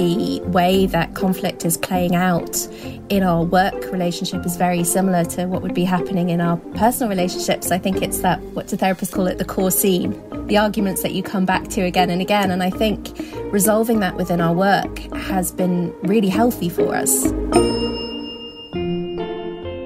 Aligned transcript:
The 0.00 0.40
way 0.46 0.86
that 0.86 1.14
conflict 1.14 1.66
is 1.66 1.76
playing 1.76 2.16
out 2.16 2.56
in 3.10 3.22
our 3.22 3.44
work 3.44 3.92
relationship 3.92 4.46
is 4.46 4.56
very 4.56 4.82
similar 4.82 5.26
to 5.26 5.44
what 5.44 5.60
would 5.60 5.74
be 5.74 5.84
happening 5.84 6.30
in 6.30 6.40
our 6.40 6.56
personal 6.74 7.10
relationships. 7.10 7.70
I 7.70 7.76
think 7.76 8.00
it's 8.00 8.20
that, 8.20 8.40
what 8.54 8.66
do 8.66 8.78
therapists 8.78 9.12
call 9.12 9.26
it, 9.26 9.36
the 9.36 9.44
core 9.44 9.70
scene, 9.70 10.18
the 10.46 10.56
arguments 10.56 11.02
that 11.02 11.12
you 11.12 11.22
come 11.22 11.44
back 11.44 11.68
to 11.68 11.82
again 11.82 12.08
and 12.08 12.22
again. 12.22 12.50
And 12.50 12.62
I 12.62 12.70
think 12.70 13.10
resolving 13.52 14.00
that 14.00 14.16
within 14.16 14.40
our 14.40 14.54
work 14.54 15.00
has 15.12 15.52
been 15.52 15.94
really 16.00 16.30
healthy 16.30 16.70
for 16.70 16.94
us. 16.94 17.26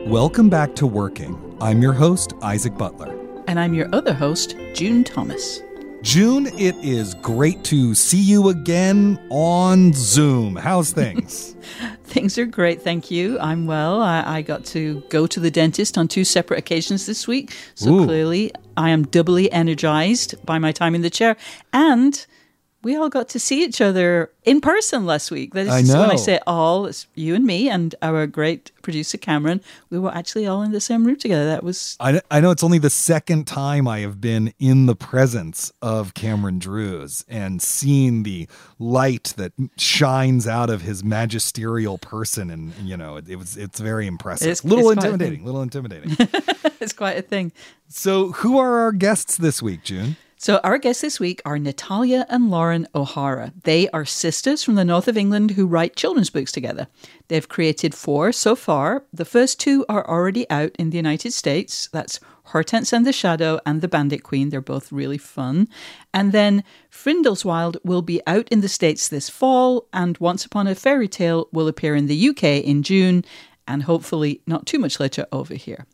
Welcome 0.06 0.48
back 0.48 0.76
to 0.76 0.86
Working. 0.86 1.56
I'm 1.60 1.82
your 1.82 1.92
host, 1.92 2.34
Isaac 2.40 2.78
Butler. 2.78 3.18
And 3.48 3.58
I'm 3.58 3.74
your 3.74 3.88
other 3.92 4.14
host, 4.14 4.54
June 4.74 5.02
Thomas. 5.02 5.60
June, 6.04 6.48
it 6.58 6.76
is 6.84 7.14
great 7.14 7.64
to 7.64 7.94
see 7.94 8.20
you 8.20 8.50
again 8.50 9.18
on 9.30 9.94
Zoom. 9.94 10.54
How's 10.54 10.92
things? 10.92 11.56
things 12.04 12.36
are 12.36 12.44
great, 12.44 12.82
thank 12.82 13.10
you. 13.10 13.38
I'm 13.40 13.64
well. 13.64 14.02
I, 14.02 14.22
I, 14.36 14.42
got 14.42 14.66
to 14.66 15.02
go 15.08 15.26
to 15.26 15.40
the 15.40 15.50
dentist 15.50 15.96
on 15.96 16.06
two 16.06 16.22
separate 16.22 16.58
occasions 16.58 17.06
this 17.06 17.26
week. 17.26 17.56
So 17.74 17.90
Ooh. 17.90 18.04
clearly, 18.04 18.52
I 18.76 18.90
am 18.90 19.04
doubly 19.04 19.50
energized 19.50 20.34
by 20.44 20.58
my 20.58 20.72
time 20.72 20.94
in 20.94 21.00
the 21.00 21.08
chair. 21.08 21.38
And 21.72 22.26
we 22.84 22.96
all 22.96 23.08
got 23.08 23.30
to 23.30 23.40
see 23.40 23.64
each 23.64 23.80
other 23.80 24.30
in 24.44 24.60
person 24.60 25.06
last 25.06 25.30
week. 25.30 25.54
That 25.54 25.66
is 25.66 25.72
I 25.72 25.80
know. 25.80 26.00
when 26.02 26.10
I 26.10 26.16
say 26.16 26.38
all, 26.46 26.86
it's 26.86 27.06
you 27.14 27.34
and 27.34 27.44
me 27.44 27.70
and 27.70 27.94
our 28.02 28.26
great 28.26 28.70
producer 28.82 29.16
Cameron. 29.16 29.62
We 29.88 29.98
were 29.98 30.14
actually 30.14 30.46
all 30.46 30.62
in 30.62 30.72
the 30.72 30.80
same 30.80 31.06
room 31.06 31.16
together. 31.16 31.46
That 31.46 31.64
was. 31.64 31.96
I, 31.98 32.20
I 32.30 32.40
know 32.40 32.50
it's 32.50 32.62
only 32.62 32.78
the 32.78 32.90
second 32.90 33.46
time 33.46 33.88
I 33.88 34.00
have 34.00 34.20
been 34.20 34.52
in 34.58 34.84
the 34.84 34.94
presence 34.94 35.72
of 35.80 36.12
Cameron 36.12 36.58
Drews 36.58 37.24
and 37.26 37.62
seen 37.62 38.22
the 38.22 38.46
light 38.78 39.32
that 39.38 39.52
shines 39.78 40.46
out 40.46 40.68
of 40.68 40.82
his 40.82 41.02
magisterial 41.02 41.96
person, 41.96 42.50
and 42.50 42.74
you 42.82 42.96
know 42.96 43.16
it, 43.16 43.28
it 43.28 43.36
was 43.36 43.56
it's 43.56 43.80
very 43.80 44.06
impressive. 44.06 44.48
It's, 44.48 44.62
little 44.62 44.90
it's 44.90 45.02
intimidating. 45.02 45.44
Little 45.44 45.62
intimidating. 45.62 46.16
it's 46.80 46.92
quite 46.92 47.16
a 47.16 47.22
thing. 47.22 47.50
So, 47.88 48.32
who 48.32 48.58
are 48.58 48.80
our 48.80 48.92
guests 48.92 49.36
this 49.36 49.62
week, 49.62 49.84
June? 49.84 50.16
So, 50.44 50.60
our 50.62 50.76
guests 50.76 51.00
this 51.00 51.18
week 51.18 51.40
are 51.46 51.58
Natalia 51.58 52.26
and 52.28 52.50
Lauren 52.50 52.86
O'Hara. 52.94 53.54
They 53.62 53.88
are 53.92 54.04
sisters 54.04 54.62
from 54.62 54.74
the 54.74 54.84
north 54.84 55.08
of 55.08 55.16
England 55.16 55.52
who 55.52 55.66
write 55.66 55.96
children's 55.96 56.28
books 56.28 56.52
together. 56.52 56.86
They've 57.28 57.48
created 57.48 57.94
four 57.94 58.30
so 58.30 58.54
far. 58.54 59.06
The 59.10 59.24
first 59.24 59.58
two 59.58 59.86
are 59.88 60.06
already 60.06 60.44
out 60.50 60.72
in 60.78 60.90
the 60.90 60.98
United 60.98 61.32
States. 61.32 61.88
That's 61.94 62.20
Hortense 62.52 62.92
and 62.92 63.06
the 63.06 63.12
Shadow 63.14 63.58
and 63.64 63.80
The 63.80 63.88
Bandit 63.88 64.22
Queen. 64.22 64.50
They're 64.50 64.60
both 64.60 64.92
really 64.92 65.16
fun. 65.16 65.66
And 66.12 66.32
then 66.32 66.62
Frindleswylde 66.90 67.78
will 67.82 68.02
be 68.02 68.20
out 68.26 68.46
in 68.50 68.60
the 68.60 68.68
States 68.68 69.08
this 69.08 69.30
fall, 69.30 69.88
and 69.94 70.18
Once 70.18 70.44
Upon 70.44 70.66
a 70.66 70.74
Fairy 70.74 71.08
Tale 71.08 71.48
will 71.52 71.68
appear 71.68 71.96
in 71.96 72.06
the 72.06 72.28
UK 72.28 72.62
in 72.62 72.82
June, 72.82 73.24
and 73.66 73.84
hopefully 73.84 74.42
not 74.46 74.66
too 74.66 74.78
much 74.78 75.00
later 75.00 75.24
over 75.32 75.54
here. 75.54 75.86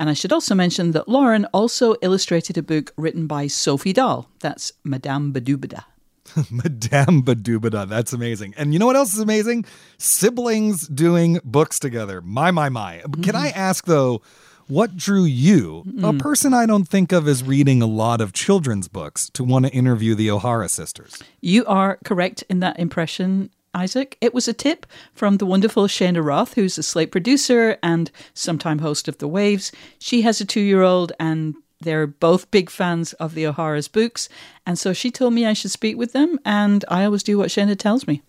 And 0.00 0.08
I 0.08 0.14
should 0.14 0.32
also 0.32 0.54
mention 0.54 0.92
that 0.92 1.10
Lauren 1.10 1.44
also 1.52 1.94
illustrated 2.00 2.56
a 2.56 2.62
book 2.62 2.94
written 2.96 3.26
by 3.26 3.46
Sophie 3.48 3.92
Dahl. 3.92 4.30
That's 4.40 4.72
Madame 4.82 5.30
Badobedah. 5.30 5.84
Madame 6.50 7.22
Badobedah. 7.22 7.86
That's 7.86 8.14
amazing. 8.14 8.54
And 8.56 8.72
you 8.72 8.78
know 8.78 8.86
what 8.86 8.96
else 8.96 9.12
is 9.12 9.20
amazing? 9.20 9.66
Siblings 9.98 10.88
doing 10.88 11.38
books 11.44 11.78
together. 11.78 12.22
My, 12.22 12.50
my, 12.50 12.70
my. 12.70 13.02
Mm. 13.04 13.22
Can 13.22 13.36
I 13.36 13.50
ask, 13.50 13.84
though, 13.84 14.22
what 14.68 14.96
drew 14.96 15.24
you, 15.24 15.84
mm. 15.86 16.08
a 16.08 16.18
person 16.18 16.54
I 16.54 16.64
don't 16.64 16.88
think 16.88 17.12
of 17.12 17.28
as 17.28 17.44
reading 17.44 17.82
a 17.82 17.86
lot 17.86 18.22
of 18.22 18.32
children's 18.32 18.88
books, 18.88 19.28
to 19.34 19.44
want 19.44 19.66
to 19.66 19.72
interview 19.72 20.14
the 20.14 20.30
O'Hara 20.30 20.70
sisters? 20.70 21.22
You 21.42 21.66
are 21.66 21.98
correct 22.06 22.42
in 22.48 22.60
that 22.60 22.78
impression. 22.78 23.50
Isaac. 23.74 24.16
It 24.20 24.34
was 24.34 24.48
a 24.48 24.52
tip 24.52 24.86
from 25.12 25.36
the 25.36 25.46
wonderful 25.46 25.86
Shana 25.86 26.24
Roth, 26.24 26.54
who's 26.54 26.78
a 26.78 26.82
Slate 26.82 27.10
producer 27.10 27.78
and 27.82 28.10
sometime 28.34 28.80
host 28.80 29.08
of 29.08 29.18
The 29.18 29.28
Waves. 29.28 29.72
She 29.98 30.22
has 30.22 30.40
a 30.40 30.44
two 30.44 30.60
year 30.60 30.82
old 30.82 31.12
and 31.18 31.54
they're 31.80 32.06
both 32.06 32.50
big 32.50 32.70
fans 32.70 33.12
of 33.14 33.34
the 33.34 33.46
O'Hara's 33.46 33.88
books. 33.88 34.28
And 34.66 34.78
so 34.78 34.92
she 34.92 35.10
told 35.10 35.32
me 35.32 35.46
I 35.46 35.54
should 35.54 35.70
speak 35.70 35.96
with 35.96 36.12
them, 36.12 36.38
and 36.44 36.84
I 36.88 37.04
always 37.04 37.22
do 37.22 37.38
what 37.38 37.48
Shana 37.48 37.76
tells 37.76 38.06
me. 38.06 38.22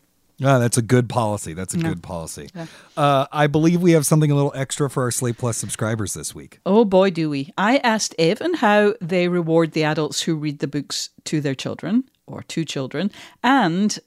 Ah, 0.44 0.58
that's 0.58 0.78
a 0.78 0.82
good 0.82 1.08
policy. 1.08 1.54
That's 1.54 1.76
a 1.76 1.78
yeah. 1.78 1.90
good 1.90 2.02
policy. 2.02 2.50
Yeah. 2.56 2.66
Uh, 2.98 3.28
I 3.32 3.46
believe 3.48 3.82
we 3.82 3.92
have 3.92 4.08
something 4.08 4.32
a 4.32 4.36
little 4.36 4.54
extra 4.56 4.90
for 4.90 5.04
our 5.04 5.12
Slate 5.12 5.38
Plus 5.38 5.58
subscribers 5.58 6.16
this 6.16 6.34
week. 6.34 6.60
Oh 6.66 6.84
boy, 6.84 7.12
do 7.12 7.30
we! 7.30 7.54
I 7.58 7.78
asked 7.78 8.16
Evan 8.18 8.56
how 8.56 8.96
they 9.00 9.28
reward 9.28 9.74
the 9.74 9.84
adults 9.84 10.24
who 10.24 10.36
read 10.36 10.58
the 10.58 10.68
books 10.68 11.10
to 11.26 11.42
their 11.42 11.54
children 11.54 12.06
or 12.26 12.42
to 12.44 12.66
children, 12.66 13.12
and 13.44 14.00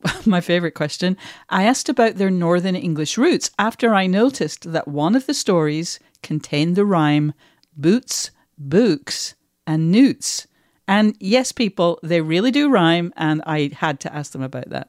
my 0.26 0.40
favorite 0.40 0.74
question. 0.74 1.16
I 1.48 1.64
asked 1.64 1.88
about 1.88 2.16
their 2.16 2.30
Northern 2.30 2.76
English 2.76 3.18
roots 3.18 3.50
after 3.58 3.94
I 3.94 4.06
noticed 4.06 4.72
that 4.72 4.88
one 4.88 5.16
of 5.16 5.26
the 5.26 5.34
stories 5.34 5.98
contained 6.22 6.76
the 6.76 6.84
rhyme 6.84 7.32
boots, 7.76 8.30
books, 8.56 9.34
and 9.66 9.90
newts. 9.90 10.46
And 10.86 11.16
yes, 11.20 11.52
people, 11.52 12.00
they 12.02 12.20
really 12.20 12.50
do 12.50 12.70
rhyme, 12.70 13.12
and 13.16 13.42
I 13.46 13.70
had 13.74 14.00
to 14.00 14.14
ask 14.14 14.32
them 14.32 14.42
about 14.42 14.70
that. 14.70 14.88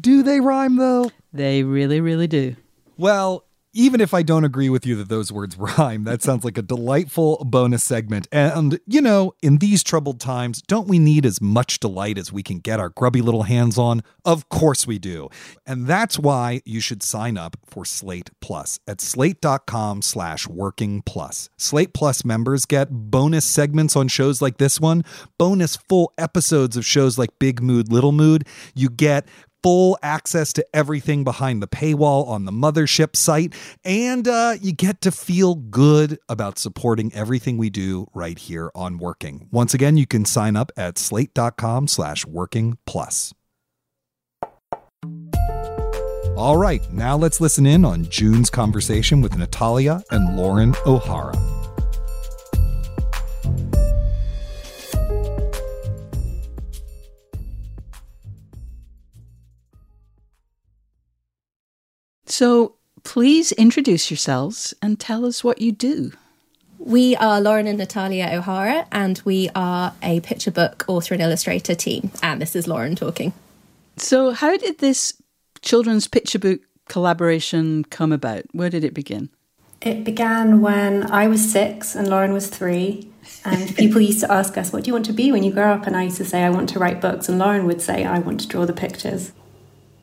Do 0.00 0.22
they 0.22 0.40
rhyme, 0.40 0.76
though? 0.76 1.10
They 1.32 1.64
really, 1.64 2.00
really 2.00 2.26
do. 2.26 2.56
Well, 2.96 3.44
even 3.72 4.00
if 4.00 4.14
I 4.14 4.22
don't 4.22 4.44
agree 4.44 4.68
with 4.68 4.86
you 4.86 4.96
that 4.96 5.08
those 5.08 5.30
words 5.30 5.56
rhyme, 5.58 6.04
that 6.04 6.22
sounds 6.22 6.44
like 6.44 6.58
a 6.58 6.62
delightful 6.62 7.44
bonus 7.44 7.84
segment. 7.84 8.26
And, 8.32 8.80
you 8.86 9.00
know, 9.00 9.32
in 9.42 9.58
these 9.58 9.82
troubled 9.82 10.20
times, 10.20 10.62
don't 10.62 10.88
we 10.88 10.98
need 10.98 11.26
as 11.26 11.40
much 11.40 11.80
delight 11.80 12.18
as 12.18 12.32
we 12.32 12.42
can 12.42 12.58
get 12.58 12.80
our 12.80 12.88
grubby 12.88 13.20
little 13.20 13.44
hands 13.44 13.78
on? 13.78 14.02
Of 14.24 14.48
course 14.48 14.86
we 14.86 14.98
do. 14.98 15.28
And 15.66 15.86
that's 15.86 16.18
why 16.18 16.62
you 16.64 16.80
should 16.80 17.02
sign 17.02 17.36
up 17.36 17.56
for 17.64 17.84
Slate 17.84 18.30
Plus 18.40 18.80
at 18.86 19.00
slate.com 19.00 20.02
slash 20.02 20.46
working 20.46 21.02
plus. 21.02 21.48
Slate 21.56 21.92
Plus 21.92 22.24
members 22.24 22.64
get 22.64 22.90
bonus 22.90 23.44
segments 23.44 23.96
on 23.96 24.08
shows 24.08 24.42
like 24.42 24.58
this 24.58 24.80
one, 24.80 25.04
bonus 25.38 25.76
full 25.76 26.12
episodes 26.18 26.76
of 26.76 26.84
shows 26.84 27.18
like 27.18 27.38
Big 27.38 27.62
Mood, 27.62 27.90
Little 27.90 28.12
Mood. 28.12 28.46
You 28.74 28.88
get 28.90 29.26
full 29.62 29.98
access 30.02 30.52
to 30.54 30.66
everything 30.74 31.24
behind 31.24 31.62
the 31.62 31.68
paywall 31.68 32.26
on 32.28 32.44
the 32.44 32.52
mothership 32.52 33.16
site, 33.16 33.54
and 33.84 34.26
uh, 34.28 34.54
you 34.60 34.72
get 34.72 35.00
to 35.02 35.10
feel 35.10 35.54
good 35.54 36.18
about 36.28 36.58
supporting 36.58 37.12
everything 37.14 37.58
we 37.58 37.70
do 37.70 38.06
right 38.14 38.38
here 38.38 38.70
on 38.74 38.98
Working. 38.98 39.48
Once 39.50 39.74
again, 39.74 39.96
you 39.96 40.06
can 40.06 40.24
sign 40.24 40.56
up 40.56 40.72
at 40.76 40.98
slate.com 40.98 41.88
slash 41.88 42.26
working 42.26 42.78
plus. 42.86 43.34
All 46.36 46.56
right, 46.56 46.80
now 46.92 47.16
let's 47.16 47.40
listen 47.40 47.66
in 47.66 47.84
on 47.84 48.04
June's 48.04 48.48
conversation 48.48 49.20
with 49.20 49.36
Natalia 49.36 50.04
and 50.12 50.36
Lauren 50.36 50.74
O'Hara. 50.86 51.57
So 62.28 62.74
please 63.04 63.52
introduce 63.52 64.10
yourselves 64.10 64.74
and 64.82 65.00
tell 65.00 65.24
us 65.24 65.42
what 65.42 65.60
you 65.60 65.72
do. 65.72 66.12
We 66.78 67.16
are 67.16 67.40
Lauren 67.40 67.66
and 67.66 67.78
Natalia 67.78 68.28
O'Hara, 68.32 68.86
and 68.92 69.20
we 69.24 69.48
are 69.54 69.94
a 70.02 70.20
picture 70.20 70.50
book 70.50 70.84
author 70.86 71.14
and 71.14 71.22
illustrator 71.22 71.74
team. 71.74 72.12
And 72.22 72.40
this 72.40 72.54
is 72.54 72.68
Lauren 72.68 72.94
talking. 72.94 73.32
So, 73.96 74.30
how 74.30 74.56
did 74.56 74.78
this 74.78 75.20
children's 75.60 76.06
picture 76.06 76.38
book 76.38 76.60
collaboration 76.88 77.84
come 77.84 78.12
about? 78.12 78.44
Where 78.52 78.70
did 78.70 78.84
it 78.84 78.94
begin? 78.94 79.30
It 79.80 80.04
began 80.04 80.60
when 80.60 81.10
I 81.10 81.28
was 81.28 81.50
six 81.50 81.94
and 81.94 82.08
Lauren 82.08 82.32
was 82.32 82.48
three. 82.48 83.10
And 83.44 83.74
people 83.76 84.00
used 84.00 84.20
to 84.20 84.30
ask 84.30 84.56
us, 84.56 84.72
What 84.72 84.84
do 84.84 84.88
you 84.88 84.94
want 84.94 85.06
to 85.06 85.12
be 85.12 85.32
when 85.32 85.42
you 85.42 85.52
grow 85.52 85.72
up? 85.72 85.86
And 85.86 85.96
I 85.96 86.04
used 86.04 86.18
to 86.18 86.24
say, 86.24 86.44
I 86.44 86.50
want 86.50 86.68
to 86.70 86.78
write 86.78 87.00
books. 87.00 87.28
And 87.28 87.38
Lauren 87.38 87.66
would 87.66 87.80
say, 87.80 88.04
I 88.04 88.18
want 88.18 88.40
to 88.40 88.48
draw 88.48 88.66
the 88.66 88.72
pictures. 88.72 89.32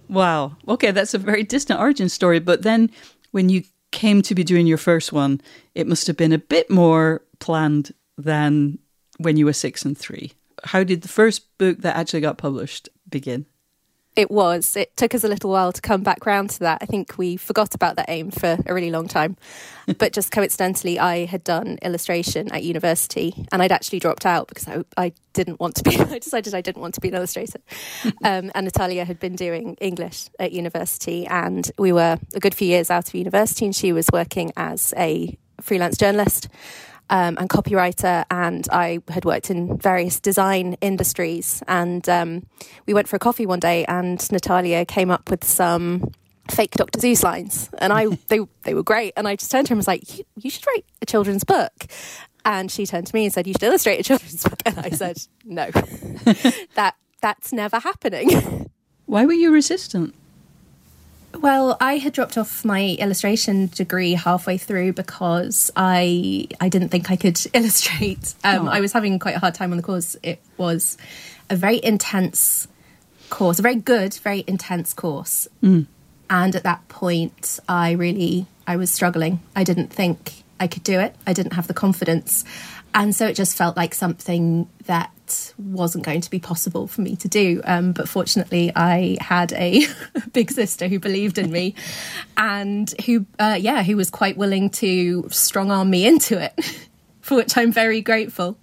Wow. 0.07 0.55
Okay, 0.67 0.91
that's 0.91 1.13
a 1.13 1.17
very 1.17 1.43
distant 1.43 1.79
origin 1.79 2.09
story. 2.09 2.39
But 2.39 2.61
then 2.61 2.91
when 3.31 3.49
you 3.49 3.63
came 3.91 4.21
to 4.23 4.35
be 4.35 4.43
doing 4.43 4.67
your 4.67 4.77
first 4.77 5.13
one, 5.13 5.41
it 5.73 5.87
must 5.87 6.07
have 6.07 6.17
been 6.17 6.33
a 6.33 6.37
bit 6.37 6.69
more 6.69 7.21
planned 7.39 7.93
than 8.17 8.79
when 9.17 9.37
you 9.37 9.45
were 9.45 9.53
six 9.53 9.85
and 9.85 9.97
three. 9.97 10.33
How 10.63 10.83
did 10.83 11.01
the 11.01 11.07
first 11.07 11.57
book 11.57 11.79
that 11.79 11.95
actually 11.95 12.21
got 12.21 12.37
published 12.37 12.89
begin? 13.09 13.45
It 14.15 14.31
was. 14.31 14.77
It 14.77 14.95
took 14.95 15.13
us 15.13 15.25
a 15.25 15.27
little 15.27 15.49
while 15.49 15.73
to 15.73 15.81
come 15.81 16.01
back 16.01 16.25
round 16.25 16.49
to 16.51 16.59
that. 16.59 16.79
I 16.81 16.85
think 16.85 17.17
we 17.17 17.35
forgot 17.35 17.75
about 17.75 17.97
that 17.97 18.05
aim 18.07 18.31
for 18.31 18.57
a 18.65 18.73
really 18.73 18.89
long 18.89 19.07
time. 19.07 19.35
but 19.97 20.13
just 20.13 20.31
coincidentally, 20.31 20.97
I 20.97 21.25
had 21.25 21.43
done 21.43 21.77
illustration 21.81 22.51
at 22.51 22.63
university 22.63 23.45
and 23.51 23.61
I'd 23.61 23.73
actually 23.73 23.99
dropped 23.99 24.25
out 24.25 24.47
because 24.47 24.67
I, 24.67 24.83
I 24.97 25.11
didn't 25.33 25.59
want 25.59 25.75
to 25.75 25.83
be, 25.83 25.97
I 25.99 26.19
decided 26.19 26.55
I 26.55 26.61
didn't 26.61 26.81
want 26.81 26.95
to 26.95 27.01
be 27.01 27.09
an 27.09 27.15
illustrator. 27.15 27.59
um, 28.23 28.51
and 28.55 28.65
Natalia 28.65 29.03
had 29.03 29.19
been 29.19 29.35
doing 29.35 29.75
English 29.81 30.29
at 30.39 30.53
university 30.53 31.27
and 31.27 31.69
we 31.77 31.91
were 31.91 32.17
a 32.33 32.39
good 32.39 32.55
few 32.55 32.67
years 32.67 32.89
out 32.89 33.09
of 33.09 33.15
university 33.15 33.65
and 33.65 33.75
she 33.75 33.91
was 33.91 34.07
working 34.13 34.53
as 34.55 34.93
a 34.97 35.37
freelance 35.61 35.97
journalist 35.97 36.47
um, 37.09 37.37
and 37.37 37.49
copywriter, 37.49 38.25
and 38.31 38.67
I 38.71 38.99
had 39.09 39.25
worked 39.25 39.49
in 39.49 39.77
various 39.77 40.19
design 40.19 40.75
industries. 40.81 41.61
And 41.67 42.07
um, 42.09 42.45
we 42.85 42.93
went 42.93 43.07
for 43.07 43.15
a 43.15 43.19
coffee 43.19 43.45
one 43.45 43.59
day, 43.59 43.85
and 43.85 44.31
Natalia 44.31 44.85
came 44.85 45.11
up 45.11 45.29
with 45.29 45.43
some 45.43 46.11
fake 46.49 46.71
Dr. 46.71 46.99
Seuss 46.99 47.23
lines, 47.23 47.69
and 47.77 47.91
I 47.93 48.07
they 48.27 48.39
they 48.63 48.73
were 48.73 48.83
great. 48.83 49.13
And 49.17 49.27
I 49.27 49.35
just 49.35 49.51
turned 49.51 49.67
to 49.67 49.71
her 49.71 49.73
and 49.73 49.79
was 49.79 49.87
like, 49.87 50.17
"You, 50.17 50.23
you 50.37 50.49
should 50.49 50.65
write 50.67 50.85
a 51.01 51.05
children's 51.05 51.43
book." 51.43 51.85
And 52.43 52.69
she 52.69 52.85
turned 52.85 53.07
to 53.07 53.15
me 53.15 53.25
and 53.25 53.33
said, 53.33 53.47
"You 53.47 53.53
should 53.53 53.63
illustrate 53.63 53.99
a 53.99 54.03
children's 54.03 54.43
book." 54.43 54.61
And 54.65 54.79
I 54.79 54.89
said, 54.89 55.17
"No, 55.45 55.69
that 56.75 56.95
that's 57.21 57.53
never 57.53 57.79
happening." 57.79 58.69
Why 59.05 59.25
were 59.25 59.33
you 59.33 59.51
resistant? 59.51 60.15
Well, 61.45 61.77
I 61.79 61.97
had 61.97 62.11
dropped 62.13 62.39
off 62.39 62.65
my 62.65 62.97
illustration 62.97 63.67
degree 63.67 64.13
halfway 64.13 64.57
through 64.57 64.93
because 64.93 65.69
I 65.75 66.47
I 66.59 66.69
didn't 66.69 66.89
think 66.89 67.11
I 67.11 67.17
could 67.17 67.39
illustrate. 67.53 68.33
Um, 68.43 68.67
I 68.67 68.81
was 68.81 68.93
having 68.93 69.19
quite 69.19 69.35
a 69.35 69.39
hard 69.39 69.53
time 69.53 69.69
on 69.69 69.77
the 69.77 69.83
course. 69.83 70.17
It 70.23 70.41
was 70.57 70.97
a 71.51 71.55
very 71.55 71.79
intense 71.83 72.67
course, 73.29 73.59
a 73.59 73.61
very 73.61 73.75
good, 73.75 74.15
very 74.15 74.43
intense 74.47 74.91
course. 74.95 75.47
Mm. 75.61 75.85
And 76.31 76.55
at 76.55 76.63
that 76.63 76.87
point, 76.87 77.59
I 77.69 77.91
really 77.91 78.47
I 78.65 78.77
was 78.77 78.89
struggling. 78.89 79.39
I 79.55 79.63
didn't 79.63 79.93
think 79.93 80.41
I 80.59 80.65
could 80.65 80.81
do 80.81 80.99
it. 80.99 81.15
I 81.27 81.33
didn't 81.33 81.53
have 81.53 81.67
the 81.67 81.75
confidence. 81.75 82.43
And 82.95 83.15
so 83.15 83.27
it 83.27 83.35
just 83.35 83.55
felt 83.55 83.77
like 83.77 83.93
something 83.93 84.67
that 84.87 85.11
wasn't 85.57 86.03
going 86.03 86.21
to 86.21 86.29
be 86.29 86.39
possible 86.39 86.87
for 86.87 87.01
me 87.01 87.15
to 87.17 87.27
do. 87.27 87.61
Um, 87.63 87.91
but 87.91 88.09
fortunately, 88.09 88.71
I 88.75 89.17
had 89.19 89.53
a 89.53 89.85
big 90.33 90.51
sister 90.51 90.87
who 90.87 90.99
believed 90.99 91.37
in 91.37 91.51
me 91.51 91.75
and 92.37 92.93
who, 93.05 93.25
uh, 93.39 93.57
yeah, 93.59 93.83
who 93.83 93.97
was 93.97 94.09
quite 94.09 94.37
willing 94.37 94.69
to 94.71 95.27
strong 95.29 95.71
arm 95.71 95.89
me 95.89 96.05
into 96.05 96.41
it, 96.41 96.53
for 97.21 97.35
which 97.35 97.57
I'm 97.57 97.71
very 97.71 98.01
grateful. 98.01 98.57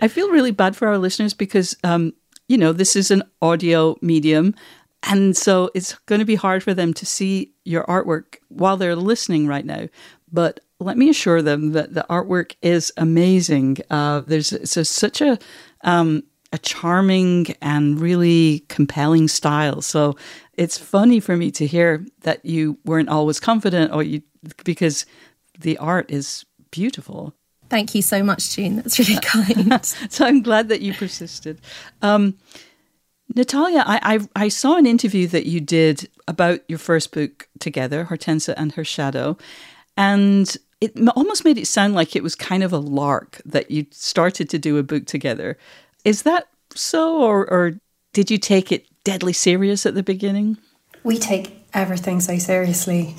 I 0.00 0.08
feel 0.08 0.30
really 0.30 0.52
bad 0.52 0.76
for 0.76 0.88
our 0.88 0.98
listeners 0.98 1.34
because, 1.34 1.76
um, 1.84 2.14
you 2.48 2.56
know, 2.56 2.72
this 2.72 2.96
is 2.96 3.10
an 3.10 3.22
audio 3.42 3.96
medium. 4.00 4.54
And 5.02 5.36
so 5.36 5.70
it's 5.74 5.94
going 6.06 6.18
to 6.18 6.24
be 6.24 6.34
hard 6.34 6.62
for 6.62 6.74
them 6.74 6.92
to 6.94 7.06
see 7.06 7.52
your 7.64 7.84
artwork 7.84 8.36
while 8.48 8.76
they're 8.76 8.96
listening 8.96 9.46
right 9.46 9.64
now. 9.64 9.88
But 10.32 10.60
let 10.80 10.96
me 10.96 11.08
assure 11.10 11.42
them 11.42 11.72
that 11.72 11.94
the 11.94 12.06
artwork 12.08 12.54
is 12.62 12.92
amazing. 12.96 13.78
Uh, 13.90 14.20
there's 14.20 14.54
such 14.88 15.20
a 15.20 15.38
um, 15.82 16.22
a 16.52 16.58
charming 16.58 17.46
and 17.62 18.00
really 18.00 18.64
compelling 18.68 19.28
style. 19.28 19.82
So 19.82 20.16
it's 20.54 20.76
funny 20.76 21.20
for 21.20 21.36
me 21.36 21.50
to 21.52 21.66
hear 21.66 22.04
that 22.22 22.44
you 22.44 22.78
weren't 22.84 23.08
always 23.08 23.38
confident, 23.38 23.92
or 23.92 24.02
you 24.02 24.22
because 24.64 25.06
the 25.58 25.78
art 25.78 26.10
is 26.10 26.44
beautiful. 26.70 27.34
Thank 27.68 27.94
you 27.94 28.02
so 28.02 28.22
much, 28.22 28.56
June. 28.56 28.76
That's 28.76 28.98
really 28.98 29.20
kind. 29.22 29.84
so 30.08 30.24
I'm 30.24 30.42
glad 30.42 30.68
that 30.68 30.80
you 30.80 30.92
persisted. 30.94 31.60
Um, 32.02 32.36
Natalia, 33.34 33.84
I, 33.86 34.18
I, 34.34 34.44
I 34.44 34.48
saw 34.48 34.76
an 34.76 34.86
interview 34.86 35.28
that 35.28 35.46
you 35.46 35.60
did 35.60 36.08
about 36.26 36.60
your 36.68 36.80
first 36.80 37.12
book 37.12 37.48
together, 37.60 38.06
Hortensia 38.06 38.54
and 38.56 38.72
Her 38.72 38.82
Shadow, 38.82 39.36
and 39.96 40.56
it 40.80 40.92
almost 41.14 41.44
made 41.44 41.58
it 41.58 41.66
sound 41.66 41.94
like 41.94 42.16
it 42.16 42.22
was 42.22 42.34
kind 42.34 42.62
of 42.62 42.72
a 42.72 42.78
lark 42.78 43.40
that 43.44 43.70
you 43.70 43.86
started 43.90 44.48
to 44.50 44.58
do 44.58 44.78
a 44.78 44.82
book 44.82 45.06
together. 45.06 45.58
Is 46.04 46.22
that 46.22 46.48
so, 46.74 47.20
or, 47.22 47.48
or 47.50 47.74
did 48.12 48.30
you 48.30 48.38
take 48.38 48.72
it 48.72 48.86
deadly 49.04 49.32
serious 49.32 49.84
at 49.84 49.94
the 49.94 50.02
beginning? 50.02 50.56
We 51.02 51.18
take 51.18 51.64
everything 51.74 52.20
so 52.20 52.38
seriously. 52.38 53.14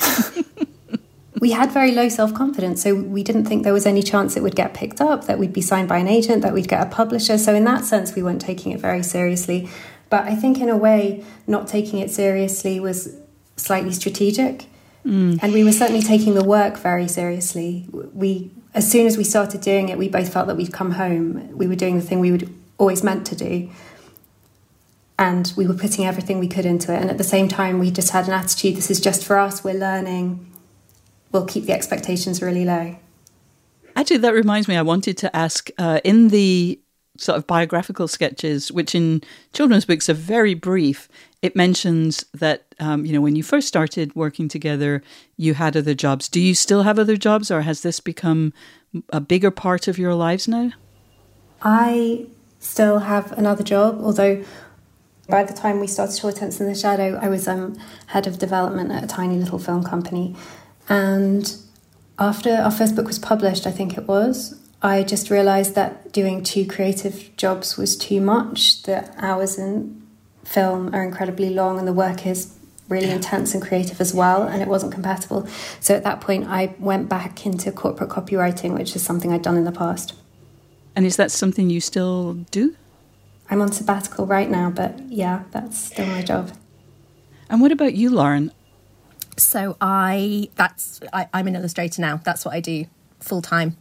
we 1.40 1.52
had 1.52 1.72
very 1.72 1.92
low 1.92 2.10
self 2.10 2.34
confidence, 2.34 2.82
so 2.82 2.96
we 2.96 3.24
didn't 3.24 3.46
think 3.46 3.64
there 3.64 3.74
was 3.74 3.86
any 3.86 4.02
chance 4.02 4.36
it 4.36 4.44
would 4.44 4.56
get 4.56 4.74
picked 4.74 5.00
up, 5.00 5.26
that 5.26 5.38
we'd 5.38 5.54
be 5.54 5.62
signed 5.62 5.88
by 5.88 6.00
an 6.00 6.08
agent, 6.08 6.42
that 6.42 6.54
we'd 6.54 6.68
get 6.68 6.86
a 6.86 6.90
publisher. 6.90 7.38
So, 7.38 7.54
in 7.54 7.64
that 7.66 7.86
sense, 7.86 8.16
we 8.16 8.24
weren't 8.24 8.42
taking 8.42 8.72
it 8.72 8.80
very 8.80 9.04
seriously. 9.04 9.70
But 10.10 10.26
I 10.26 10.36
think, 10.36 10.60
in 10.60 10.70
a 10.70 10.78
way, 10.78 11.24
not 11.48 11.68
taking 11.68 12.00
it 12.00 12.10
seriously 12.10 12.80
was 12.80 13.16
slightly 13.56 13.94
strategic 13.94 14.66
Mm. 15.06 15.40
And 15.42 15.54
we 15.54 15.64
were 15.64 15.72
certainly 15.72 16.02
taking 16.02 16.34
the 16.34 16.44
work 16.44 16.78
very 16.78 17.08
seriously. 17.08 17.88
We, 17.92 18.52
as 18.74 18.90
soon 18.90 19.08
as 19.08 19.18
we 19.18 19.24
started 19.24 19.62
doing 19.62 19.90
it, 19.90 19.98
we 19.98 20.10
both 20.10 20.32
felt 20.32 20.48
that 20.48 20.58
we'd 20.58 20.74
come 20.74 20.92
home. 20.92 21.56
We 21.58 21.68
were 21.68 21.76
doing 21.76 21.96
the 21.96 22.06
thing 22.06 22.20
we 22.20 22.32
would 22.32 22.54
always 22.78 23.04
meant 23.04 23.26
to 23.28 23.36
do. 23.36 23.70
And 25.18 25.52
we 25.56 25.68
were 25.68 25.74
putting 25.74 26.06
everything 26.06 26.40
we 26.40 26.48
could 26.48 26.66
into 26.66 26.94
it. 26.94 27.00
And 27.02 27.10
at 27.10 27.18
the 27.18 27.24
same 27.24 27.48
time, 27.48 27.80
we 27.80 27.92
just 27.92 28.12
had 28.12 28.28
an 28.28 28.34
attitude 28.34 28.76
this 28.76 28.90
is 28.90 29.00
just 29.00 29.24
for 29.24 29.38
us, 29.38 29.64
we're 29.64 29.76
learning, 29.76 30.52
we'll 31.32 31.46
keep 31.46 31.66
the 31.66 31.74
expectations 31.74 32.42
really 32.42 32.66
low. 32.66 32.96
Actually, 33.96 34.18
that 34.18 34.34
reminds 34.34 34.68
me, 34.68 34.76
I 34.78 34.82
wanted 34.82 35.18
to 35.18 35.36
ask 35.36 35.70
uh, 35.78 36.00
in 36.04 36.30
the 36.30 36.80
sort 37.18 37.38
of 37.38 37.46
biographical 37.46 38.08
sketches, 38.08 38.72
which 38.72 38.96
in 38.96 39.22
children's 39.54 39.86
books 39.86 40.10
are 40.10 40.14
very 40.14 40.54
brief, 40.54 41.08
it 41.42 41.56
mentions 41.56 42.24
that 42.34 42.66
um, 42.80 43.06
you 43.06 43.14
know 43.14 43.22
when 43.22 43.36
you 43.36 43.44
first 43.44 43.68
started 43.68 44.16
working 44.16 44.48
together, 44.48 45.02
you 45.38 45.54
had 45.54 45.76
other 45.76 45.94
jobs. 45.94 46.30
Do 46.30 46.40
you 46.40 46.56
still 46.56 46.84
have 46.84 47.00
other 47.00 47.18
jobs, 47.18 47.52
or 47.52 47.62
has 47.62 47.82
this 47.82 48.00
become 48.00 48.54
a 49.10 49.22
bigger 49.22 49.52
part 49.52 49.88
of 49.88 49.98
your 49.98 50.14
lives 50.14 50.48
now? 50.48 50.72
I 51.62 52.28
still 52.60 53.00
have 53.00 53.32
another 53.34 53.64
job, 53.64 54.00
although 54.02 54.44
by 55.28 55.44
the 55.44 55.54
time 55.54 55.80
we 55.80 55.88
started 55.88 56.20
Hortense 56.20 56.60
in 56.60 56.68
the 56.68 56.76
Shadow, 56.76 57.18
I 57.22 57.30
was 57.30 57.48
um, 57.48 57.78
head 58.08 58.28
of 58.28 58.38
development 58.38 58.92
at 58.92 59.04
a 59.04 59.08
tiny 59.08 59.38
little 59.38 59.60
film 59.60 59.84
company. 59.84 60.36
And 60.90 61.56
after 62.20 62.54
our 62.56 62.72
first 62.72 62.96
book 62.96 63.08
was 63.08 63.20
published, 63.20 63.66
I 63.66 63.72
think 63.72 63.98
it 63.98 64.08
was, 64.08 64.60
I 64.82 65.04
just 65.04 65.30
realised 65.30 65.76
that 65.76 66.12
doing 66.12 66.44
two 66.44 66.66
creative 66.66 67.36
jobs 67.38 67.78
was 67.78 67.96
too 67.96 68.20
much. 68.20 68.84
The 68.84 69.10
hours 69.18 69.58
in 69.58 70.01
film 70.52 70.94
are 70.94 71.04
incredibly 71.04 71.50
long 71.50 71.80
and 71.80 71.88
the 71.88 71.94
work 71.94 72.26
is 72.26 72.54
really 72.92 73.10
intense 73.10 73.54
and 73.54 73.64
creative 73.64 74.02
as 74.02 74.14
well, 74.14 74.44
and 74.44 74.62
it 74.62 74.68
wasn't 74.68 74.92
compatible. 74.92 75.48
So 75.80 75.96
at 75.96 76.04
that 76.04 76.20
point, 76.20 76.48
I 76.48 76.76
went 76.78 77.08
back 77.08 77.46
into 77.46 77.72
corporate 77.72 78.10
copywriting, 78.10 78.78
which 78.78 78.96
is 78.96 79.02
something 79.02 79.32
I'd 79.32 79.42
done 79.42 79.56
in 79.56 79.64
the 79.64 79.72
past. 79.72 80.14
And 80.96 81.06
is 81.06 81.16
that 81.16 81.32
something 81.32 81.70
you 81.70 81.80
still 81.80 82.34
do? 82.52 82.76
I'm 83.50 83.62
on 83.62 83.72
sabbatical 83.72 84.28
right 84.28 84.50
now, 84.50 84.70
but 84.70 85.00
yeah, 85.08 85.44
that's 85.52 85.86
still 85.86 86.06
my 86.06 86.22
job. 86.22 86.52
And 87.50 87.62
what 87.62 87.72
about 87.72 87.94
you, 87.94 88.10
Lauren? 88.10 88.52
So 89.38 89.78
I 89.82 90.50
that's 90.56 91.00
I, 91.14 91.28
I'm 91.34 91.48
an 91.48 91.56
illustrator 91.56 92.02
now. 92.02 92.22
That's 92.24 92.46
what 92.46 92.54
I 92.54 92.60
do 92.60 92.86
full 93.20 93.42
time, 93.42 93.78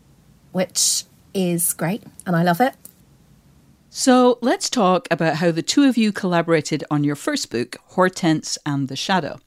which 0.53 1.05
is 1.35 1.73
great, 1.73 2.03
and 2.27 2.35
I 2.35 2.43
love 2.43 2.61
it. 2.61 2.75
So 3.93 4.39
let's 4.41 4.71
talk 4.71 5.09
about 5.11 5.37
how 5.37 5.51
the 5.51 5.63
two 5.63 5.83
of 5.83 5.97
you 5.97 6.13
collaborated 6.13 6.85
on 6.93 7.03
your 7.03 7.17
first 7.17 7.51
book, 7.51 7.77
Hortense 7.87 8.57
and 8.65 8.87
the 8.87 8.95
Shadow. 8.95 9.41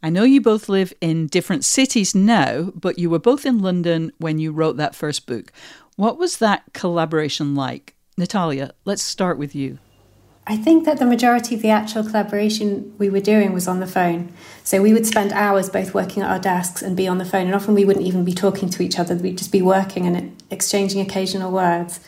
I 0.00 0.10
know 0.10 0.22
you 0.22 0.40
both 0.40 0.68
live 0.68 0.94
in 1.00 1.26
different 1.26 1.64
cities 1.64 2.14
now, 2.14 2.70
but 2.76 3.00
you 3.00 3.10
were 3.10 3.18
both 3.18 3.44
in 3.44 3.58
London 3.58 4.12
when 4.18 4.38
you 4.38 4.52
wrote 4.52 4.76
that 4.76 4.94
first 4.94 5.26
book. 5.26 5.52
What 5.96 6.18
was 6.18 6.38
that 6.38 6.72
collaboration 6.72 7.56
like? 7.56 7.96
Natalia, 8.16 8.70
let's 8.84 9.02
start 9.02 9.38
with 9.38 9.56
you. 9.56 9.80
I 10.46 10.56
think 10.56 10.84
that 10.84 11.00
the 11.00 11.04
majority 11.04 11.56
of 11.56 11.62
the 11.62 11.70
actual 11.70 12.04
collaboration 12.04 12.94
we 12.96 13.10
were 13.10 13.18
doing 13.18 13.52
was 13.52 13.66
on 13.66 13.80
the 13.80 13.88
phone. 13.88 14.32
So 14.62 14.80
we 14.80 14.92
would 14.92 15.06
spend 15.06 15.32
hours 15.32 15.68
both 15.68 15.94
working 15.94 16.22
at 16.22 16.30
our 16.30 16.38
desks 16.38 16.80
and 16.80 16.96
be 16.96 17.08
on 17.08 17.18
the 17.18 17.24
phone, 17.24 17.46
and 17.46 17.56
often 17.56 17.74
we 17.74 17.84
wouldn't 17.84 18.06
even 18.06 18.24
be 18.24 18.34
talking 18.34 18.70
to 18.70 18.84
each 18.84 19.00
other, 19.00 19.16
we'd 19.16 19.38
just 19.38 19.50
be 19.50 19.62
working 19.62 20.06
and 20.06 20.40
exchanging 20.48 21.00
occasional 21.00 21.50
words. 21.50 21.98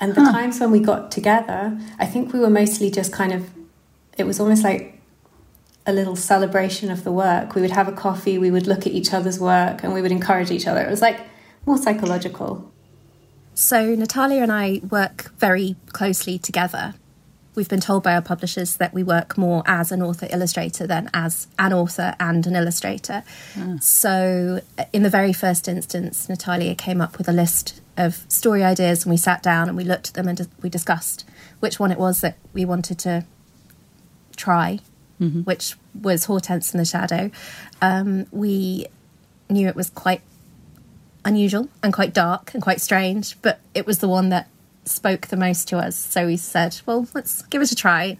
And 0.00 0.14
the 0.14 0.24
huh. 0.24 0.32
times 0.32 0.60
when 0.60 0.70
we 0.70 0.80
got 0.80 1.10
together, 1.10 1.78
I 1.98 2.06
think 2.06 2.32
we 2.32 2.38
were 2.38 2.50
mostly 2.50 2.90
just 2.90 3.12
kind 3.12 3.32
of, 3.32 3.50
it 4.16 4.24
was 4.24 4.38
almost 4.38 4.62
like 4.62 5.00
a 5.86 5.92
little 5.92 6.16
celebration 6.16 6.90
of 6.90 7.02
the 7.02 7.10
work. 7.10 7.54
We 7.54 7.62
would 7.62 7.70
have 7.70 7.88
a 7.88 7.92
coffee, 7.92 8.38
we 8.38 8.50
would 8.50 8.66
look 8.66 8.86
at 8.86 8.92
each 8.92 9.12
other's 9.12 9.40
work, 9.40 9.82
and 9.82 9.92
we 9.92 10.02
would 10.02 10.12
encourage 10.12 10.50
each 10.50 10.66
other. 10.66 10.80
It 10.80 10.90
was 10.90 11.02
like 11.02 11.20
more 11.66 11.78
psychological. 11.78 12.70
So, 13.54 13.94
Natalia 13.96 14.42
and 14.42 14.52
I 14.52 14.80
work 14.88 15.32
very 15.38 15.74
closely 15.88 16.38
together. 16.38 16.94
we've 17.56 17.68
been 17.68 17.80
told 17.80 18.04
by 18.04 18.14
our 18.14 18.22
publishers 18.22 18.76
that 18.76 18.94
we 18.94 19.02
work 19.02 19.36
more 19.36 19.64
as 19.66 19.90
an 19.90 20.00
author 20.00 20.28
illustrator 20.30 20.86
than 20.86 21.10
as 21.12 21.48
an 21.58 21.72
author 21.72 22.14
and 22.20 22.46
an 22.46 22.54
illustrator. 22.54 23.24
Mm. 23.54 23.82
So, 23.82 24.60
in 24.92 25.02
the 25.02 25.10
very 25.10 25.32
first 25.32 25.66
instance, 25.66 26.28
Natalia 26.28 26.76
came 26.76 27.00
up 27.00 27.18
with 27.18 27.28
a 27.28 27.32
list 27.32 27.80
of 27.98 28.24
story 28.28 28.64
ideas, 28.64 29.04
and 29.04 29.10
we 29.10 29.18
sat 29.18 29.42
down 29.42 29.68
and 29.68 29.76
we 29.76 29.84
looked 29.84 30.08
at 30.08 30.14
them 30.14 30.28
and 30.28 30.48
we 30.62 30.70
discussed 30.70 31.28
which 31.60 31.78
one 31.78 31.92
it 31.92 31.98
was 31.98 32.22
that 32.22 32.38
we 32.54 32.64
wanted 32.64 32.98
to 33.00 33.24
try, 34.36 34.78
mm-hmm. 35.20 35.40
which 35.40 35.74
was 36.00 36.24
Hortense 36.24 36.72
in 36.72 36.78
the 36.78 36.84
Shadow. 36.84 37.30
Um, 37.82 38.26
we 38.30 38.86
knew 39.50 39.68
it 39.68 39.76
was 39.76 39.90
quite 39.90 40.22
unusual 41.24 41.68
and 41.82 41.92
quite 41.92 42.14
dark 42.14 42.54
and 42.54 42.62
quite 42.62 42.80
strange, 42.80 43.40
but 43.42 43.60
it 43.74 43.86
was 43.86 43.98
the 43.98 44.08
one 44.08 44.28
that 44.30 44.48
spoke 44.84 45.26
the 45.26 45.36
most 45.36 45.68
to 45.68 45.78
us. 45.78 45.96
So 45.96 46.26
we 46.26 46.36
said, 46.36 46.80
well, 46.86 47.06
let's 47.14 47.42
give 47.42 47.60
it 47.60 47.72
a 47.72 47.74
try, 47.74 48.18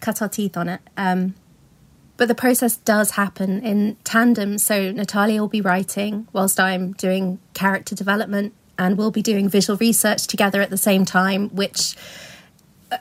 cut 0.00 0.20
our 0.20 0.28
teeth 0.28 0.56
on 0.56 0.68
it. 0.68 0.80
Um, 0.96 1.34
but 2.16 2.28
the 2.28 2.34
process 2.34 2.76
does 2.76 3.12
happen 3.12 3.62
in 3.64 3.96
tandem. 4.04 4.58
So 4.58 4.92
Natalia 4.92 5.40
will 5.40 5.48
be 5.48 5.62
writing 5.62 6.28
whilst 6.34 6.60
I'm 6.60 6.92
doing 6.92 7.38
character 7.54 7.94
development, 7.94 8.52
and 8.80 8.96
we'll 8.96 9.10
be 9.10 9.20
doing 9.20 9.46
visual 9.46 9.76
research 9.76 10.26
together 10.26 10.62
at 10.62 10.70
the 10.70 10.78
same 10.78 11.04
time, 11.04 11.50
which 11.50 11.94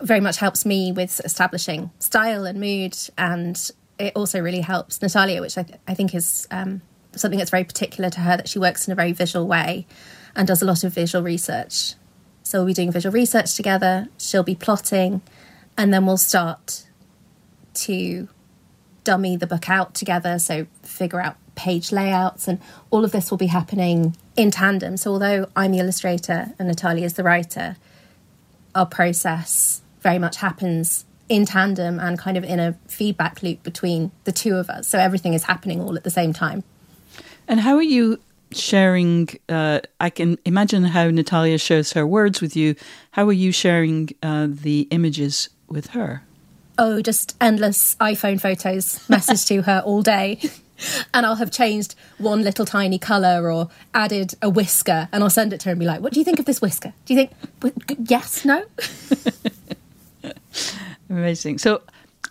very 0.01 0.19
much 0.19 0.37
helps 0.37 0.65
me 0.65 0.91
with 0.91 1.21
establishing 1.23 1.89
style 1.99 2.45
and 2.45 2.59
mood. 2.59 2.97
And 3.17 3.57
it 3.97 4.11
also 4.13 4.41
really 4.41 4.59
helps 4.59 5.01
Natalia, 5.01 5.39
which 5.39 5.57
I, 5.57 5.63
th- 5.63 5.79
I 5.87 5.93
think 5.93 6.13
is 6.13 6.47
um, 6.51 6.81
something 7.15 7.39
that's 7.39 7.49
very 7.49 7.63
particular 7.63 8.09
to 8.09 8.19
her, 8.19 8.35
that 8.35 8.49
she 8.49 8.59
works 8.59 8.87
in 8.87 8.91
a 8.91 8.95
very 8.95 9.13
visual 9.13 9.47
way 9.47 9.87
and 10.35 10.45
does 10.45 10.61
a 10.61 10.65
lot 10.65 10.83
of 10.83 10.93
visual 10.93 11.23
research. 11.23 11.93
So 12.43 12.59
we'll 12.59 12.67
be 12.67 12.73
doing 12.73 12.91
visual 12.91 13.13
research 13.13 13.55
together, 13.55 14.09
she'll 14.17 14.43
be 14.43 14.55
plotting, 14.55 15.21
and 15.77 15.93
then 15.93 16.05
we'll 16.05 16.17
start 16.17 16.83
to 17.75 18.27
dummy 19.05 19.37
the 19.37 19.47
book 19.47 19.69
out 19.69 19.93
together. 19.93 20.39
So 20.39 20.67
figure 20.83 21.21
out 21.21 21.37
page 21.59 21.91
layouts, 21.91 22.47
and 22.47 22.59
all 22.89 23.03
of 23.03 23.11
this 23.11 23.29
will 23.29 23.37
be 23.37 23.47
happening 23.47 24.15
in 24.37 24.49
tandem. 24.49 24.95
So 24.95 25.11
although 25.11 25.49
I'm 25.55 25.71
the 25.71 25.79
illustrator 25.79 26.53
and 26.57 26.69
Natalia 26.69 27.05
is 27.05 27.13
the 27.13 27.23
writer, 27.23 27.75
our 28.73 28.85
process 28.85 29.81
very 29.99 30.19
much 30.19 30.37
happens 30.37 31.05
in 31.27 31.45
tandem 31.45 31.99
and 31.99 32.17
kind 32.17 32.37
of 32.37 32.45
in 32.45 32.59
a 32.59 32.77
feedback 32.87 33.43
loop 33.43 33.61
between 33.61 34.11
the 34.23 34.31
two 34.31 34.55
of 34.55 34.69
us. 34.69 34.87
So 34.87 34.97
everything 34.97 35.33
is 35.33 35.43
happening 35.43 35.81
all 35.81 35.97
at 35.97 36.05
the 36.05 36.09
same 36.09 36.31
time. 36.31 36.63
And 37.47 37.59
how 37.59 37.75
are 37.75 37.83
you 37.83 38.19
sharing 38.51 39.29
uh, 39.47 39.79
i 39.99 40.09
can 40.09 40.35
imagine 40.43 40.83
how 40.83 41.07
natalia 41.07 41.55
shares 41.55 41.93
her 41.93 42.07
words 42.07 42.41
with 42.41 42.55
you 42.55 42.73
how 43.11 43.27
are 43.27 43.39
you 43.45 43.51
sharing 43.51 44.09
uh, 44.23 44.47
the 44.49 44.87
images 44.89 45.49
with 45.67 45.87
her 45.87 46.23
oh 46.79 46.99
just 46.99 47.35
endless 47.39 47.95
iphone 48.01 48.41
photos 48.41 49.07
message 49.07 49.45
to 49.45 49.61
her 49.61 49.83
all 49.85 50.01
day 50.01 50.39
and 51.13 51.25
i'll 51.25 51.35
have 51.35 51.51
changed 51.51 51.95
one 52.17 52.41
little 52.43 52.65
tiny 52.65 52.97
color 52.99 53.51
or 53.51 53.69
added 53.93 54.33
a 54.41 54.49
whisker 54.49 55.09
and 55.11 55.23
i'll 55.23 55.29
send 55.29 55.53
it 55.53 55.59
to 55.59 55.65
her 55.65 55.71
and 55.71 55.79
be 55.79 55.85
like 55.85 56.01
what 56.01 56.13
do 56.13 56.19
you 56.19 56.23
think 56.25 56.39
of 56.39 56.45
this 56.45 56.61
whisker 56.61 56.93
do 57.05 57.13
you 57.13 57.27
think 57.27 58.09
yes 58.09 58.45
no 58.45 58.63
amazing 61.09 61.57
so 61.57 61.81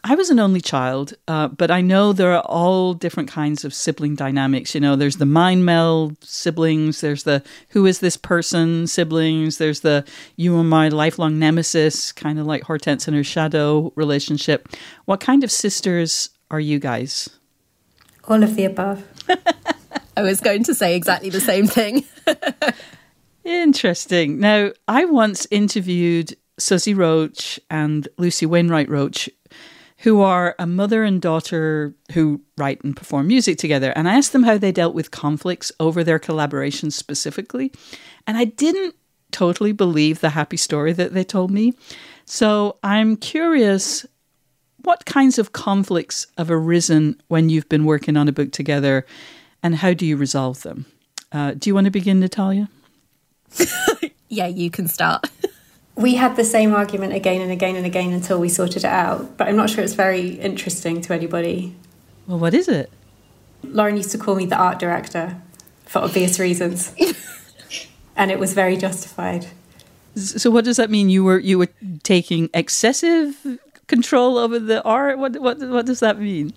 I 0.05 0.15
was 0.15 0.31
an 0.31 0.39
only 0.39 0.61
child, 0.61 1.15
uh, 1.27 1.49
but 1.49 1.71
I 1.71 1.81
know 1.81 2.13
there 2.13 2.33
are 2.33 2.43
all 2.43 2.95
different 2.95 3.29
kinds 3.29 3.65
of 3.65 3.75
sibling 3.75 4.15
dynamics. 4.15 4.75
You 4.75 4.81
know, 4.81 4.95
there's 4.95 5.17
the 5.17 5.27
mind 5.27 5.67
meld 5.67 6.17
siblings, 6.25 7.01
there's 7.01 7.25
the 7.25 7.43
who 7.71 7.85
is 7.85 7.99
this 7.99 8.17
person 8.17 8.87
siblings, 8.87 9.59
there's 9.59 9.81
the 9.81 10.07
you 10.37 10.57
are 10.57 10.65
my 10.65 10.89
lifelong 10.89 11.39
nemesis, 11.39 12.13
kind 12.13 12.39
of 12.39 12.47
like 12.47 12.63
Hortense 12.63 13.09
and 13.09 13.17
her 13.17 13.25
shadow 13.25 13.93
relationship. 13.97 14.69
What 15.05 15.21
kind 15.21 15.43
of 15.43 15.51
sisters 15.51 16.31
are 16.51 16.61
you 16.61 16.79
guys? 16.79 17.29
All 18.29 18.43
of 18.43 18.55
the 18.55 18.65
above. 18.65 19.03
I 20.17 20.23
was 20.23 20.41
going 20.41 20.65
to 20.65 20.75
say 20.75 20.95
exactly 20.95 21.31
the 21.31 21.41
same 21.41 21.67
thing. 21.67 22.05
Interesting. 23.45 24.39
Now, 24.39 24.73
I 24.87 25.07
once 25.07 25.47
interviewed 25.51 26.37
Suzzy 26.59 26.93
Roche 26.93 27.59
and 27.71 28.07
Lucy 28.19 28.45
Wainwright 28.45 28.91
Roche, 28.91 29.29
who 29.99 30.21
are 30.21 30.55
a 30.59 30.67
mother 30.67 31.05
and 31.05 31.23
daughter 31.23 31.95
who 32.13 32.43
write 32.57 32.85
and 32.85 32.97
perform 32.97 33.29
music 33.29 33.59
together. 33.59 33.93
And 33.97 34.09
I 34.09 34.17
asked 34.17 34.33
them 34.33 34.43
how 34.43 34.59
they 34.59 34.73
dealt 34.73 34.95
with 34.95 35.11
conflicts 35.11 35.73
over 35.81 36.05
their 36.05 36.19
collaborations 36.19 36.93
specifically. 36.93 37.73
And 38.27 38.37
I 38.37 38.45
didn't 38.45 38.95
totally 39.33 39.73
believe 39.73 40.21
the 40.21 40.31
happy 40.31 40.57
story 40.57 40.93
that 40.93 41.15
they 41.15 41.25
told 41.25 41.51
me. 41.51 41.75
So 42.27 42.79
I'm 42.83 43.17
curious 43.17 44.05
what 44.89 45.05
kinds 45.05 45.39
of 45.39 45.53
conflicts 45.53 46.27
have 46.39 46.51
arisen 46.51 47.21
when 47.29 47.51
you've 47.51 47.69
been 47.69 47.85
working 47.85 48.17
on 48.17 48.27
a 48.27 48.33
book 48.33 48.51
together 48.53 49.05
and 49.63 49.77
how 49.77 49.93
do 49.93 50.07
you 50.07 50.17
resolve 50.17 50.63
them? 50.63 50.87
Uh, 51.31 51.53
do 51.53 51.69
you 51.69 51.75
want 51.75 51.85
to 51.85 51.91
begin, 51.91 52.21
Natalia? 52.21 52.71
yeah, 54.31 54.47
you 54.47 54.71
can 54.71 54.89
start. 54.89 55.31
we 55.95 56.15
had 56.15 56.37
the 56.37 56.45
same 56.45 56.73
argument 56.73 57.13
again 57.13 57.43
and 57.43 57.53
again 57.53 57.77
and 57.77 57.85
again 57.85 58.15
until 58.15 58.41
we 58.41 58.49
sorted 58.49 58.79
it 58.79 58.87
out, 58.87 59.37
but 59.37 59.47
I'm 59.47 59.57
not 59.57 59.69
sure 59.69 59.85
it's 59.85 59.93
very 59.93 60.31
interesting 60.37 61.03
to 61.03 61.13
anybody. 61.13 61.77
Well, 62.27 62.39
what 62.39 62.55
is 62.55 62.67
it? 62.67 62.91
Lauren 63.65 63.99
used 63.99 64.13
to 64.13 64.19
call 64.19 64.37
me 64.37 64.47
the 64.47 64.57
art 64.57 64.79
director 64.79 65.37
for 65.85 65.99
obvious 65.99 66.39
reasons, 66.39 66.95
and 68.17 68.31
it 68.31 68.39
was 68.39 68.55
very 68.55 68.79
justified. 68.79 69.49
So, 70.15 70.51
what 70.51 70.65
does 70.65 70.79
that 70.79 70.89
mean? 70.89 71.11
You 71.11 71.25
were 71.25 71.39
you 71.39 71.59
were 71.59 71.69
taking 72.03 72.49
excessive 72.55 73.59
control 73.89 74.39
over 74.39 74.59
the 74.59 74.83
art. 74.85 75.19
What 75.19 75.41
what 75.41 75.59
what 75.59 75.87
does 75.87 76.01
that 76.01 76.21
mean? 76.21 76.53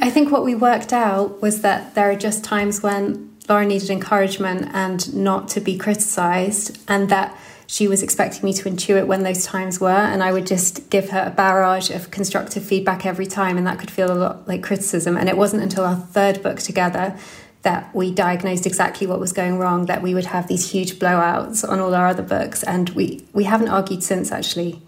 I 0.00 0.10
think 0.10 0.30
what 0.30 0.44
we 0.44 0.54
worked 0.54 0.92
out 0.92 1.42
was 1.42 1.62
that 1.62 1.94
there 1.94 2.10
are 2.10 2.16
just 2.16 2.44
times 2.44 2.82
when 2.82 3.36
Laura 3.48 3.66
needed 3.66 3.90
encouragement 3.90 4.70
and 4.72 5.14
not 5.14 5.48
to 5.48 5.60
be 5.60 5.76
criticised, 5.76 6.78
and 6.88 7.08
that 7.08 7.36
she 7.66 7.88
was 7.88 8.02
expecting 8.02 8.44
me 8.44 8.52
to 8.52 8.68
intuit 8.68 9.06
when 9.06 9.22
those 9.22 9.44
times 9.44 9.80
were, 9.80 9.88
and 9.88 10.22
I 10.22 10.32
would 10.32 10.46
just 10.46 10.90
give 10.90 11.10
her 11.10 11.24
a 11.26 11.30
barrage 11.30 11.90
of 11.90 12.10
constructive 12.10 12.62
feedback 12.62 13.06
every 13.06 13.26
time, 13.26 13.56
and 13.56 13.66
that 13.66 13.78
could 13.78 13.90
feel 13.90 14.12
a 14.12 14.14
lot 14.14 14.46
like 14.46 14.62
criticism. 14.62 15.16
And 15.16 15.28
it 15.28 15.36
wasn't 15.36 15.62
until 15.62 15.84
our 15.84 15.96
third 15.96 16.42
book 16.42 16.58
together 16.60 17.16
that 17.62 17.94
we 17.94 18.10
diagnosed 18.10 18.66
exactly 18.66 19.06
what 19.06 19.20
was 19.20 19.32
going 19.32 19.58
wrong 19.58 19.86
that 19.86 20.02
we 20.02 20.14
would 20.14 20.26
have 20.26 20.48
these 20.48 20.70
huge 20.70 20.98
blowouts 20.98 21.66
on 21.66 21.78
all 21.78 21.94
our 21.94 22.08
other 22.08 22.22
books, 22.22 22.62
and 22.62 22.90
we 22.90 23.24
we 23.32 23.44
haven't 23.44 23.68
argued 23.68 24.02
since 24.02 24.30
actually. 24.32 24.82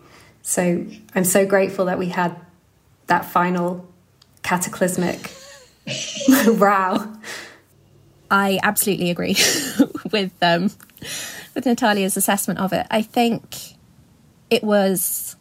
So 0.47 0.87
I'm 1.15 1.25
so 1.25 1.47
grateful 1.47 1.87
that 1.87 1.99
we 1.99 2.11
had 2.11 2.37
that 3.07 3.25
final 3.25 3.89
cataclysmic 4.43 5.33
row. 6.47 7.11
I 8.31 8.61
absolutely 8.63 9.11
agree 9.11 9.37
with 10.13 10.33
um, 10.43 10.71
with 11.55 11.65
Natalia's 11.65 12.19
assessment 12.19 12.61
of 12.61 12.75
it. 12.75 12.87
I 12.91 13.01
think 13.01 13.57
it 14.51 14.63
was 14.63 15.37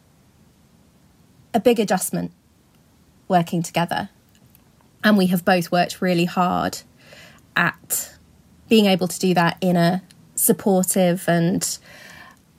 a 1.52 1.60
big 1.60 1.78
adjustment 1.78 2.32
working 3.28 3.62
together. 3.62 4.08
And 5.02 5.18
we 5.18 5.26
have 5.26 5.44
both 5.44 5.70
worked 5.70 6.00
really 6.00 6.24
hard 6.24 6.78
at 7.54 8.16
being 8.70 8.86
able 8.86 9.08
to 9.08 9.18
do 9.18 9.34
that 9.34 9.58
in 9.60 9.76
a 9.76 10.02
supportive 10.34 11.28
and 11.28 11.78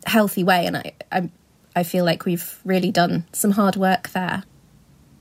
healthy 0.06 0.44
way. 0.44 0.68
And 0.68 0.78
I, 0.78 0.94
I, 1.12 1.30
I 1.76 1.84
feel 1.84 2.06
like 2.06 2.26
we've 2.26 2.60
really 2.64 2.92
done 2.92 3.26
some 3.34 3.52
hard 3.52 3.76
work 3.76 4.10
there. 4.10 4.44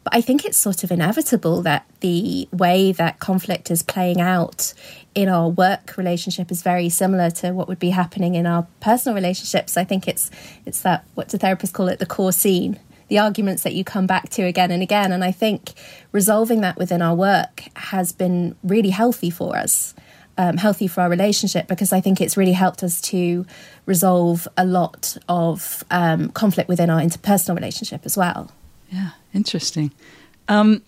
But 0.04 0.14
I 0.14 0.20
think 0.20 0.44
it's 0.44 0.58
sort 0.58 0.84
of 0.84 0.92
inevitable 0.92 1.62
that 1.62 1.86
the 2.00 2.46
way 2.52 2.92
that 2.92 3.18
conflict 3.20 3.70
is 3.70 3.82
playing 3.82 4.20
out 4.20 4.74
in 5.14 5.28
our 5.30 5.48
work 5.48 5.96
relationship 5.96 6.50
is 6.50 6.62
very 6.62 6.90
similar 6.90 7.30
to 7.30 7.52
what 7.52 7.68
would 7.68 7.78
be 7.78 7.90
happening 7.90 8.34
in 8.34 8.46
our 8.46 8.66
personal 8.80 9.14
relationships. 9.14 9.78
I 9.78 9.84
think 9.84 10.06
it's 10.06 10.30
it's 10.66 10.82
that 10.82 11.04
what 11.14 11.28
do 11.28 11.38
therapists 11.38 11.72
call 11.72 11.88
it 11.88 12.00
the 12.00 12.06
core 12.06 12.32
scene, 12.32 12.78
the 13.08 13.18
arguments 13.18 13.62
that 13.62 13.72
you 13.72 13.82
come 13.82 14.06
back 14.06 14.28
to 14.30 14.42
again 14.42 14.70
and 14.70 14.82
again. 14.82 15.10
And 15.10 15.24
I 15.24 15.32
think 15.32 15.72
resolving 16.12 16.60
that 16.60 16.76
within 16.76 17.00
our 17.00 17.14
work 17.14 17.64
has 17.76 18.12
been 18.12 18.56
really 18.62 18.90
healthy 18.90 19.30
for 19.30 19.56
us. 19.56 19.94
Um, 20.36 20.56
healthy 20.56 20.88
for 20.88 21.02
our 21.02 21.08
relationship 21.08 21.68
because 21.68 21.92
I 21.92 22.00
think 22.00 22.20
it's 22.20 22.36
really 22.36 22.54
helped 22.54 22.82
us 22.82 23.00
to 23.02 23.46
resolve 23.86 24.48
a 24.56 24.64
lot 24.64 25.16
of 25.28 25.84
um, 25.92 26.30
conflict 26.30 26.68
within 26.68 26.90
our 26.90 27.00
interpersonal 27.00 27.54
relationship 27.54 28.00
as 28.04 28.16
well. 28.16 28.50
Yeah, 28.90 29.10
interesting. 29.32 29.92
Um, 30.48 30.82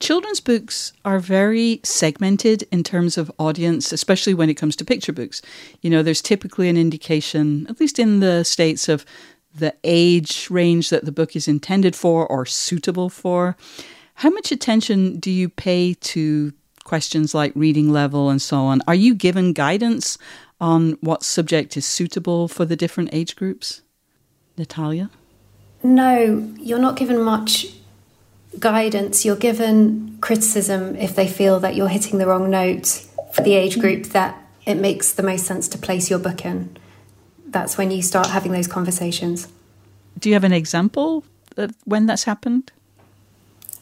children's 0.00 0.40
books 0.40 0.92
are 1.04 1.18
very 1.18 1.80
segmented 1.82 2.64
in 2.70 2.82
terms 2.82 3.18
of 3.18 3.30
audience, 3.38 3.92
especially 3.92 4.34
when 4.34 4.50
it 4.50 4.54
comes 4.54 4.76
to 4.76 4.84
picture 4.84 5.12
books. 5.12 5.42
You 5.80 5.90
know, 5.90 6.02
there's 6.02 6.22
typically 6.22 6.68
an 6.68 6.76
indication, 6.76 7.66
at 7.68 7.80
least 7.80 7.98
in 7.98 8.20
the 8.20 8.44
States, 8.44 8.88
of 8.88 9.04
the 9.54 9.74
age 9.84 10.48
range 10.50 10.90
that 10.90 11.04
the 11.04 11.12
book 11.12 11.34
is 11.34 11.48
intended 11.48 11.96
for 11.96 12.26
or 12.26 12.46
suitable 12.46 13.08
for. 13.08 13.56
How 14.14 14.30
much 14.30 14.52
attention 14.52 15.18
do 15.18 15.30
you 15.30 15.48
pay 15.48 15.94
to 15.94 16.52
questions 16.88 17.34
like 17.34 17.52
reading 17.54 17.92
level 17.92 18.30
and 18.30 18.40
so 18.40 18.56
on? 18.58 18.80
Are 18.88 18.94
you 18.94 19.14
given 19.14 19.52
guidance 19.52 20.18
on 20.60 20.92
what 21.00 21.22
subject 21.22 21.76
is 21.76 21.84
suitable 21.84 22.48
for 22.48 22.64
the 22.64 22.76
different 22.76 23.10
age 23.12 23.36
groups? 23.36 23.82
Natalia? 24.56 25.10
No, 25.82 26.52
you're 26.58 26.78
not 26.78 26.96
given 26.96 27.20
much 27.20 27.66
guidance. 28.58 29.24
You're 29.24 29.36
given 29.36 30.18
criticism 30.20 30.96
if 30.96 31.14
they 31.14 31.28
feel 31.28 31.60
that 31.60 31.76
you're 31.76 31.88
hitting 31.88 32.18
the 32.18 32.26
wrong 32.26 32.50
note 32.50 33.04
for 33.32 33.42
the 33.42 33.54
age 33.54 33.78
group 33.78 34.06
that 34.06 34.42
it 34.66 34.76
makes 34.76 35.12
the 35.12 35.22
most 35.22 35.46
sense 35.46 35.68
to 35.68 35.78
place 35.78 36.10
your 36.10 36.18
book 36.18 36.44
in. 36.44 36.76
That's 37.46 37.78
when 37.78 37.90
you 37.90 38.02
start 38.02 38.28
having 38.28 38.52
those 38.52 38.66
conversations. 38.66 39.48
Do 40.18 40.28
you 40.28 40.34
have 40.34 40.44
an 40.44 40.52
example 40.52 41.24
of 41.56 41.74
when 41.84 42.06
that's 42.06 42.24
happened? 42.24 42.72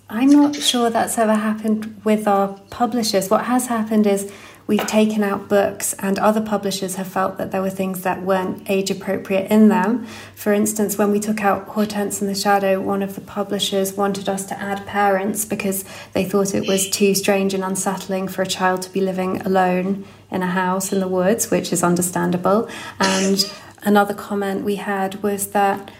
I'm 0.09 0.31
not 0.31 0.55
sure 0.55 0.89
that's 0.89 1.19
ever 1.19 1.35
happened 1.35 2.01
with 2.05 2.29
our 2.29 2.59
publishers. 2.71 3.29
What 3.29 3.47
has 3.47 3.67
happened 3.67 4.07
is 4.07 4.33
we've 4.69 4.87
taken 4.87 5.25
out 5.25 5.49
books, 5.49 5.95
and 5.95 6.17
other 6.21 6.41
publishers 6.41 6.95
have 6.95 7.09
felt 7.09 7.39
that 7.39 7.51
there 7.51 7.61
were 7.61 7.71
things 7.71 8.03
that 8.03 8.23
weren't 8.23 8.71
age 8.71 8.89
appropriate 8.89 9.51
in 9.51 9.69
them. 9.69 10.07
For 10.37 10.53
instance, 10.53 10.97
when 10.97 11.11
we 11.11 11.19
took 11.19 11.43
out 11.43 11.67
Hortense 11.67 12.21
and 12.21 12.31
the 12.31 12.37
Shadow, 12.37 12.81
one 12.81 13.03
of 13.03 13.17
the 13.17 13.21
publishers 13.21 13.95
wanted 13.95 14.29
us 14.29 14.47
to 14.47 14.61
add 14.61 14.87
parents 14.87 15.45
because 15.45 15.85
they 16.13 16.25
thought 16.25 16.55
it 16.55 16.69
was 16.69 16.89
too 16.89 17.13
strange 17.15 17.53
and 17.53 17.65
unsettling 17.65 18.29
for 18.29 18.43
a 18.43 18.47
child 18.47 18.83
to 18.83 18.91
be 18.91 19.01
living 19.01 19.41
alone 19.43 20.05
in 20.31 20.41
a 20.41 20.47
house 20.47 20.93
in 20.93 21.01
the 21.01 21.09
woods, 21.09 21.51
which 21.51 21.73
is 21.73 21.83
understandable. 21.83 22.69
And 23.01 23.53
another 23.83 24.15
comment 24.15 24.65
we 24.65 24.77
had 24.77 25.21
was 25.25 25.49
that 25.49 25.91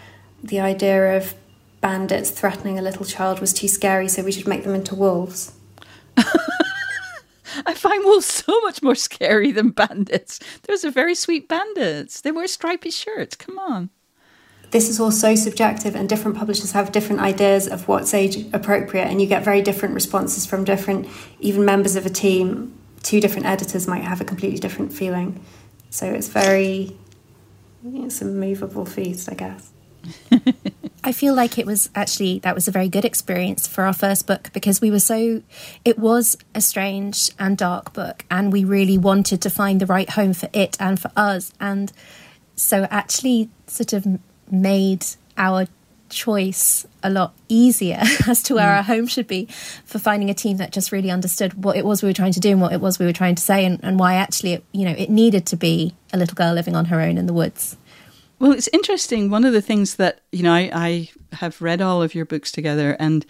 the 0.41 0.61
idea 0.61 1.17
of 1.17 1.35
bandits 1.87 2.31
threatening 2.31 2.77
a 2.77 2.81
little 2.81 3.05
child 3.05 3.39
was 3.39 3.53
too 3.53 3.69
scary, 3.69 4.09
so 4.09 4.21
we 4.21 4.33
should 4.33 4.45
make 4.45 4.65
them 4.65 4.75
into 4.75 4.93
wolves. 4.93 5.53
I 6.17 7.73
find 7.73 8.03
wolves 8.03 8.25
so 8.25 8.59
much 8.59 8.83
more 8.83 8.93
scary 8.93 9.53
than 9.53 9.69
bandits. 9.69 10.37
Those 10.63 10.83
are 10.83 10.91
very 10.91 11.15
sweet 11.15 11.47
bandits. 11.47 12.19
They 12.19 12.31
wear 12.33 12.45
stripy 12.49 12.91
shirts. 12.91 13.37
Come 13.37 13.57
on. 13.57 13.89
This 14.71 14.89
is 14.89 14.99
all 14.99 15.13
so 15.13 15.33
subjective, 15.35 15.95
and 15.95 16.09
different 16.09 16.35
publishers 16.35 16.73
have 16.73 16.91
different 16.91 17.21
ideas 17.21 17.69
of 17.69 17.87
what's 17.87 18.13
age 18.13 18.45
appropriate, 18.51 19.05
and 19.05 19.21
you 19.21 19.27
get 19.27 19.45
very 19.45 19.61
different 19.61 19.95
responses 19.95 20.45
from 20.45 20.65
different, 20.65 21.07
even 21.39 21.63
members 21.63 21.95
of 21.95 22.05
a 22.05 22.09
team. 22.09 22.77
Two 23.01 23.21
different 23.21 23.45
editors 23.45 23.87
might 23.87 24.03
have 24.03 24.19
a 24.19 24.25
completely 24.25 24.59
different 24.59 24.91
feeling. 24.91 25.41
So 25.89 26.05
it's 26.05 26.27
very, 26.27 26.97
it's 27.85 28.21
a 28.21 28.25
movable 28.25 28.85
feast, 28.85 29.31
I 29.31 29.35
guess. 29.35 29.71
I 31.03 31.11
feel 31.11 31.33
like 31.33 31.57
it 31.57 31.65
was 31.65 31.89
actually 31.95 32.39
that 32.39 32.55
was 32.55 32.67
a 32.67 32.71
very 32.71 32.89
good 32.89 33.05
experience 33.05 33.67
for 33.67 33.83
our 33.83 33.93
first 33.93 34.27
book 34.27 34.49
because 34.53 34.81
we 34.81 34.91
were 34.91 34.99
so 34.99 35.41
it 35.85 35.97
was 35.97 36.37
a 36.55 36.61
strange 36.61 37.31
and 37.39 37.57
dark 37.57 37.93
book 37.93 38.25
and 38.29 38.51
we 38.51 38.63
really 38.63 38.97
wanted 38.97 39.41
to 39.41 39.49
find 39.49 39.79
the 39.79 39.85
right 39.85 40.09
home 40.09 40.33
for 40.33 40.49
it 40.53 40.75
and 40.79 40.99
for 40.99 41.11
us 41.15 41.53
and 41.59 41.91
so 42.55 42.87
actually 42.89 43.49
sort 43.67 43.93
of 43.93 44.05
made 44.51 45.05
our 45.37 45.67
choice 46.09 46.85
a 47.03 47.09
lot 47.09 47.33
easier 47.47 48.01
as 48.27 48.41
to 48.43 48.55
where 48.55 48.67
mm. 48.67 48.77
our 48.77 48.83
home 48.83 49.07
should 49.07 49.27
be 49.27 49.45
for 49.85 49.99
finding 49.99 50.29
a 50.29 50.33
team 50.33 50.57
that 50.57 50.71
just 50.71 50.91
really 50.91 51.11
understood 51.11 51.63
what 51.63 51.75
it 51.75 51.85
was 51.85 52.01
we 52.01 52.09
were 52.09 52.13
trying 52.13 52.31
to 52.31 52.39
do 52.39 52.51
and 52.51 52.61
what 52.61 52.73
it 52.73 52.81
was 52.81 52.97
we 52.97 53.05
were 53.05 53.13
trying 53.13 53.35
to 53.35 53.43
say 53.43 53.65
and, 53.65 53.79
and 53.83 53.99
why 53.99 54.15
actually 54.15 54.53
it, 54.53 54.63
you 54.71 54.85
know 54.85 54.95
it 54.97 55.09
needed 55.09 55.45
to 55.45 55.55
be 55.55 55.93
a 56.13 56.17
little 56.17 56.35
girl 56.35 56.53
living 56.53 56.75
on 56.75 56.85
her 56.85 57.01
own 57.01 57.17
in 57.17 57.25
the 57.25 57.33
woods 57.33 57.77
well, 58.39 58.51
it's 58.51 58.69
interesting. 58.69 59.29
One 59.29 59.45
of 59.45 59.53
the 59.53 59.61
things 59.61 59.95
that, 59.95 60.21
you 60.31 60.43
know, 60.43 60.53
I, 60.53 60.69
I 60.73 61.09
have 61.35 61.61
read 61.61 61.81
all 61.81 62.01
of 62.01 62.13
your 62.15 62.25
books 62.25 62.51
together, 62.51 62.95
and 62.99 63.25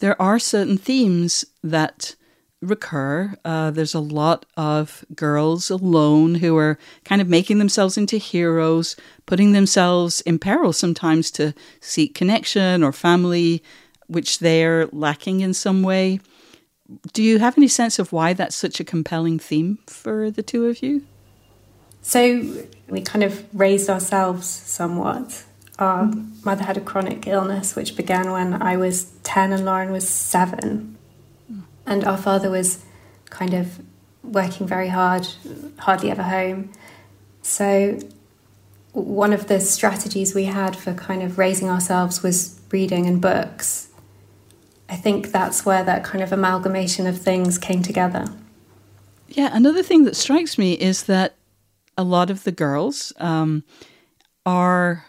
there 0.00 0.20
are 0.20 0.38
certain 0.38 0.76
themes 0.76 1.44
that 1.62 2.16
recur. 2.62 3.34
Uh, 3.44 3.70
there's 3.70 3.94
a 3.94 4.00
lot 4.00 4.44
of 4.56 5.04
girls 5.14 5.70
alone 5.70 6.36
who 6.36 6.56
are 6.56 6.78
kind 7.04 7.22
of 7.22 7.28
making 7.28 7.58
themselves 7.58 7.96
into 7.96 8.16
heroes, 8.18 8.96
putting 9.26 9.52
themselves 9.52 10.20
in 10.22 10.38
peril 10.38 10.72
sometimes 10.72 11.30
to 11.32 11.54
seek 11.80 12.14
connection 12.14 12.82
or 12.82 12.92
family, 12.92 13.62
which 14.08 14.40
they're 14.40 14.86
lacking 14.88 15.40
in 15.40 15.54
some 15.54 15.82
way. 15.82 16.20
Do 17.12 17.22
you 17.22 17.38
have 17.38 17.56
any 17.56 17.68
sense 17.68 17.98
of 17.98 18.12
why 18.12 18.32
that's 18.32 18.56
such 18.56 18.80
a 18.80 18.84
compelling 18.84 19.38
theme 19.38 19.78
for 19.86 20.30
the 20.30 20.42
two 20.42 20.66
of 20.66 20.82
you? 20.82 21.06
So 22.02 22.66
we 22.88 23.00
kind 23.02 23.24
of 23.24 23.44
raised 23.54 23.88
ourselves 23.88 24.46
somewhat. 24.46 25.44
Our 25.78 26.12
mother 26.44 26.64
had 26.64 26.76
a 26.76 26.80
chronic 26.80 27.26
illness 27.26 27.74
which 27.74 27.96
began 27.96 28.32
when 28.32 28.60
I 28.60 28.76
was 28.76 29.04
10 29.22 29.52
and 29.52 29.64
Lauren 29.64 29.92
was 29.92 30.08
seven. 30.08 30.96
And 31.86 32.04
our 32.04 32.18
father 32.18 32.50
was 32.50 32.84
kind 33.30 33.54
of 33.54 33.80
working 34.22 34.66
very 34.66 34.88
hard, 34.88 35.26
hardly 35.78 36.10
ever 36.10 36.22
home. 36.22 36.72
So, 37.42 37.98
one 38.92 39.32
of 39.32 39.46
the 39.46 39.60
strategies 39.60 40.34
we 40.34 40.44
had 40.44 40.76
for 40.76 40.92
kind 40.92 41.22
of 41.22 41.38
raising 41.38 41.68
ourselves 41.68 42.22
was 42.22 42.60
reading 42.70 43.06
and 43.06 43.20
books. 43.20 43.88
I 44.88 44.96
think 44.96 45.30
that's 45.30 45.64
where 45.64 45.84
that 45.84 46.02
kind 46.02 46.22
of 46.22 46.32
amalgamation 46.32 47.06
of 47.06 47.20
things 47.20 47.56
came 47.56 47.82
together. 47.82 48.26
Yeah, 49.28 49.50
another 49.52 49.82
thing 49.82 50.04
that 50.04 50.16
strikes 50.16 50.58
me 50.58 50.72
is 50.72 51.04
that 51.04 51.36
a 52.00 52.02
lot 52.02 52.30
of 52.30 52.44
the 52.44 52.52
girls 52.52 53.12
um, 53.18 53.62
are, 54.46 55.04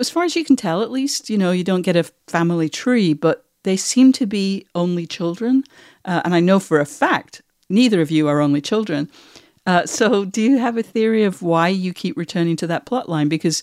as 0.00 0.08
far 0.08 0.24
as 0.24 0.34
you 0.34 0.44
can 0.44 0.56
tell, 0.56 0.80
at 0.82 0.90
least, 0.90 1.28
you 1.28 1.36
know, 1.36 1.50
you 1.50 1.62
don't 1.62 1.82
get 1.82 1.96
a 1.96 2.04
family 2.26 2.70
tree, 2.70 3.12
but 3.12 3.44
they 3.64 3.76
seem 3.76 4.12
to 4.14 4.24
be 4.24 4.66
only 4.74 5.06
children. 5.06 5.64
Uh, 6.06 6.22
and 6.24 6.34
I 6.34 6.40
know 6.40 6.58
for 6.58 6.80
a 6.80 6.86
fact 6.86 7.42
neither 7.68 8.00
of 8.00 8.10
you 8.10 8.26
are 8.26 8.40
only 8.40 8.62
children. 8.62 9.10
Uh, 9.66 9.84
so, 9.84 10.24
do 10.24 10.40
you 10.40 10.56
have 10.56 10.78
a 10.78 10.82
theory 10.82 11.24
of 11.24 11.42
why 11.42 11.68
you 11.68 11.92
keep 11.92 12.16
returning 12.16 12.56
to 12.56 12.66
that 12.66 12.86
plot 12.86 13.06
line? 13.06 13.28
Because, 13.28 13.62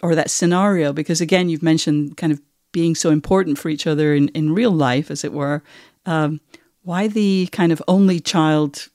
or 0.00 0.14
that 0.14 0.30
scenario? 0.30 0.92
Because 0.92 1.20
again, 1.20 1.48
you've 1.48 1.64
mentioned 1.64 2.16
kind 2.16 2.32
of 2.32 2.40
being 2.70 2.94
so 2.94 3.10
important 3.10 3.58
for 3.58 3.68
each 3.68 3.88
other 3.88 4.14
in, 4.14 4.28
in 4.28 4.54
real 4.54 4.70
life, 4.70 5.10
as 5.10 5.24
it 5.24 5.32
were. 5.32 5.64
Um, 6.04 6.40
why 6.82 7.08
the 7.08 7.48
kind 7.50 7.72
of 7.72 7.82
only 7.88 8.20
child 8.20 8.88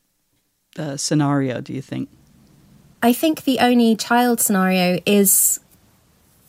uh, 0.79 0.95
scenario, 0.95 1.60
do 1.60 1.73
you 1.73 1.81
think? 1.81 2.07
I 3.04 3.14
think 3.14 3.44
the 3.44 3.60
only 3.60 3.96
child 3.96 4.40
scenario 4.40 5.00
is 5.06 5.60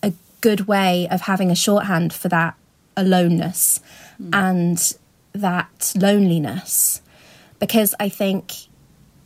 a 0.03 0.12
good 0.41 0.67
way 0.67 1.09
of 1.11 1.23
having 1.23 1.51
a 1.51 1.55
shorthand 1.55 2.12
for 2.12 2.29
that 2.29 2.55
aloneness 2.97 3.81
mm. 4.21 4.31
and 4.33 4.97
that 5.33 5.93
loneliness. 5.97 7.01
Because 7.59 7.95
I 7.99 8.09
think 8.09 8.53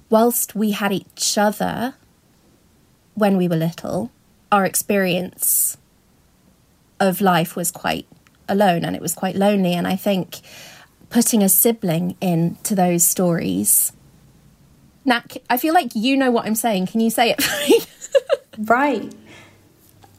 whilst 0.09 0.55
we 0.55 0.71
had 0.71 0.93
each 0.93 1.37
other 1.37 1.95
when 3.15 3.37
we 3.37 3.49
were 3.49 3.57
little, 3.57 4.13
our 4.53 4.65
experience 4.65 5.77
of 7.01 7.21
life 7.21 7.57
was 7.57 7.71
quite 7.71 8.07
alone 8.49 8.85
and 8.85 8.95
it 8.95 9.03
was 9.03 9.15
quite 9.15 9.35
lonely. 9.35 9.75
And 9.75 9.87
I 9.87 9.97
think 9.97 10.41
putting 11.11 11.43
a 11.43 11.49
sibling 11.49 12.17
into 12.21 12.75
those 12.75 13.05
stories 13.05 13.93
Nat, 15.07 15.37
I 15.49 15.57
feel 15.57 15.73
like 15.73 15.93
you 15.95 16.17
know 16.17 16.31
what 16.31 16.47
I'm 16.47 16.57
saying. 16.57 16.89
Can 16.89 17.01
you 17.01 17.11
say 17.11 17.31
it 17.31 17.43
for 17.43 17.69
me? 17.69 17.81
right. 18.67 19.15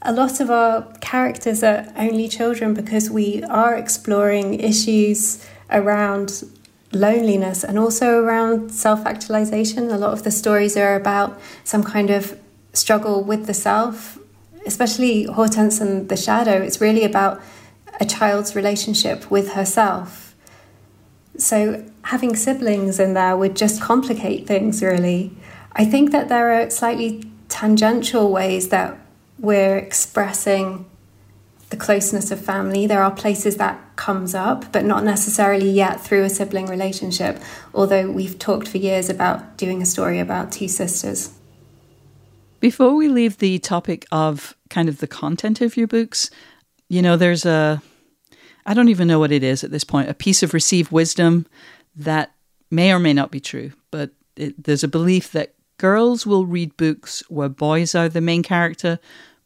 A 0.02 0.12
lot 0.12 0.40
of 0.40 0.50
our 0.50 0.90
characters 1.00 1.62
are 1.62 1.86
only 1.96 2.28
children 2.28 2.72
because 2.72 3.10
we 3.10 3.42
are 3.44 3.74
exploring 3.76 4.58
issues 4.60 5.46
around 5.70 6.44
loneliness 6.92 7.64
and 7.64 7.78
also 7.78 8.22
around 8.22 8.70
self 8.70 9.04
actualization. 9.04 9.90
A 9.90 9.98
lot 9.98 10.12
of 10.12 10.22
the 10.22 10.30
stories 10.30 10.76
are 10.76 10.94
about 10.94 11.38
some 11.64 11.84
kind 11.84 12.10
of 12.10 12.38
struggle 12.72 13.22
with 13.22 13.46
the 13.46 13.54
self, 13.54 14.18
especially 14.64 15.24
Hortense 15.24 15.80
and 15.80 16.08
the 16.08 16.16
Shadow. 16.16 16.62
It's 16.62 16.80
really 16.80 17.04
about 17.04 17.42
a 18.00 18.06
child's 18.06 18.56
relationship 18.56 19.30
with 19.30 19.52
herself. 19.52 20.34
So 21.36 21.84
having 22.08 22.34
siblings 22.34 22.98
in 22.98 23.12
there 23.12 23.36
would 23.36 23.54
just 23.54 23.82
complicate 23.82 24.46
things, 24.46 24.82
really. 24.82 25.30
I 25.72 25.84
think 25.84 26.10
that 26.10 26.30
there 26.30 26.50
are 26.58 26.70
slightly 26.70 27.30
tangential 27.50 28.32
ways 28.32 28.70
that 28.70 28.98
we're 29.38 29.76
expressing 29.76 30.86
the 31.68 31.76
closeness 31.76 32.30
of 32.30 32.40
family. 32.40 32.86
There 32.86 33.02
are 33.02 33.10
places 33.10 33.58
that 33.58 33.78
comes 33.96 34.34
up, 34.34 34.72
but 34.72 34.86
not 34.86 35.04
necessarily 35.04 35.68
yet 35.68 36.00
through 36.00 36.24
a 36.24 36.30
sibling 36.30 36.64
relationship, 36.64 37.42
although 37.74 38.10
we've 38.10 38.38
talked 38.38 38.68
for 38.68 38.78
years 38.78 39.10
about 39.10 39.58
doing 39.58 39.82
a 39.82 39.86
story 39.86 40.18
about 40.18 40.50
two 40.50 40.66
sisters. 40.66 41.34
Before 42.58 42.94
we 42.94 43.08
leave 43.08 43.36
the 43.36 43.58
topic 43.58 44.06
of 44.10 44.56
kind 44.70 44.88
of 44.88 45.00
the 45.00 45.06
content 45.06 45.60
of 45.60 45.76
your 45.76 45.86
books, 45.86 46.30
you 46.88 47.02
know, 47.02 47.18
there's 47.18 47.44
a, 47.44 47.82
I 48.64 48.72
don't 48.72 48.88
even 48.88 49.08
know 49.08 49.18
what 49.18 49.30
it 49.30 49.42
is 49.42 49.62
at 49.62 49.70
this 49.70 49.84
point, 49.84 50.08
a 50.08 50.14
piece 50.14 50.42
of 50.42 50.54
received 50.54 50.90
wisdom 50.90 51.46
that 51.98 52.32
may 52.70 52.92
or 52.92 52.98
may 52.98 53.12
not 53.12 53.30
be 53.30 53.40
true, 53.40 53.72
but 53.90 54.12
it, 54.36 54.64
there's 54.64 54.84
a 54.84 54.88
belief 54.88 55.32
that 55.32 55.54
girls 55.76 56.26
will 56.26 56.46
read 56.46 56.76
books 56.76 57.22
where 57.28 57.48
boys 57.48 57.94
are 57.94 58.08
the 58.08 58.20
main 58.20 58.42
character, 58.42 58.98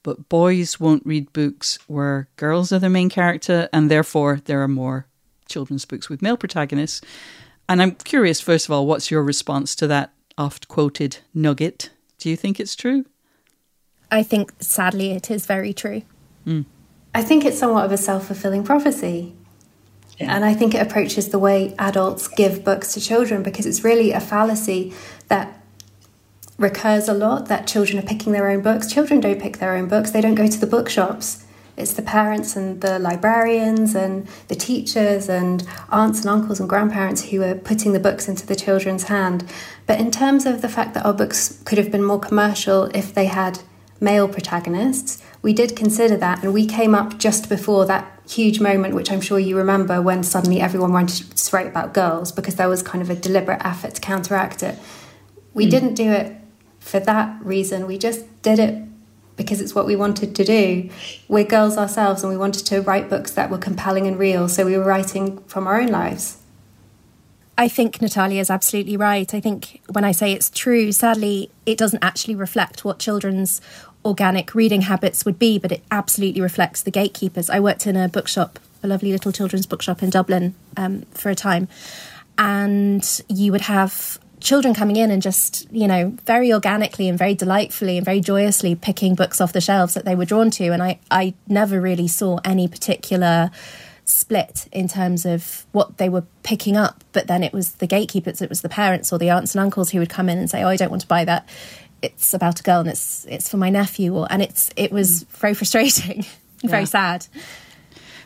but 0.02 0.28
boys 0.28 0.78
won't 0.78 1.06
read 1.06 1.32
books 1.32 1.78
where 1.86 2.28
girls 2.36 2.72
are 2.72 2.78
the 2.78 2.90
main 2.90 3.08
character, 3.08 3.68
and 3.72 3.90
therefore 3.90 4.40
there 4.44 4.62
are 4.62 4.68
more 4.68 5.06
children's 5.48 5.84
books 5.84 6.08
with 6.08 6.22
male 6.22 6.36
protagonists. 6.36 7.00
And 7.68 7.80
I'm 7.80 7.92
curious, 7.92 8.40
first 8.40 8.66
of 8.66 8.72
all, 8.72 8.86
what's 8.86 9.10
your 9.10 9.22
response 9.22 9.74
to 9.76 9.86
that 9.86 10.12
oft 10.36 10.68
quoted 10.68 11.18
nugget? 11.34 11.90
Do 12.18 12.28
you 12.28 12.36
think 12.36 12.58
it's 12.58 12.76
true? 12.76 13.06
I 14.10 14.22
think 14.22 14.52
sadly 14.60 15.12
it 15.12 15.30
is 15.30 15.46
very 15.46 15.72
true. 15.72 16.02
Mm. 16.46 16.66
I 17.14 17.22
think 17.22 17.44
it's 17.44 17.58
somewhat 17.58 17.84
of 17.84 17.92
a 17.92 17.96
self 17.96 18.26
fulfilling 18.26 18.64
prophecy. 18.64 19.34
And 20.22 20.44
I 20.44 20.54
think 20.54 20.74
it 20.74 20.78
approaches 20.78 21.28
the 21.28 21.38
way 21.38 21.74
adults 21.78 22.28
give 22.28 22.64
books 22.64 22.94
to 22.94 23.00
children 23.00 23.42
because 23.42 23.66
it's 23.66 23.84
really 23.84 24.12
a 24.12 24.20
fallacy 24.20 24.92
that 25.28 25.62
recurs 26.58 27.08
a 27.08 27.14
lot 27.14 27.48
that 27.48 27.66
children 27.66 27.98
are 27.98 28.06
picking 28.06 28.32
their 28.32 28.48
own 28.48 28.62
books. 28.62 28.92
Children 28.92 29.20
don't 29.20 29.40
pick 29.40 29.58
their 29.58 29.74
own 29.74 29.88
books, 29.88 30.10
they 30.10 30.20
don't 30.20 30.34
go 30.34 30.46
to 30.46 30.58
the 30.58 30.66
bookshops. 30.66 31.44
It's 31.74 31.94
the 31.94 32.02
parents 32.02 32.54
and 32.54 32.82
the 32.82 32.98
librarians 32.98 33.94
and 33.94 34.28
the 34.48 34.54
teachers 34.54 35.28
and 35.28 35.66
aunts 35.88 36.20
and 36.20 36.28
uncles 36.28 36.60
and 36.60 36.68
grandparents 36.68 37.24
who 37.30 37.42
are 37.42 37.54
putting 37.54 37.92
the 37.92 37.98
books 37.98 38.28
into 38.28 38.46
the 38.46 38.54
children's 38.54 39.04
hand. 39.04 39.48
But 39.86 39.98
in 39.98 40.10
terms 40.10 40.44
of 40.44 40.60
the 40.60 40.68
fact 40.68 40.92
that 40.94 41.06
our 41.06 41.14
books 41.14 41.62
could 41.64 41.78
have 41.78 41.90
been 41.90 42.04
more 42.04 42.20
commercial 42.20 42.84
if 42.94 43.14
they 43.14 43.24
had 43.24 43.60
male 44.00 44.28
protagonists, 44.28 45.22
we 45.40 45.54
did 45.54 45.74
consider 45.74 46.16
that 46.18 46.42
and 46.42 46.52
we 46.52 46.66
came 46.66 46.94
up 46.94 47.18
just 47.18 47.48
before 47.48 47.86
that 47.86 48.21
huge 48.28 48.60
moment, 48.60 48.94
which 48.94 49.10
I'm 49.10 49.20
sure 49.20 49.38
you 49.38 49.56
remember, 49.56 50.00
when 50.00 50.22
suddenly 50.22 50.60
everyone 50.60 50.92
wanted 50.92 51.36
to 51.36 51.56
write 51.56 51.66
about 51.66 51.94
girls 51.94 52.32
because 52.32 52.56
there 52.56 52.68
was 52.68 52.82
kind 52.82 53.02
of 53.02 53.10
a 53.10 53.14
deliberate 53.14 53.64
effort 53.64 53.94
to 53.94 54.00
counteract 54.00 54.62
it. 54.62 54.78
We 55.54 55.66
mm. 55.66 55.70
didn't 55.70 55.94
do 55.94 56.10
it 56.10 56.36
for 56.78 56.98
that 57.00 57.44
reason, 57.44 57.86
we 57.86 57.96
just 57.96 58.24
did 58.42 58.58
it 58.58 58.82
because 59.36 59.60
it's 59.60 59.74
what 59.74 59.86
we 59.86 59.96
wanted 59.96 60.34
to 60.34 60.44
do. 60.44 60.90
We're 61.28 61.44
girls 61.44 61.78
ourselves 61.78 62.22
and 62.22 62.30
we 62.30 62.36
wanted 62.36 62.66
to 62.66 62.80
write 62.80 63.08
books 63.08 63.32
that 63.32 63.50
were 63.50 63.58
compelling 63.58 64.06
and 64.06 64.18
real, 64.18 64.48
so 64.48 64.66
we 64.66 64.76
were 64.76 64.84
writing 64.84 65.38
from 65.44 65.66
our 65.66 65.80
own 65.80 65.88
lives. 65.88 66.38
I 67.56 67.68
think 67.68 68.00
Natalia 68.00 68.40
is 68.40 68.50
absolutely 68.50 68.96
right. 68.96 69.32
I 69.32 69.40
think 69.40 69.82
when 69.90 70.04
I 70.04 70.12
say 70.12 70.32
it's 70.32 70.50
true, 70.50 70.90
sadly, 70.90 71.50
it 71.66 71.78
doesn't 71.78 72.02
actually 72.02 72.34
reflect 72.34 72.84
what 72.84 72.98
children's 72.98 73.60
organic 74.04 74.54
reading 74.54 74.82
habits 74.82 75.24
would 75.24 75.38
be, 75.38 75.58
but 75.58 75.72
it 75.72 75.82
absolutely 75.90 76.40
reflects 76.40 76.82
the 76.82 76.90
gatekeepers. 76.90 77.50
I 77.50 77.60
worked 77.60 77.86
in 77.86 77.96
a 77.96 78.08
bookshop, 78.08 78.58
a 78.82 78.88
lovely 78.88 79.12
little 79.12 79.32
children's 79.32 79.66
bookshop 79.66 80.02
in 80.02 80.10
Dublin 80.10 80.54
um, 80.76 81.02
for 81.12 81.30
a 81.30 81.34
time, 81.34 81.68
and 82.38 83.22
you 83.28 83.52
would 83.52 83.62
have 83.62 84.18
children 84.40 84.74
coming 84.74 84.96
in 84.96 85.10
and 85.10 85.22
just, 85.22 85.70
you 85.72 85.86
know, 85.86 86.16
very 86.24 86.52
organically 86.52 87.08
and 87.08 87.16
very 87.16 87.34
delightfully 87.34 87.96
and 87.96 88.04
very 88.04 88.20
joyously 88.20 88.74
picking 88.74 89.14
books 89.14 89.40
off 89.40 89.52
the 89.52 89.60
shelves 89.60 89.94
that 89.94 90.04
they 90.04 90.14
were 90.14 90.24
drawn 90.24 90.50
to. 90.50 90.68
And 90.72 90.82
I, 90.82 90.98
I 91.10 91.34
never 91.46 91.80
really 91.80 92.08
saw 92.08 92.40
any 92.44 92.66
particular 92.66 93.50
split 94.04 94.68
in 94.72 94.88
terms 94.88 95.24
of 95.24 95.64
what 95.70 95.98
they 95.98 96.08
were 96.08 96.24
picking 96.42 96.76
up. 96.76 97.04
But 97.12 97.28
then 97.28 97.42
it 97.42 97.52
was 97.52 97.74
the 97.74 97.86
gatekeepers, 97.86 98.42
it 98.42 98.48
was 98.48 98.62
the 98.62 98.68
parents 98.68 99.12
or 99.12 99.18
the 99.18 99.30
aunts 99.30 99.54
and 99.54 99.62
uncles 99.62 99.90
who 99.90 100.00
would 100.00 100.10
come 100.10 100.28
in 100.28 100.38
and 100.38 100.50
say, 100.50 100.62
Oh, 100.62 100.68
I 100.68 100.76
don't 100.76 100.90
want 100.90 101.02
to 101.02 101.08
buy 101.08 101.24
that 101.24 101.48
it's 102.02 102.34
about 102.34 102.60
a 102.60 102.62
girl 102.62 102.80
and 102.80 102.88
it's 102.88 103.24
it's 103.26 103.48
for 103.48 103.56
my 103.56 103.70
nephew 103.70 104.14
or, 104.14 104.26
and 104.30 104.42
it's 104.42 104.70
it 104.76 104.92
was 104.92 105.22
hmm. 105.22 105.36
very 105.36 105.54
frustrating 105.54 106.24
yeah. 106.62 106.70
very 106.70 106.86
sad 106.86 107.26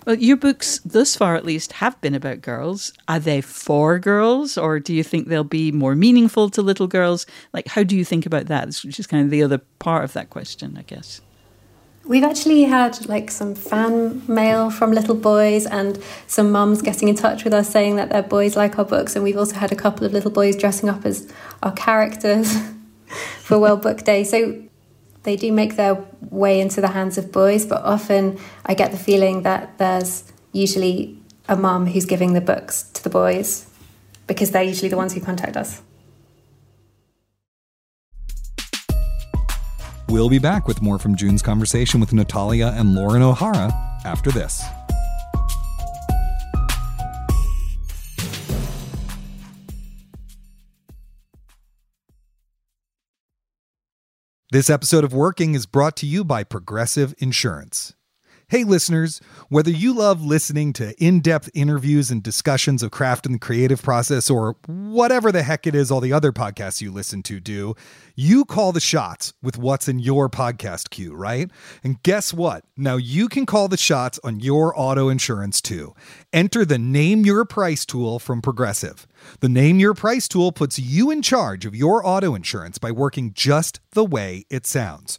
well 0.06 0.16
your 0.16 0.36
books 0.36 0.80
thus 0.84 1.14
far 1.14 1.36
at 1.36 1.44
least 1.44 1.72
have 1.74 2.00
been 2.00 2.14
about 2.14 2.40
girls 2.40 2.92
are 3.06 3.20
they 3.20 3.40
for 3.40 3.98
girls 3.98 4.56
or 4.56 4.80
do 4.80 4.94
you 4.94 5.04
think 5.04 5.28
they'll 5.28 5.44
be 5.44 5.70
more 5.70 5.94
meaningful 5.94 6.48
to 6.48 6.62
little 6.62 6.86
girls 6.86 7.26
like 7.52 7.68
how 7.68 7.82
do 7.82 7.96
you 7.96 8.04
think 8.04 8.26
about 8.26 8.46
that 8.46 8.66
which 8.84 8.98
is 8.98 9.06
kind 9.06 9.24
of 9.24 9.30
the 9.30 9.42
other 9.42 9.58
part 9.78 10.04
of 10.04 10.12
that 10.14 10.30
question 10.30 10.76
i 10.76 10.82
guess 10.82 11.20
We've 12.06 12.22
actually 12.22 12.62
had 12.62 13.04
like 13.08 13.32
some 13.32 13.56
fan 13.56 14.22
mail 14.28 14.70
from 14.70 14.92
little 14.92 15.16
boys 15.16 15.66
and 15.66 16.00
some 16.28 16.52
mums 16.52 16.80
getting 16.80 17.08
in 17.08 17.16
touch 17.16 17.42
with 17.42 17.52
us 17.52 17.68
saying 17.68 17.96
that 17.96 18.10
their 18.10 18.22
boys 18.22 18.54
like 18.54 18.78
our 18.78 18.84
books. 18.84 19.16
And 19.16 19.24
we've 19.24 19.36
also 19.36 19.56
had 19.56 19.72
a 19.72 19.74
couple 19.74 20.06
of 20.06 20.12
little 20.12 20.30
boys 20.30 20.54
dressing 20.54 20.88
up 20.88 21.04
as 21.04 21.28
our 21.64 21.72
characters. 21.72 22.56
for 23.08 23.58
World 23.58 23.82
Book 23.82 24.04
Day. 24.04 24.24
So 24.24 24.62
they 25.22 25.36
do 25.36 25.52
make 25.52 25.76
their 25.76 26.04
way 26.30 26.60
into 26.60 26.80
the 26.80 26.88
hands 26.88 27.18
of 27.18 27.32
boys, 27.32 27.66
but 27.66 27.82
often 27.82 28.38
I 28.64 28.74
get 28.74 28.92
the 28.92 28.98
feeling 28.98 29.42
that 29.42 29.78
there's 29.78 30.24
usually 30.52 31.18
a 31.48 31.56
mum 31.56 31.86
who's 31.86 32.06
giving 32.06 32.32
the 32.32 32.40
books 32.40 32.84
to 32.94 33.02
the 33.02 33.10
boys 33.10 33.66
because 34.26 34.50
they're 34.50 34.62
usually 34.62 34.88
the 34.88 34.96
ones 34.96 35.12
who 35.12 35.20
contact 35.20 35.56
us. 35.56 35.82
We'll 40.08 40.28
be 40.28 40.38
back 40.38 40.68
with 40.68 40.80
more 40.80 40.98
from 40.98 41.16
June's 41.16 41.42
conversation 41.42 42.00
with 42.00 42.12
Natalia 42.12 42.72
and 42.76 42.94
Lauren 42.94 43.22
O'Hara 43.22 43.72
after 44.04 44.30
this. 44.30 44.64
This 54.52 54.70
episode 54.70 55.02
of 55.02 55.12
Working 55.12 55.56
is 55.56 55.66
brought 55.66 55.96
to 55.96 56.06
you 56.06 56.22
by 56.22 56.44
Progressive 56.44 57.16
Insurance. 57.18 57.94
Hey, 58.48 58.62
listeners, 58.62 59.20
whether 59.48 59.72
you 59.72 59.92
love 59.92 60.24
listening 60.24 60.72
to 60.74 60.94
in 61.04 61.18
depth 61.18 61.50
interviews 61.52 62.12
and 62.12 62.22
discussions 62.22 62.80
of 62.85 62.92
craft 62.92 63.26
and 63.26 63.35
the 63.35 63.40
creative 63.40 63.82
process, 63.82 64.30
or 64.30 64.54
whatever 64.68 65.32
the 65.32 65.42
heck 65.42 65.66
it 65.66 65.74
is 65.74 65.90
all 65.90 66.00
the 66.00 66.12
other 66.12 66.30
podcasts 66.30 66.80
you 66.80 66.92
listen 66.92 67.24
to 67.24 67.40
do, 67.40 67.74
you 68.14 68.44
call 68.44 68.70
the 68.70 68.78
shots 68.78 69.32
with 69.42 69.59
what's 69.59 69.88
in 69.88 69.98
your 69.98 70.28
podcast 70.28 70.90
queue, 70.90 71.12
right? 71.12 71.50
And 71.82 72.00
guess 72.04 72.32
what? 72.32 72.64
Now 72.76 72.94
you 72.94 73.28
can 73.28 73.46
call 73.46 73.66
the 73.66 73.76
shots 73.76 74.20
on 74.22 74.38
your 74.38 74.72
auto 74.78 75.09
insurance 75.09 75.61
too. 75.61 75.96
Enter 76.32 76.64
the 76.64 76.78
Name 76.78 77.26
Your 77.26 77.44
Price 77.44 77.85
tool 77.85 78.20
from 78.20 78.42
Progressive. 78.42 79.09
The 79.40 79.48
Name 79.48 79.80
Your 79.80 79.92
Price 79.92 80.28
tool 80.28 80.52
puts 80.52 80.78
you 80.78 81.11
in 81.11 81.20
charge 81.20 81.66
of 81.66 81.74
your 81.74 82.06
auto 82.06 82.37
insurance 82.37 82.78
by 82.78 82.92
working 82.92 83.32
just 83.35 83.80
the 83.90 84.04
way 84.04 84.44
it 84.50 84.66
sounds. 84.66 85.18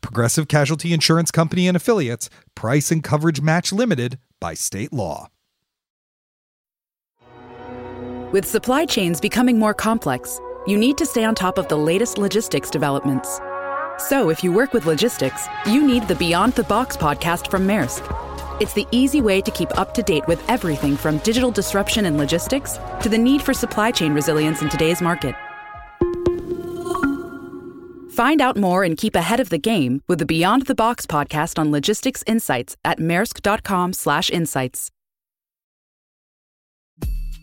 Progressive 0.00 0.48
Casualty 0.48 0.92
Insurance 0.92 1.30
Company 1.30 1.68
and 1.68 1.76
Affiliates, 1.76 2.30
price 2.54 2.90
and 2.90 3.02
coverage 3.02 3.40
match 3.40 3.72
limited 3.72 4.18
by 4.40 4.54
state 4.54 4.92
law. 4.92 5.28
With 8.32 8.46
supply 8.46 8.86
chains 8.86 9.20
becoming 9.20 9.58
more 9.58 9.74
complex, 9.74 10.40
you 10.66 10.78
need 10.78 10.96
to 10.98 11.06
stay 11.06 11.24
on 11.24 11.34
top 11.34 11.58
of 11.58 11.66
the 11.66 11.76
latest 11.76 12.16
logistics 12.16 12.70
developments. 12.70 13.40
So, 13.98 14.30
if 14.30 14.44
you 14.44 14.52
work 14.52 14.72
with 14.72 14.86
logistics, 14.86 15.46
you 15.66 15.86
need 15.86 16.06
the 16.06 16.14
Beyond 16.14 16.54
the 16.54 16.62
Box 16.64 16.96
podcast 16.96 17.50
from 17.50 17.66
Maersk. 17.66 18.06
It's 18.60 18.72
the 18.72 18.86
easy 18.92 19.20
way 19.20 19.40
to 19.40 19.50
keep 19.50 19.76
up 19.78 19.94
to 19.94 20.02
date 20.02 20.26
with 20.28 20.42
everything 20.48 20.96
from 20.96 21.18
digital 21.18 21.50
disruption 21.50 22.06
in 22.06 22.18
logistics 22.18 22.78
to 23.02 23.08
the 23.08 23.18
need 23.18 23.42
for 23.42 23.52
supply 23.52 23.90
chain 23.90 24.12
resilience 24.12 24.62
in 24.62 24.68
today's 24.68 25.02
market. 25.02 25.34
Find 28.20 28.42
out 28.42 28.58
more 28.58 28.84
and 28.84 28.98
keep 28.98 29.16
ahead 29.16 29.40
of 29.40 29.48
the 29.48 29.56
game 29.56 30.02
with 30.06 30.18
the 30.18 30.26
Beyond 30.26 30.66
the 30.66 30.74
Box 30.74 31.06
podcast 31.06 31.58
on 31.58 31.72
logistics 31.72 32.22
insights 32.26 32.76
at 32.84 32.98
maersk.com/insights. 32.98 34.90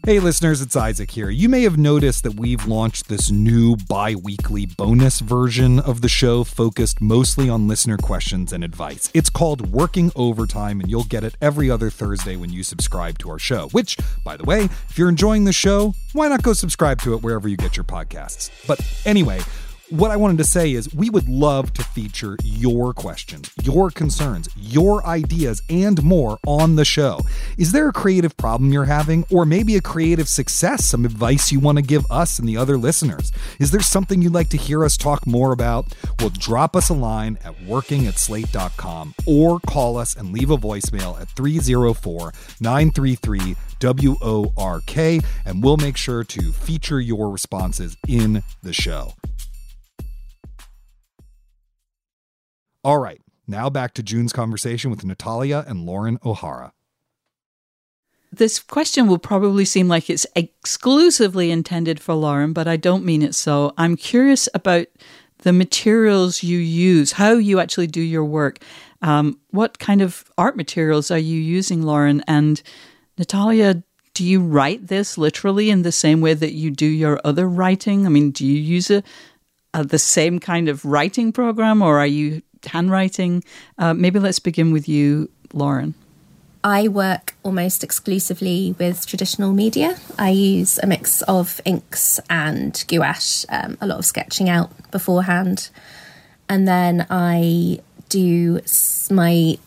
Hey 0.05 0.19
listeners, 0.19 0.61
it's 0.61 0.75
Isaac 0.75 1.09
here. 1.09 1.31
You 1.31 1.49
may 1.49 1.63
have 1.63 1.79
noticed 1.79 2.21
that 2.25 2.35
we've 2.35 2.67
launched 2.67 3.09
this 3.09 3.31
new 3.31 3.75
bi-weekly 3.89 4.67
bonus 4.67 5.19
version 5.19 5.79
of 5.79 6.01
the 6.01 6.09
show 6.09 6.43
focused 6.43 7.01
mostly 7.01 7.49
on 7.49 7.67
listener 7.67 7.97
questions 7.97 8.53
and 8.53 8.63
advice. 8.63 9.09
It's 9.15 9.31
called 9.31 9.71
Working 9.71 10.11
Overtime 10.15 10.79
and 10.79 10.91
you'll 10.91 11.05
get 11.05 11.23
it 11.23 11.35
every 11.41 11.71
other 11.71 11.89
Thursday 11.89 12.35
when 12.35 12.51
you 12.51 12.63
subscribe 12.63 13.17
to 13.17 13.31
our 13.31 13.39
show. 13.39 13.69
Which, 13.69 13.97
by 14.23 14.37
the 14.37 14.43
way, 14.43 14.65
if 14.89 14.95
you're 14.95 15.09
enjoying 15.09 15.45
the 15.45 15.53
show, 15.53 15.95
why 16.13 16.27
not 16.27 16.43
go 16.43 16.53
subscribe 16.53 17.01
to 17.01 17.15
it 17.15 17.23
wherever 17.23 17.47
you 17.47 17.57
get 17.57 17.75
your 17.75 17.83
podcasts? 17.83 18.51
But 18.67 18.79
anyway, 19.05 19.41
what 19.89 20.12
I 20.12 20.17
wanted 20.17 20.38
to 20.39 20.43
say 20.43 20.73
is 20.73 20.93
we 20.93 21.10
would 21.10 21.30
love 21.30 21.73
to 21.73 21.84
feature 21.84 22.38
your 22.43 22.93
questions, 22.93 23.50
your 23.63 23.89
concerns, 23.89 24.50
your 24.56 25.06
ideas, 25.06 25.62
and 25.69 26.04
more 26.04 26.39
on 26.45 26.76
the 26.76 26.84
show. 26.84 27.21
Is 27.58 27.71
there 27.71 27.88
a 27.88 27.93
creative 27.93 28.36
problem 28.36 28.73
you're 28.73 28.86
having, 28.86 29.26
or 29.32 29.45
maybe 29.45 29.76
a 29.76 29.82
creative 29.82 30.28
success, 30.28 30.86
some 30.86 31.06
advice 31.06 31.52
you 31.52 31.60
want 31.60 31.78
to 31.78 31.82
give 31.82 32.10
us 32.12 32.38
and 32.38 32.50
the 32.50 32.58
other 32.58 32.78
listeners? 32.78 33.32
Is 33.60 33.71
there 33.71 33.82
something 33.82 34.21
you'd 34.21 34.34
like 34.34 34.50
to 34.50 34.58
hear 34.58 34.84
us 34.84 34.97
talk 34.97 35.26
more 35.26 35.54
about? 35.54 35.93
Well, 36.19 36.30
drop 36.30 36.76
us 36.76 36.89
a 36.89 36.93
line 36.93 37.38
at 37.45 37.63
working 37.63 38.08
at 38.08 38.15
slate.com 38.15 39.15
or 39.26 39.60
call 39.62 39.97
us 39.97 40.15
and 40.15 40.34
leave 40.34 40.52
a 40.52 40.58
voicemail 40.58 41.19
at 41.21 41.30
304 41.30 42.34
933 42.60 43.56
WORK, 43.80 44.97
and 45.45 45.63
we'll 45.63 45.78
make 45.78 45.97
sure 45.97 46.23
to 46.23 46.52
feature 46.52 47.00
your 47.00 47.30
responses 47.30 47.95
in 48.08 48.43
the 48.63 48.73
show. 48.73 49.13
All 52.83 52.99
right, 52.99 53.21
now 53.47 53.69
back 53.69 53.93
to 53.95 54.03
June's 54.03 54.33
conversation 54.33 54.91
with 54.91 55.03
Natalia 55.03 55.65
and 55.67 55.85
Lauren 55.85 56.19
O'Hara. 56.23 56.73
This 58.31 58.59
question 58.59 59.07
will 59.07 59.17
probably 59.17 59.65
seem 59.65 59.87
like 59.87 60.09
it's 60.09 60.27
exclusively 60.35 61.49
intended 61.49 61.99
for 61.99 62.13
Lauren, 62.13 62.53
but 62.53 62.67
I 62.67 62.77
don't 62.77 63.05
mean 63.05 63.21
it 63.21 63.35
so. 63.35 63.73
I'm 63.77 63.95
curious 63.95 64.49
about 64.53 64.87
the 65.39 65.53
materials 65.53 66.43
you 66.43 66.57
use, 66.57 67.13
how 67.13 67.33
you 67.33 67.59
actually 67.59 67.87
do 67.87 68.01
your 68.01 68.25
work. 68.25 68.59
Um, 69.01 69.39
what 69.51 69.79
kind 69.79 70.01
of 70.01 70.25
art 70.37 70.57
materials 70.57 71.09
are 71.11 71.17
you 71.17 71.39
using, 71.39 71.83
Lauren? 71.83 72.23
And 72.27 72.61
Natalia, 73.17 73.83
do 74.13 74.23
you 74.23 74.41
write 74.41 74.87
this 74.87 75.17
literally 75.17 75.69
in 75.69 75.83
the 75.83 75.91
same 75.91 76.21
way 76.21 76.33
that 76.33 76.53
you 76.53 76.71
do 76.71 76.87
your 76.87 77.21
other 77.23 77.47
writing? 77.47 78.05
I 78.05 78.09
mean, 78.09 78.31
do 78.31 78.45
you 78.45 78.59
use 78.59 78.89
a, 78.89 79.03
a 79.73 79.83
the 79.83 79.99
same 79.99 80.39
kind 80.39 80.67
of 80.67 80.83
writing 80.83 81.31
program, 81.31 81.81
or 81.81 81.99
are 81.99 82.07
you 82.07 82.41
handwriting? 82.67 83.43
Uh, 83.77 83.93
maybe 83.93 84.19
let's 84.19 84.39
begin 84.39 84.71
with 84.71 84.88
you, 84.88 85.30
Lauren. 85.53 85.95
I 86.63 86.88
work 86.88 87.36
almost 87.43 87.84
exclusively 87.84 88.75
with 88.77 89.06
traditional 89.06 89.53
media. 89.53 89.97
I 90.17 90.32
use 90.32 90.80
a 90.82 90.88
mix 90.88 91.21
of 91.21 91.62
inks 91.63 92.19
and 92.30 92.84
gouache, 92.88 93.45
um, 93.49 93.77
a 93.80 93.88
lot 93.88 93.99
of 93.99 94.06
sketching 94.06 94.49
out 94.49 94.71
beforehand. 94.91 95.69
And 96.49 96.67
then 96.67 97.06
I 97.10 97.80
do 98.10 98.60
my 99.10 99.58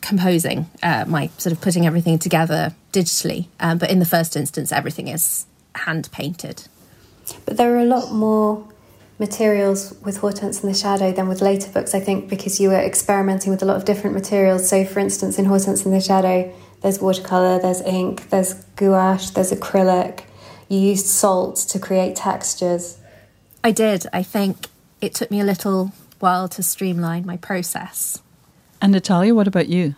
composing, 0.00 0.66
uh, 0.82 1.04
my 1.08 1.28
sort 1.38 1.52
of 1.52 1.60
putting 1.60 1.86
everything 1.86 2.18
together 2.18 2.74
digitally. 2.92 3.46
Um, 3.58 3.78
but 3.78 3.90
in 3.90 3.98
the 3.98 4.04
first 4.04 4.36
instance, 4.36 4.70
everything 4.70 5.08
is 5.08 5.46
hand 5.74 6.08
painted. 6.12 6.68
But 7.46 7.56
there 7.56 7.74
are 7.74 7.80
a 7.80 7.86
lot 7.86 8.12
more 8.12 8.64
materials 9.18 9.94
with 10.02 10.18
Hortense 10.18 10.62
in 10.62 10.68
the 10.68 10.74
Shadow 10.74 11.12
than 11.12 11.28
with 11.28 11.40
later 11.40 11.70
books, 11.70 11.94
I 11.94 12.00
think, 12.00 12.28
because 12.28 12.60
you 12.60 12.70
were 12.70 12.80
experimenting 12.80 13.52
with 13.52 13.62
a 13.62 13.64
lot 13.64 13.76
of 13.76 13.84
different 13.84 14.14
materials. 14.14 14.68
So, 14.68 14.84
for 14.84 14.98
instance, 14.98 15.38
in 15.38 15.44
Hortense 15.44 15.84
in 15.84 15.92
the 15.92 16.00
Shadow, 16.00 16.52
there's 16.82 17.00
watercolour, 17.00 17.60
there's 17.60 17.80
ink, 17.82 18.30
there's 18.30 18.54
gouache, 18.76 19.32
there's 19.34 19.52
acrylic. 19.52 20.24
You 20.68 20.78
used 20.78 21.06
salt 21.06 21.56
to 21.56 21.78
create 21.78 22.16
textures. 22.16 22.98
I 23.62 23.70
did. 23.70 24.06
I 24.12 24.22
think 24.22 24.66
it 25.00 25.14
took 25.14 25.30
me 25.30 25.40
a 25.40 25.44
little 25.44 25.92
while 26.18 26.48
to 26.48 26.62
streamline 26.62 27.24
my 27.24 27.36
process. 27.36 28.20
And 28.82 28.92
Natalia, 28.92 29.34
what 29.34 29.46
about 29.46 29.68
you? 29.68 29.94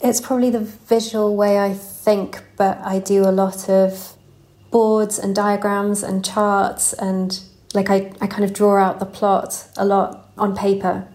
It's 0.00 0.20
probably 0.20 0.50
the 0.50 0.60
visual 0.60 1.36
way 1.36 1.58
I 1.58 1.74
think, 1.74 2.42
but 2.56 2.78
I 2.78 2.98
do 2.98 3.22
a 3.22 3.32
lot 3.32 3.68
of 3.68 4.14
boards 4.70 5.18
and 5.18 5.34
diagrams 5.34 6.02
and 6.02 6.24
charts 6.24 6.92
and 6.92 7.40
like 7.74 7.90
I, 7.90 8.12
I 8.20 8.26
kind 8.26 8.44
of 8.44 8.52
draw 8.52 8.82
out 8.82 8.98
the 8.98 9.06
plot 9.06 9.68
a 9.76 9.84
lot 9.84 10.30
on 10.36 10.56
paper. 10.56 11.06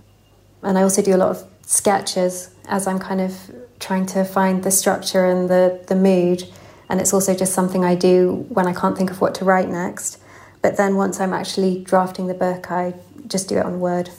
And 0.61 0.77
I 0.77 0.83
also 0.83 1.01
do 1.01 1.15
a 1.15 1.17
lot 1.17 1.29
of 1.29 1.43
sketches 1.65 2.53
as 2.67 2.87
I'm 2.87 2.99
kind 2.99 3.21
of 3.21 3.37
trying 3.79 4.05
to 4.07 4.23
find 4.23 4.63
the 4.63 4.71
structure 4.71 5.25
and 5.25 5.49
the, 5.49 5.83
the 5.87 5.95
mood. 5.95 6.43
And 6.89 7.01
it's 7.01 7.13
also 7.13 7.35
just 7.35 7.53
something 7.53 7.83
I 7.83 7.95
do 7.95 8.45
when 8.49 8.67
I 8.67 8.73
can't 8.73 8.97
think 8.97 9.09
of 9.11 9.19
what 9.19 9.35
to 9.35 9.45
write 9.45 9.69
next. 9.69 10.19
But 10.61 10.77
then 10.77 10.95
once 10.95 11.19
I'm 11.19 11.33
actually 11.33 11.83
drafting 11.83 12.27
the 12.27 12.33
book, 12.33 12.71
I 12.71 12.93
just 13.27 13.49
do 13.49 13.57
it 13.57 13.65
on 13.65 13.79
Word 13.79 14.09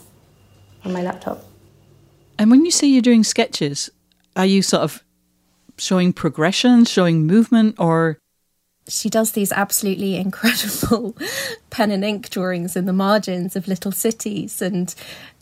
on 0.85 0.93
my 0.93 1.03
laptop. 1.03 1.43
And 2.39 2.51
when 2.51 2.65
you 2.65 2.71
say 2.71 2.87
you're 2.87 3.01
doing 3.01 3.25
sketches, 3.25 3.91
are 4.37 4.45
you 4.45 4.61
sort 4.61 4.83
of 4.83 5.05
showing 5.79 6.13
progression, 6.13 6.85
showing 6.85 7.27
movement, 7.27 7.77
or 7.79 8.19
she 8.89 9.09
does 9.09 9.33
these 9.33 9.53
absolutely 9.53 10.17
incredible 10.27 11.17
pen 11.71 11.91
and 11.91 12.05
ink 12.05 12.31
drawings 12.31 12.77
in 12.77 12.87
the 12.87 12.93
margins 12.93 13.57
of 13.57 13.69
little 13.69 13.93
cities 13.93 14.61
and 14.63 14.95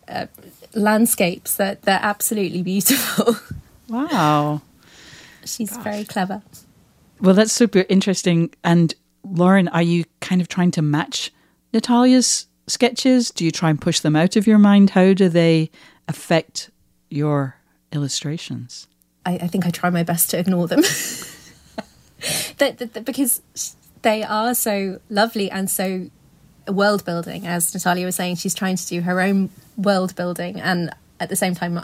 uh, 0.09 0.26
landscapes 0.74 1.57
that 1.57 1.83
they're 1.83 2.00
absolutely 2.02 2.62
beautiful. 2.62 3.37
Wow. 3.88 4.62
She's 5.44 5.68
Gosh. 5.70 5.85
very 5.85 6.05
clever. 6.05 6.40
Well, 7.20 7.35
that's 7.35 7.52
super 7.52 7.85
interesting. 7.90 8.55
And 8.64 8.94
Lauren, 9.22 9.68
are 9.68 9.83
you 9.83 10.05
kind 10.20 10.40
of 10.40 10.48
trying 10.48 10.70
to 10.70 10.83
match 10.83 11.31
Natalia's 11.74 12.46
sketches? 12.68 13.31
Do 13.31 13.44
you 13.44 13.50
try 13.50 13.68
and 13.68 13.78
push 13.78 14.00
them 14.00 14.16
out 14.16 14.37
of 14.37 14.46
your 14.46 14.57
mind? 14.57 14.90
How 14.90 15.12
do 15.12 15.28
they 15.28 15.70
affect 16.09 16.70
your 17.11 17.57
illustrations? 17.92 18.88
I, 19.26 19.35
I 19.35 19.46
think 19.46 19.66
I 19.66 19.70
try 19.70 19.90
my 19.90 20.05
best 20.05 20.31
to 20.31 20.38
ignore 20.38 20.68
them. 20.68 20.83
that, 22.59 22.79
that, 22.79 22.95
that, 22.95 23.05
because 23.05 23.43
they 24.03 24.23
are 24.23 24.55
so 24.55 25.01
lovely 25.09 25.51
and 25.51 25.71
so 25.71 26.11
world 26.69 27.05
building. 27.05 27.47
As 27.47 27.73
Natalia 27.75 28.07
was 28.07 28.17
saying, 28.17 28.37
she's 28.37 28.55
trying 28.55 28.77
to 28.77 28.87
do 28.87 29.01
her 29.01 29.21
own 29.21 29.51
world 29.77 30.15
building, 30.15 30.61
and 30.61 30.91
at 31.21 31.29
the 31.29 31.37
same 31.37 31.55
time, 31.55 31.81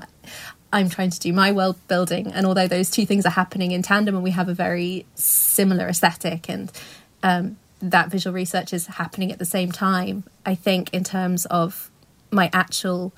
I'm 0.72 0.88
trying 0.88 1.10
to 1.10 1.20
do 1.20 1.32
my 1.32 1.52
world 1.52 1.76
building. 1.88 2.32
And 2.32 2.46
although 2.46 2.68
those 2.68 2.90
two 2.90 3.06
things 3.06 3.24
are 3.26 3.30
happening 3.30 3.72
in 3.72 3.82
tandem, 3.82 4.14
and 4.14 4.24
we 4.24 4.30
have 4.30 4.48
a 4.48 4.54
very 4.54 5.06
similar 5.14 5.88
aesthetic, 5.88 6.48
and 6.48 6.70
um, 7.22 7.56
that 7.80 8.10
visual 8.10 8.34
research 8.34 8.72
is 8.72 8.86
happening 8.86 9.32
at 9.32 9.38
the 9.38 9.44
same 9.44 9.72
time, 9.72 10.24
I 10.44 10.54
think 10.54 10.92
in 10.92 11.04
terms 11.04 11.46
of 11.46 11.90
my 12.30 12.50
actual 12.52 13.12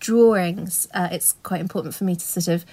drawings, 0.00 0.88
uh, 0.94 1.08
it's 1.12 1.34
quite 1.42 1.60
important 1.60 1.94
for 1.94 2.04
me 2.04 2.14
to 2.14 2.24
sort 2.24 2.48
of 2.48 2.64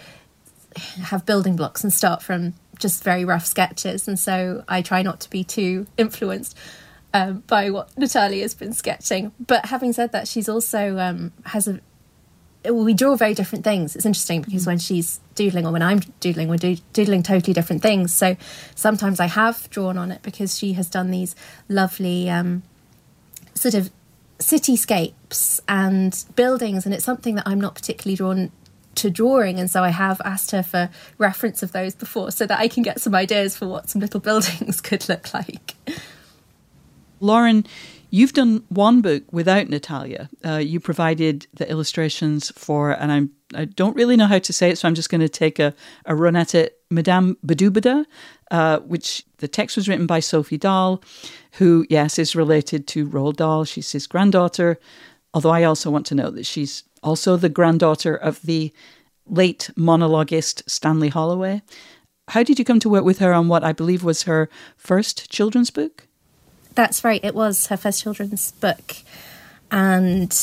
have 0.78 1.26
building 1.26 1.56
blocks 1.56 1.84
and 1.84 1.94
start 1.94 2.22
from 2.22 2.54
just 2.82 3.04
very 3.04 3.24
rough 3.24 3.46
sketches, 3.46 4.08
and 4.08 4.20
so 4.20 4.66
I 4.68 4.82
try 4.82 5.02
not 5.02 5.22
to 5.22 5.30
be 5.30 5.44
too 5.46 5.88
influenced 5.98 6.58
um, 7.14 7.44
by 7.48 7.70
what 7.70 7.98
Natalia 7.98 8.42
has 8.42 8.54
been 8.54 8.74
sketching. 8.74 9.32
But 9.40 9.68
having 9.68 9.94
said 9.94 10.12
that, 10.12 10.28
she's 10.28 10.50
also 10.50 10.98
um, 10.98 11.32
has 11.46 11.68
a 11.68 11.80
we 12.70 12.94
draw 12.94 13.16
very 13.16 13.34
different 13.34 13.64
things. 13.64 13.96
It's 13.96 14.06
interesting 14.06 14.42
because 14.42 14.68
when 14.68 14.78
she's 14.78 15.20
doodling 15.34 15.66
or 15.66 15.72
when 15.72 15.82
I'm 15.82 16.00
doodling, 16.20 16.48
we're 16.48 16.58
do- 16.58 16.78
doodling 16.94 17.24
totally 17.24 17.54
different 17.54 17.82
things. 17.82 18.14
So 18.14 18.38
sometimes 18.76 19.20
I 19.20 19.26
have 19.26 19.68
drawn 19.72 19.98
on 19.98 20.12
it 20.12 20.22
because 20.22 20.58
she 20.58 20.74
has 20.74 20.88
done 20.88 21.10
these 21.10 21.36
lovely 21.68 22.30
um, 22.30 22.62
sort 23.56 23.74
of 23.74 23.90
cityscapes 24.38 25.60
and 25.68 26.24
buildings, 26.36 26.86
and 26.86 26.94
it's 26.94 27.06
something 27.06 27.36
that 27.36 27.48
I'm 27.48 27.60
not 27.60 27.74
particularly 27.74 28.16
drawn 28.16 28.52
to 28.96 29.10
drawing 29.10 29.60
and 29.60 29.70
so 29.70 29.84
I 29.84 29.90
have 29.90 30.22
asked 30.26 30.52
her 30.52 30.64
for 30.64 30.90
reference 31.18 31.64
of 31.64 31.72
those 31.72 31.96
before 31.96 32.32
so 32.32 32.46
that 32.46 32.60
I 32.60 32.68
can 32.68 32.84
get 32.84 33.00
some 33.00 33.16
ideas 33.16 33.56
for 33.56 33.68
what 33.68 33.90
some 33.90 34.02
little 34.02 34.20
buildings 34.30 34.82
could 34.82 35.08
look 35.08 35.34
like. 35.34 35.76
Lauren, 37.20 37.66
you've 38.10 38.34
done 38.34 38.64
one 38.70 39.02
book 39.02 39.24
without 39.32 39.70
Natalia. 39.70 40.30
Uh, 40.44 40.58
you 40.58 40.80
provided 40.80 41.48
the 41.54 41.70
illustrations 41.70 42.52
for, 42.58 42.92
and 42.92 43.12
I'm 43.12 43.32
I 43.54 43.66
don't 43.66 43.96
really 43.96 44.16
know 44.16 44.28
how 44.28 44.40
to 44.40 44.54
say 44.54 44.70
it, 44.70 44.78
so 44.78 44.88
I'm 44.88 44.96
just 44.96 45.10
going 45.10 45.22
to 45.22 45.30
take 45.30 45.60
a, 45.60 45.74
a 46.06 46.16
run 46.16 46.36
at 46.36 46.56
it. 46.56 46.80
Madame 46.90 47.38
Badobedah, 47.46 48.06
uh, 48.50 48.80
which 48.80 49.26
the 49.38 49.48
text 49.48 49.76
was 49.76 49.88
written 49.88 50.08
by 50.08 50.20
Sophie 50.20 50.58
Dahl, 50.58 51.04
who, 51.54 51.86
yes, 51.90 52.20
is 52.20 52.36
related 52.36 52.88
to 52.88 53.08
Roald 53.08 53.38
Dahl. 53.38 53.66
She's 53.66 53.92
his 53.92 54.08
granddaughter. 54.08 54.80
Although 55.34 55.52
I 55.52 55.64
also 55.64 55.90
want 55.90 56.06
to 56.08 56.16
note 56.16 56.36
that 56.36 56.46
she's 56.46 56.84
also 57.04 57.38
the 57.38 57.50
granddaughter 57.50 58.16
of 58.16 58.42
the 58.42 58.72
late 59.28 59.70
monologuist 59.76 60.64
Stanley 60.70 61.10
Holloway. 61.10 61.62
How 62.30 62.44
did 62.44 62.60
you 62.60 62.66
come 62.66 62.80
to 62.80 62.90
work 62.90 63.04
with 63.04 63.20
her 63.20 63.34
on 63.34 63.48
what 63.48 63.64
I 63.64 63.72
believe 63.72 64.04
was 64.04 64.24
her 64.24 64.50
first 64.78 65.30
children's 65.30 65.70
book? 65.70 66.08
That's 66.76 67.04
right, 67.04 67.24
it 67.24 67.36
was 67.36 67.68
her 67.68 67.78
first 67.78 68.02
children's 68.04 68.52
book. 68.54 68.98
And 69.72 70.34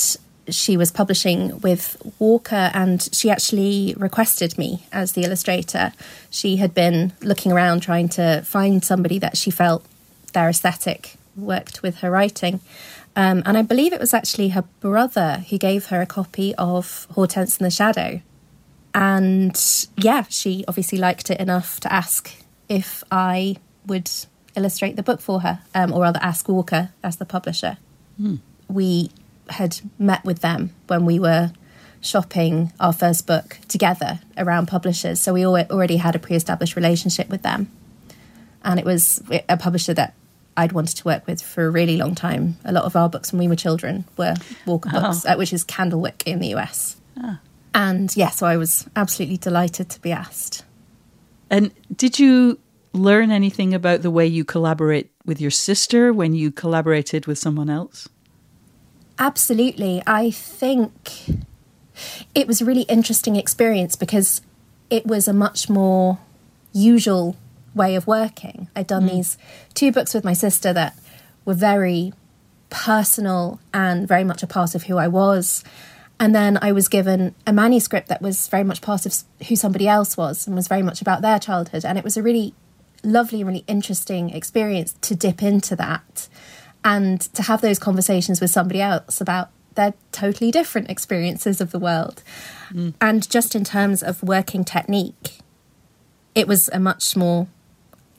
she 0.48 0.76
was 0.76 0.90
publishing 0.90 1.60
with 1.60 1.96
Walker, 2.18 2.70
and 2.74 3.08
she 3.12 3.30
actually 3.30 3.94
requested 3.96 4.56
me 4.56 4.84
as 4.92 5.12
the 5.12 5.24
illustrator. 5.24 5.92
She 6.30 6.56
had 6.56 6.74
been 6.74 7.12
looking 7.20 7.52
around 7.52 7.80
trying 7.80 8.08
to 8.10 8.42
find 8.44 8.84
somebody 8.84 9.18
that 9.18 9.36
she 9.36 9.50
felt 9.50 9.84
their 10.32 10.48
aesthetic 10.48 11.16
worked 11.36 11.82
with 11.82 11.98
her 11.98 12.10
writing. 12.10 12.60
Um, 13.18 13.42
and 13.44 13.58
I 13.58 13.62
believe 13.62 13.92
it 13.92 13.98
was 13.98 14.14
actually 14.14 14.50
her 14.50 14.62
brother 14.78 15.44
who 15.50 15.58
gave 15.58 15.86
her 15.86 16.00
a 16.00 16.06
copy 16.06 16.54
of 16.54 17.08
Hortense 17.10 17.58
in 17.58 17.64
the 17.64 17.70
Shadow. 17.70 18.22
And 18.94 19.60
yeah, 19.96 20.24
she 20.28 20.64
obviously 20.68 20.98
liked 20.98 21.28
it 21.28 21.40
enough 21.40 21.80
to 21.80 21.92
ask 21.92 22.30
if 22.68 23.02
I 23.10 23.56
would 23.86 24.08
illustrate 24.54 24.94
the 24.94 25.02
book 25.02 25.20
for 25.20 25.40
her, 25.40 25.58
um, 25.74 25.92
or 25.92 26.02
rather 26.02 26.20
ask 26.22 26.48
Walker 26.48 26.90
as 27.02 27.16
the 27.16 27.24
publisher. 27.24 27.78
Mm. 28.22 28.38
We 28.68 29.10
had 29.50 29.80
met 29.98 30.24
with 30.24 30.38
them 30.38 30.70
when 30.86 31.04
we 31.04 31.18
were 31.18 31.50
shopping 32.00 32.72
our 32.78 32.92
first 32.92 33.26
book 33.26 33.58
together 33.66 34.20
around 34.36 34.68
publishers. 34.68 35.18
So 35.18 35.32
we 35.32 35.44
already 35.44 35.96
had 35.96 36.14
a 36.14 36.20
pre 36.20 36.36
established 36.36 36.76
relationship 36.76 37.28
with 37.28 37.42
them. 37.42 37.68
And 38.62 38.78
it 38.78 38.86
was 38.86 39.20
a 39.48 39.56
publisher 39.56 39.94
that 39.94 40.14
I'd 40.58 40.72
wanted 40.72 40.96
to 40.96 41.04
work 41.04 41.26
with 41.28 41.40
for 41.40 41.66
a 41.66 41.70
really 41.70 41.96
long 41.96 42.16
time. 42.16 42.56
A 42.64 42.72
lot 42.72 42.84
of 42.84 42.96
our 42.96 43.08
books 43.08 43.32
when 43.32 43.38
we 43.38 43.46
were 43.46 43.54
children 43.54 44.04
were 44.16 44.34
Walker 44.66 44.90
oh. 44.92 45.00
books, 45.00 45.24
uh, 45.24 45.36
which 45.36 45.52
is 45.52 45.64
Candlewick 45.64 46.24
in 46.26 46.40
the 46.40 46.48
US. 46.56 46.96
Ah. 47.16 47.38
And 47.72 48.14
yeah, 48.16 48.30
so 48.30 48.44
I 48.44 48.56
was 48.56 48.88
absolutely 48.96 49.36
delighted 49.36 49.88
to 49.90 50.00
be 50.00 50.10
asked. 50.10 50.64
And 51.48 51.70
did 51.94 52.18
you 52.18 52.58
learn 52.92 53.30
anything 53.30 53.72
about 53.72 54.02
the 54.02 54.10
way 54.10 54.26
you 54.26 54.44
collaborate 54.44 55.10
with 55.24 55.40
your 55.40 55.52
sister 55.52 56.12
when 56.12 56.34
you 56.34 56.50
collaborated 56.50 57.26
with 57.26 57.38
someone 57.38 57.70
else? 57.70 58.08
Absolutely. 59.16 60.02
I 60.08 60.32
think 60.32 60.90
it 62.34 62.48
was 62.48 62.60
a 62.60 62.64
really 62.64 62.82
interesting 62.82 63.36
experience 63.36 63.94
because 63.94 64.40
it 64.90 65.06
was 65.06 65.28
a 65.28 65.32
much 65.32 65.70
more 65.70 66.18
usual 66.72 67.36
way 67.78 67.94
of 67.94 68.06
working. 68.06 68.68
I'd 68.76 68.86
done 68.86 69.04
mm. 69.04 69.12
these 69.12 69.38
two 69.72 69.90
books 69.90 70.12
with 70.12 70.24
my 70.24 70.34
sister 70.34 70.72
that 70.74 70.94
were 71.44 71.54
very 71.54 72.12
personal 72.68 73.60
and 73.72 74.06
very 74.06 74.24
much 74.24 74.42
a 74.42 74.46
part 74.46 74.74
of 74.74 74.82
who 74.84 74.98
I 74.98 75.08
was. 75.08 75.64
And 76.20 76.34
then 76.34 76.58
I 76.60 76.72
was 76.72 76.88
given 76.88 77.34
a 77.46 77.52
manuscript 77.52 78.08
that 78.08 78.20
was 78.20 78.48
very 78.48 78.64
much 78.64 78.82
part 78.82 79.06
of 79.06 79.14
who 79.48 79.56
somebody 79.56 79.88
else 79.88 80.16
was 80.16 80.46
and 80.46 80.56
was 80.56 80.68
very 80.68 80.82
much 80.82 81.00
about 81.00 81.22
their 81.22 81.38
childhood. 81.38 81.84
And 81.84 81.96
it 81.96 82.04
was 82.04 82.16
a 82.16 82.22
really 82.22 82.54
lovely, 83.04 83.44
really 83.44 83.64
interesting 83.66 84.30
experience 84.30 84.94
to 85.02 85.14
dip 85.14 85.42
into 85.42 85.76
that 85.76 86.28
and 86.84 87.20
to 87.20 87.42
have 87.42 87.60
those 87.60 87.78
conversations 87.78 88.40
with 88.40 88.50
somebody 88.50 88.80
else 88.80 89.20
about 89.20 89.50
their 89.74 89.94
totally 90.10 90.50
different 90.50 90.90
experiences 90.90 91.60
of 91.60 91.70
the 91.70 91.78
world. 91.78 92.22
Mm. 92.72 92.94
And 93.00 93.30
just 93.30 93.54
in 93.54 93.62
terms 93.62 94.02
of 94.02 94.22
working 94.22 94.64
technique, 94.64 95.38
it 96.34 96.48
was 96.48 96.68
a 96.72 96.80
much 96.80 97.16
more 97.16 97.46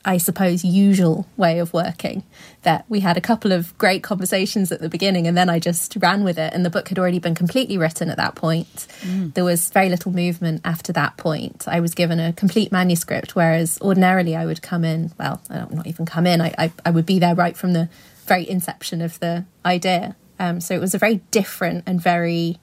I 0.06 0.18
suppose, 0.18 0.64
usual 0.64 1.28
way 1.36 1.60
of 1.60 1.74
working. 1.74 2.24
That 2.62 2.86
we 2.90 3.02
had 3.02 3.18
a 3.18 3.22
couple 3.22 3.52
of 3.52 3.78
great 3.78 4.04
conversations 4.04 4.72
at 4.72 4.80
the 4.80 4.90
beginning 4.90 5.28
and 5.28 5.38
then 5.38 5.50
I 5.50 5.60
just 5.60 5.98
ran 6.00 6.24
with 6.24 6.38
it. 6.38 6.54
And 6.54 6.66
the 6.66 6.70
book 6.70 6.90
had 6.90 6.98
already 6.98 7.20
been 7.20 7.36
completely 7.36 7.78
written 7.78 8.10
at 8.10 8.18
that 8.18 8.36
point. 8.36 8.88
Mm. 9.02 9.34
There 9.34 9.44
was 9.44 9.70
very 9.70 9.90
little 9.90 10.12
movement 10.12 10.62
after 10.64 10.94
that 10.94 11.18
point. 11.18 11.68
I 11.68 11.80
was 11.80 11.94
given 11.94 12.20
a 12.20 12.34
complete 12.34 12.72
manuscript, 12.72 13.36
whereas 13.36 13.78
ordinarily 13.82 14.36
I 14.36 14.46
would 14.46 14.62
come 14.62 14.86
in, 14.86 15.12
well, 15.20 15.42
I 15.50 15.58
don't 15.58 15.74
not 15.74 15.88
even 15.88 16.06
come 16.06 16.26
in, 16.26 16.42
I, 16.42 16.54
I, 16.58 16.72
I 16.86 16.92
would 16.92 17.06
be 17.06 17.20
there 17.20 17.36
right 17.36 17.58
from 17.58 17.74
the 17.74 17.90
very 18.26 18.50
inception 18.50 19.02
of 19.02 19.20
the 19.20 19.46
idea. 19.66 20.16
Um, 20.40 20.62
so 20.62 20.74
it 20.74 20.80
was 20.80 20.96
a 20.96 20.98
very 20.98 21.18
different 21.32 21.84
and 21.86 22.02
very 22.02 22.58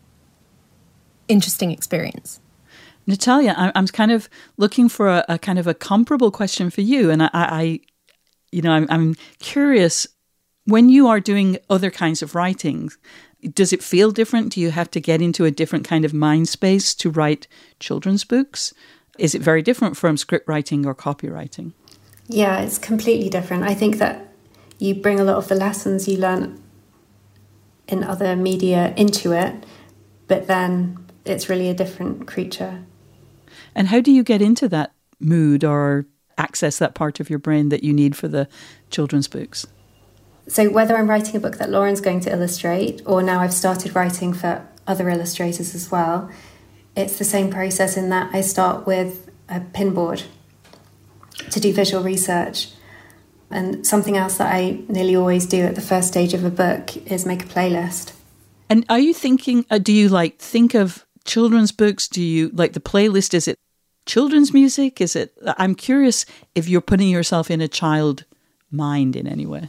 interesting 1.29 1.70
experience. 1.70 2.40
Natalia, 3.07 3.55
I'm 3.57 3.87
kind 3.87 4.11
of 4.11 4.29
looking 4.57 4.88
for 4.88 5.09
a, 5.09 5.25
a 5.29 5.38
kind 5.38 5.59
of 5.59 5.66
a 5.66 5.75
comparable 5.75 6.31
question 6.31 6.71
for 6.71 6.81
you, 6.81 7.11
and 7.11 7.23
I, 7.23 7.31
I 7.33 7.81
you 8.51 8.62
know, 8.62 8.73
I'm, 8.73 8.87
I'm 8.90 9.14
curious 9.38 10.07
when 10.64 10.88
you 10.88 11.07
are 11.07 11.21
doing 11.21 11.59
other 11.71 11.90
kinds 11.90 12.23
of 12.23 12.35
writing. 12.35 12.90
Does 13.55 13.73
it 13.73 13.83
feel 13.83 14.11
different? 14.11 14.53
Do 14.53 14.61
you 14.61 14.71
have 14.71 14.90
to 14.92 15.01
get 15.01 15.23
into 15.23 15.45
a 15.45 15.51
different 15.51 15.87
kind 15.87 16.05
of 16.05 16.12
mind 16.12 16.49
space 16.49 16.95
to 16.97 17.11
write 17.11 17.47
children's 17.79 18.25
books? 18.25 18.75
Is 19.19 19.35
it 19.35 19.42
very 19.42 19.62
different 19.62 19.97
from 19.97 20.16
script 20.16 20.49
writing 20.49 20.85
or 20.85 20.95
copywriting? 20.95 21.73
Yeah, 22.29 22.61
it's 22.61 22.79
completely 22.79 23.31
different. 23.31 23.62
I 23.62 23.75
think 23.75 23.99
that 23.99 24.33
you 24.79 24.95
bring 24.95 25.21
a 25.21 25.25
lot 25.25 25.37
of 25.37 25.49
the 25.49 25.55
lessons 25.55 26.09
you 26.09 26.19
learn 26.19 26.61
in 27.87 28.03
other 28.03 28.35
media 28.35 28.92
into 28.97 29.33
it, 29.33 29.64
but 30.27 30.49
then 30.49 30.99
it's 31.25 31.49
really 31.49 31.71
a 31.71 31.75
different 31.75 32.27
creature. 32.27 32.85
And 33.77 33.89
how 33.89 34.01
do 34.01 34.11
you 34.11 34.25
get 34.25 34.41
into 34.41 34.69
that 34.71 34.95
mood 35.21 35.62
or 35.62 36.07
access 36.39 36.79
that 36.79 36.95
part 36.95 37.21
of 37.21 37.29
your 37.29 37.39
brain 37.39 37.69
that 37.69 37.85
you 37.85 37.93
need 37.93 38.17
for 38.17 38.27
the 38.27 38.49
children's 38.91 39.29
books? 39.29 39.67
So, 40.49 40.71
whether 40.71 40.97
I'm 40.97 41.11
writing 41.11 41.37
a 41.37 41.41
book 41.41 41.59
that 41.59 41.71
Lauren's 41.71 42.01
going 42.01 42.21
to 42.21 42.33
illustrate, 42.33 43.03
or 43.05 43.23
now 43.23 43.41
I've 43.41 43.53
started 43.53 43.95
writing 43.95 44.33
for 44.33 44.67
other 44.87 45.11
illustrators 45.11 45.75
as 45.75 45.91
well, 45.91 46.31
it's 46.97 47.19
the 47.19 47.25
same 47.25 47.51
process 47.51 47.97
in 47.97 48.09
that 48.09 48.35
I 48.35 48.41
start 48.41 48.87
with 48.87 49.29
a 49.49 49.61
pinboard 49.61 50.25
to 51.51 51.61
do 51.61 51.73
visual 51.73 52.03
research. 52.03 52.71
And 53.51 53.87
something 53.87 54.17
else 54.17 54.39
that 54.39 54.53
I 54.53 54.81
nearly 54.89 55.15
always 55.15 55.47
do 55.47 55.62
at 55.62 55.75
the 55.75 55.81
first 55.81 56.09
stage 56.09 56.33
of 56.33 56.45
a 56.45 56.51
book 56.51 56.97
is 56.97 57.27
make 57.27 57.45
a 57.45 57.47
playlist. 57.47 58.12
And 58.69 58.87
are 58.89 58.99
you 58.99 59.12
thinking, 59.12 59.67
uh, 59.71 59.79
do 59.79 59.93
you 59.93 60.09
like 60.09 60.39
think 60.39 60.75
of 60.75 61.07
children's 61.25 61.73
books? 61.73 62.09
Do 62.09 62.23
you 62.23 62.49
like 62.55 62.73
the 62.73 62.81
playlist? 62.81 63.35
Is 63.35 63.47
it 63.47 63.57
children's 64.07 64.55
music? 64.55 65.01
Is 65.01 65.14
it? 65.14 65.37
I'm 65.59 65.75
curious 65.75 66.25
if 66.55 66.69
you're 66.69 66.81
putting 66.81 67.09
yourself 67.09 67.51
in 67.51 67.61
a 67.61 67.69
child 67.69 68.25
mind 68.71 69.16
in 69.16 69.27
any 69.27 69.47
way. 69.47 69.69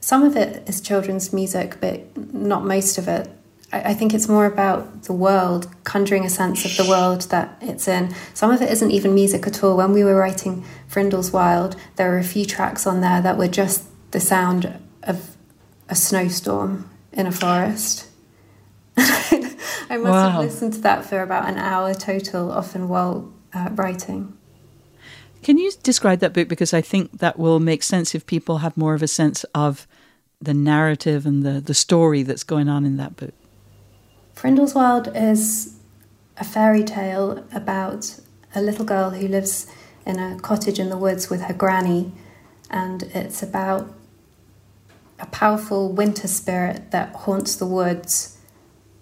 Some 0.00 0.22
of 0.22 0.36
it 0.36 0.68
is 0.68 0.80
children's 0.80 1.32
music, 1.32 1.78
but 1.80 2.16
not 2.34 2.64
most 2.64 2.98
of 2.98 3.08
it. 3.08 3.28
I 3.72 3.94
think 3.94 4.14
it's 4.14 4.28
more 4.28 4.46
about 4.46 5.04
the 5.04 5.12
world, 5.12 5.68
conjuring 5.82 6.24
a 6.24 6.30
sense 6.30 6.64
of 6.64 6.76
the 6.76 6.88
world 6.88 7.22
that 7.22 7.58
it's 7.60 7.88
in. 7.88 8.14
Some 8.32 8.52
of 8.52 8.62
it 8.62 8.70
isn't 8.70 8.92
even 8.92 9.12
music 9.12 9.46
at 9.46 9.62
all. 9.64 9.76
When 9.76 9.92
we 9.92 10.04
were 10.04 10.14
writing 10.14 10.64
Frindleswylde, 10.88 11.76
there 11.96 12.10
were 12.10 12.18
a 12.18 12.24
few 12.24 12.44
tracks 12.44 12.86
on 12.86 13.00
there 13.00 13.20
that 13.22 13.36
were 13.36 13.48
just 13.48 13.84
the 14.12 14.20
sound 14.20 14.72
of 15.02 15.36
a 15.88 15.96
snowstorm 15.96 16.88
in 17.12 17.26
a 17.26 17.32
forest. 17.32 18.06
I 18.96 19.98
must 19.98 20.04
wow. 20.04 20.30
have 20.30 20.44
listened 20.44 20.74
to 20.74 20.80
that 20.82 21.04
for 21.04 21.20
about 21.20 21.48
an 21.48 21.58
hour 21.58 21.92
total, 21.92 22.52
often 22.52 22.88
while 22.88 23.32
uh, 23.56 23.70
writing. 23.72 24.36
Can 25.42 25.58
you 25.58 25.72
describe 25.82 26.20
that 26.20 26.32
book? 26.32 26.48
Because 26.48 26.74
I 26.74 26.80
think 26.80 27.18
that 27.18 27.38
will 27.38 27.60
make 27.60 27.82
sense 27.82 28.14
if 28.14 28.26
people 28.26 28.58
have 28.58 28.76
more 28.76 28.94
of 28.94 29.02
a 29.02 29.08
sense 29.08 29.44
of 29.54 29.86
the 30.40 30.54
narrative 30.54 31.24
and 31.24 31.42
the, 31.42 31.60
the 31.60 31.74
story 31.74 32.22
that's 32.22 32.44
going 32.44 32.68
on 32.68 32.84
in 32.84 32.96
that 32.96 33.16
book. 33.16 33.34
Frindleswylde 34.34 35.10
is 35.16 35.78
a 36.36 36.44
fairy 36.44 36.84
tale 36.84 37.44
about 37.52 38.20
a 38.54 38.60
little 38.60 38.84
girl 38.84 39.10
who 39.10 39.26
lives 39.28 39.72
in 40.04 40.18
a 40.18 40.38
cottage 40.40 40.78
in 40.78 40.90
the 40.90 40.96
woods 40.96 41.30
with 41.30 41.42
her 41.42 41.54
granny, 41.54 42.12
and 42.70 43.04
it's 43.14 43.42
about 43.42 43.94
a 45.18 45.26
powerful 45.26 45.90
winter 45.90 46.28
spirit 46.28 46.90
that 46.90 47.14
haunts 47.14 47.56
the 47.56 47.66
woods 47.66 48.35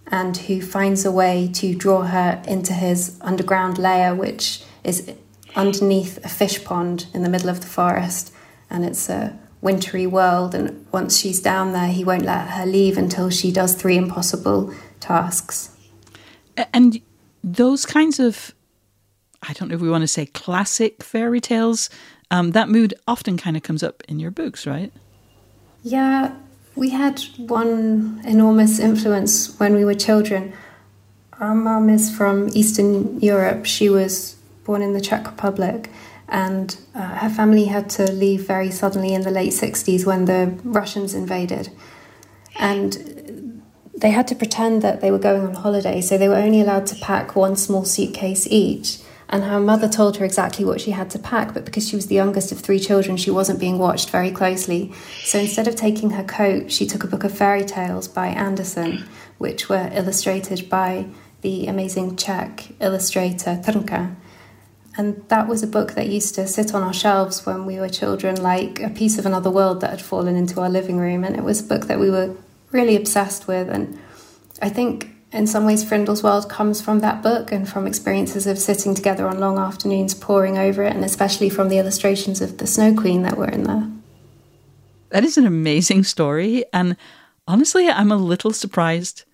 and 0.09 0.37
who 0.37 0.61
finds 0.61 1.05
a 1.05 1.13
way 1.13 1.51
to 1.55 1.75
draw 1.75 2.03
her 2.03 2.43
into 2.47 2.73
his 2.73 3.19
underground 3.21 3.79
lair, 3.79 4.15
which 4.15 4.63
is 4.83 5.13
underneath 5.57 6.25
a 6.25 6.29
fish 6.29 6.63
pond 6.65 7.07
in 7.15 7.23
the 7.23 7.29
middle 7.29 7.49
of 7.49 7.61
the 7.61 7.67
forest. 7.67 8.33
And 8.71 8.85
it's 8.85 9.09
a 9.09 9.39
wintry 9.61 10.07
world. 10.07 10.55
And 10.55 10.87
once 10.93 11.19
she's 11.19 11.41
down 11.41 11.73
there, 11.73 11.89
he 11.89 12.05
won't 12.05 12.25
let 12.25 12.51
her 12.51 12.67
leave 12.67 12.99
until 12.99 13.31
she 13.31 13.51
does 13.51 13.75
three 13.75 13.97
impossible 13.97 14.75
tasks. 15.01 15.71
And 16.73 17.01
those 17.43 17.87
kinds 17.87 18.21
of, 18.21 18.55
I 19.43 19.53
don't 19.55 19.69
know 19.69 19.75
if 19.75 19.81
we 19.81 19.91
want 19.91 20.03
to 20.03 20.09
say 20.09 20.27
classic 20.27 21.03
fairy 21.03 21.41
tales, 21.41 21.91
um, 22.31 22.53
that 22.53 22.69
mood 22.69 22.95
often 23.07 23.37
kind 23.37 23.57
of 23.57 23.63
comes 23.63 23.83
up 23.83 24.03
in 24.09 24.19
your 24.19 24.31
books, 24.31 24.67
right? 24.67 24.93
Yeah, 25.83 26.35
we 26.77 26.91
had 26.91 27.21
one 27.37 28.21
enormous 28.25 28.79
influence 28.79 29.59
when 29.59 29.75
we 29.75 29.85
were 29.85 29.95
children. 29.95 30.53
Our 31.39 31.55
mum 31.55 31.89
is 31.89 32.15
from 32.15 32.49
Eastern 32.53 33.21
Europe. 33.21 33.65
She 33.67 33.89
was 33.89 34.37
born 34.65 34.83
in 34.83 34.93
the 34.93 35.01
Czech 35.01 35.27
Republic, 35.27 35.91
and 36.29 36.77
uh, 36.95 37.17
her 37.17 37.29
family 37.29 37.67
had 37.67 37.91
to 37.91 38.11
leave 38.11 38.47
very 38.47 38.71
suddenly 38.71 39.15
in 39.15 39.23
the 39.23 39.31
late 39.31 39.53
60s 39.53 40.07
when 40.07 40.25
the 40.25 40.59
Russians 40.65 41.15
invaded. 41.15 41.71
And 42.57 43.63
they 43.97 44.11
had 44.11 44.27
to 44.29 44.35
pretend 44.35 44.83
that 44.83 45.01
they 45.01 45.11
were 45.11 45.19
going 45.19 45.47
on 45.47 45.55
holiday, 45.55 46.01
so 46.01 46.19
they 46.19 46.29
were 46.29 46.37
only 46.37 46.61
allowed 46.61 46.87
to 46.87 46.97
pack 46.97 47.37
one 47.37 47.57
small 47.57 47.85
suitcase 47.85 48.47
each 48.49 49.04
and 49.29 49.45
her 49.45 49.61
mother 49.61 49.89
told 49.89 50.19
her 50.19 50.25
exactly 50.25 50.65
what 50.65 50.81
she 50.81 50.91
had 50.91 51.11
to 51.11 51.19
pack, 51.19 51.55
but 51.55 51.65
because 51.65 51.89
she 51.89 51.97
was 51.97 52.07
the 52.07 52.15
youngest 52.15 52.53
of 52.53 52.61
three 52.61 52.79
children, 52.79 53.17
she 53.17 53.31
wasn't 53.31 53.61
being 53.61 53.79
watched 53.79 54.11
very 54.11 54.31
closely. 54.31 54.93
So 55.23 55.39
instead 55.39 55.67
of 55.67 55.77
taking 55.77 56.11
her 56.11 56.25
coat, 56.25 56.71
she 56.71 56.87
took 56.87 57.05
a 57.05 57.07
book 57.07 57.25
of 57.25 57.37
fairy 57.37 57.65
tales 57.65 58.07
by 58.07 58.29
Andersen, 58.29 59.05
which 59.39 59.69
were 59.69 59.91
illustrated 59.93 60.69
by 60.69 61.07
the 61.41 61.67
amazing 61.67 62.17
Czech 62.17 62.73
illustrator 62.81 63.61
Trnka. 63.63 64.15
And 64.97 65.25
that 65.29 65.49
was 65.49 65.63
a 65.63 65.67
book 65.67 65.93
that 65.93 66.09
used 66.09 66.37
to 66.37 66.47
sit 66.47 66.75
on 66.75 66.83
our 66.83 66.95
shelves 66.95 67.45
when 67.45 67.67
we 67.67 67.81
were 67.81 67.89
children, 67.89 68.41
like 68.41 68.81
a 68.81 68.91
piece 68.91 69.19
of 69.19 69.27
another 69.27 69.51
world 69.51 69.81
that 69.81 69.91
had 69.91 70.01
fallen 70.03 70.37
into 70.37 70.61
our 70.61 70.71
living 70.71 70.99
room. 70.99 71.25
And 71.25 71.35
it 71.37 71.43
was 71.43 71.61
a 71.61 71.65
book 71.65 71.89
that 71.89 71.99
we 71.99 72.11
were 72.11 72.37
really 72.71 72.95
obsessed 72.95 73.49
with. 73.49 73.69
And 73.69 73.99
I 74.63 74.69
think 74.69 75.14
in 75.35 75.49
some 75.49 75.67
ways, 75.67 75.85
Frindleswylde 75.85 76.49
comes 76.49 76.81
from 76.81 77.01
that 77.01 77.21
book 77.21 77.51
and 77.51 77.69
from 77.69 77.87
experiences 77.87 78.47
of 78.47 78.57
sitting 78.59 78.95
together 78.95 79.27
on 79.27 79.41
long 79.41 79.59
afternoons, 79.59 80.15
poring 80.15 80.57
over 80.57 80.85
it, 80.85 80.95
and 80.95 81.05
especially 81.05 81.51
from 81.51 81.69
the 81.69 81.79
illustrations 81.79 82.41
of 82.41 82.59
the 82.59 82.67
Snow 82.67 82.95
Queen 82.95 83.23
that 83.23 83.37
were 83.37 83.49
in 83.49 83.65
there. 83.65 83.91
That 85.11 85.25
is 85.25 85.37
an 85.37 85.47
amazing 85.47 86.05
story. 86.05 86.65
And 86.73 86.97
honestly, 87.49 87.89
I'm 87.89 88.13
a 88.13 88.17
little 88.17 88.53
surprised 88.53 89.25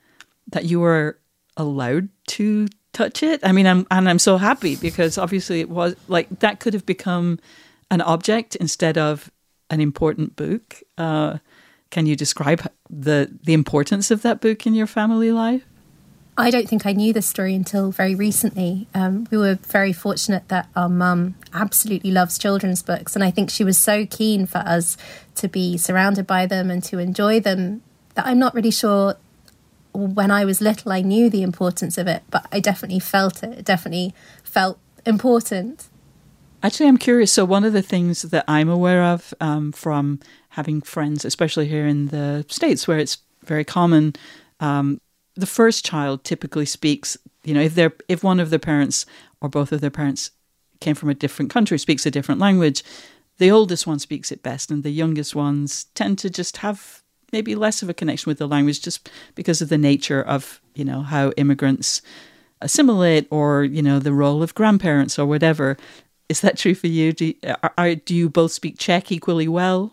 that 0.48 0.64
you 0.64 0.80
were 0.80 1.18
allowed 1.56 2.08
to 2.28 2.68
touch 2.92 3.22
it. 3.22 3.40
I 3.42 3.52
mean, 3.52 3.66
I'm 3.66 3.86
and 3.90 4.08
I'm 4.08 4.18
so 4.18 4.38
happy 4.38 4.76
because 4.76 5.18
obviously 5.18 5.60
it 5.60 5.68
was 5.68 5.94
like 6.08 6.40
that 6.40 6.60
could 6.60 6.74
have 6.74 6.86
become 6.86 7.38
an 7.90 8.00
object 8.00 8.56
instead 8.56 8.96
of 8.96 9.30
an 9.68 9.80
important 9.80 10.34
book. 10.34 10.82
Uh, 10.96 11.38
can 11.90 12.06
you 12.06 12.16
describe 12.16 12.66
the 12.88 13.38
the 13.42 13.52
importance 13.52 14.10
of 14.10 14.22
that 14.22 14.40
book 14.40 14.66
in 14.66 14.74
your 14.74 14.86
family 14.86 15.30
life? 15.30 15.64
I 16.40 16.50
don't 16.50 16.68
think 16.68 16.86
I 16.86 16.92
knew 16.92 17.12
this 17.12 17.26
story 17.26 17.54
until 17.54 17.90
very 17.90 18.14
recently. 18.14 18.86
Um, 18.94 19.26
we 19.30 19.38
were 19.38 19.54
very 19.54 19.92
fortunate 19.92 20.48
that 20.48 20.68
our 20.76 20.88
mum 20.88 21.34
absolutely 21.52 22.10
loves 22.10 22.38
children's 22.38 22.82
books, 22.82 23.14
and 23.14 23.24
I 23.24 23.30
think 23.30 23.50
she 23.50 23.64
was 23.64 23.78
so 23.78 24.06
keen 24.06 24.46
for 24.46 24.58
us 24.58 24.96
to 25.36 25.48
be 25.48 25.76
surrounded 25.76 26.26
by 26.26 26.46
them 26.46 26.70
and 26.70 26.82
to 26.84 26.98
enjoy 26.98 27.40
them 27.40 27.82
that 28.14 28.26
I'm 28.26 28.38
not 28.38 28.54
really 28.54 28.70
sure 28.70 29.16
when 29.92 30.30
I 30.30 30.44
was 30.44 30.60
little 30.60 30.92
I 30.92 31.00
knew 31.00 31.28
the 31.28 31.42
importance 31.42 31.98
of 31.98 32.06
it, 32.06 32.22
but 32.30 32.46
I 32.52 32.60
definitely 32.60 33.00
felt 33.00 33.42
it. 33.42 33.58
It 33.58 33.64
definitely 33.64 34.14
felt 34.44 34.78
important. 35.04 35.88
Actually, 36.62 36.88
I'm 36.88 36.98
curious. 36.98 37.32
So, 37.32 37.44
one 37.44 37.64
of 37.64 37.72
the 37.72 37.82
things 37.82 38.22
that 38.22 38.44
I'm 38.46 38.68
aware 38.68 39.02
of 39.02 39.32
um, 39.40 39.72
from 39.72 40.20
having 40.50 40.82
friends, 40.82 41.24
especially 41.24 41.66
here 41.66 41.86
in 41.86 42.08
the 42.08 42.44
States, 42.48 42.86
where 42.86 42.98
it's 42.98 43.18
very 43.44 43.64
common, 43.64 44.14
um, 44.60 45.00
the 45.40 45.46
first 45.46 45.84
child 45.84 46.24
typically 46.24 46.66
speaks, 46.66 47.16
you 47.44 47.54
know, 47.54 47.60
if 47.60 47.74
they're 47.74 47.92
if 48.08 48.22
one 48.22 48.40
of 48.40 48.50
their 48.50 48.58
parents 48.58 49.06
or 49.40 49.48
both 49.48 49.72
of 49.72 49.80
their 49.80 49.90
parents 49.90 50.30
came 50.80 50.94
from 50.94 51.10
a 51.10 51.14
different 51.14 51.50
country, 51.50 51.78
speaks 51.78 52.06
a 52.06 52.10
different 52.10 52.40
language, 52.40 52.82
the 53.38 53.50
oldest 53.50 53.86
one 53.86 53.98
speaks 53.98 54.30
it 54.30 54.42
best, 54.42 54.70
and 54.70 54.82
the 54.82 54.90
youngest 54.90 55.34
ones 55.34 55.84
tend 55.94 56.18
to 56.18 56.30
just 56.30 56.58
have 56.58 57.02
maybe 57.32 57.54
less 57.54 57.82
of 57.82 57.88
a 57.88 57.94
connection 57.94 58.28
with 58.28 58.38
the 58.38 58.48
language 58.48 58.82
just 58.82 59.08
because 59.34 59.62
of 59.62 59.68
the 59.68 59.78
nature 59.78 60.22
of, 60.22 60.60
you 60.74 60.84
know, 60.84 61.02
how 61.02 61.30
immigrants 61.36 62.02
assimilate 62.60 63.26
or, 63.30 63.64
you 63.64 63.82
know, 63.82 63.98
the 63.98 64.12
role 64.12 64.42
of 64.42 64.54
grandparents 64.54 65.18
or 65.18 65.26
whatever. 65.26 65.76
Is 66.28 66.40
that 66.40 66.58
true 66.58 66.74
for 66.74 66.88
you? 66.88 67.12
Do 67.12 67.26
you, 67.26 67.34
are, 67.62 67.72
are, 67.78 67.94
do 67.94 68.14
you 68.14 68.28
both 68.28 68.52
speak 68.52 68.78
Czech 68.78 69.10
equally 69.10 69.48
well? 69.48 69.92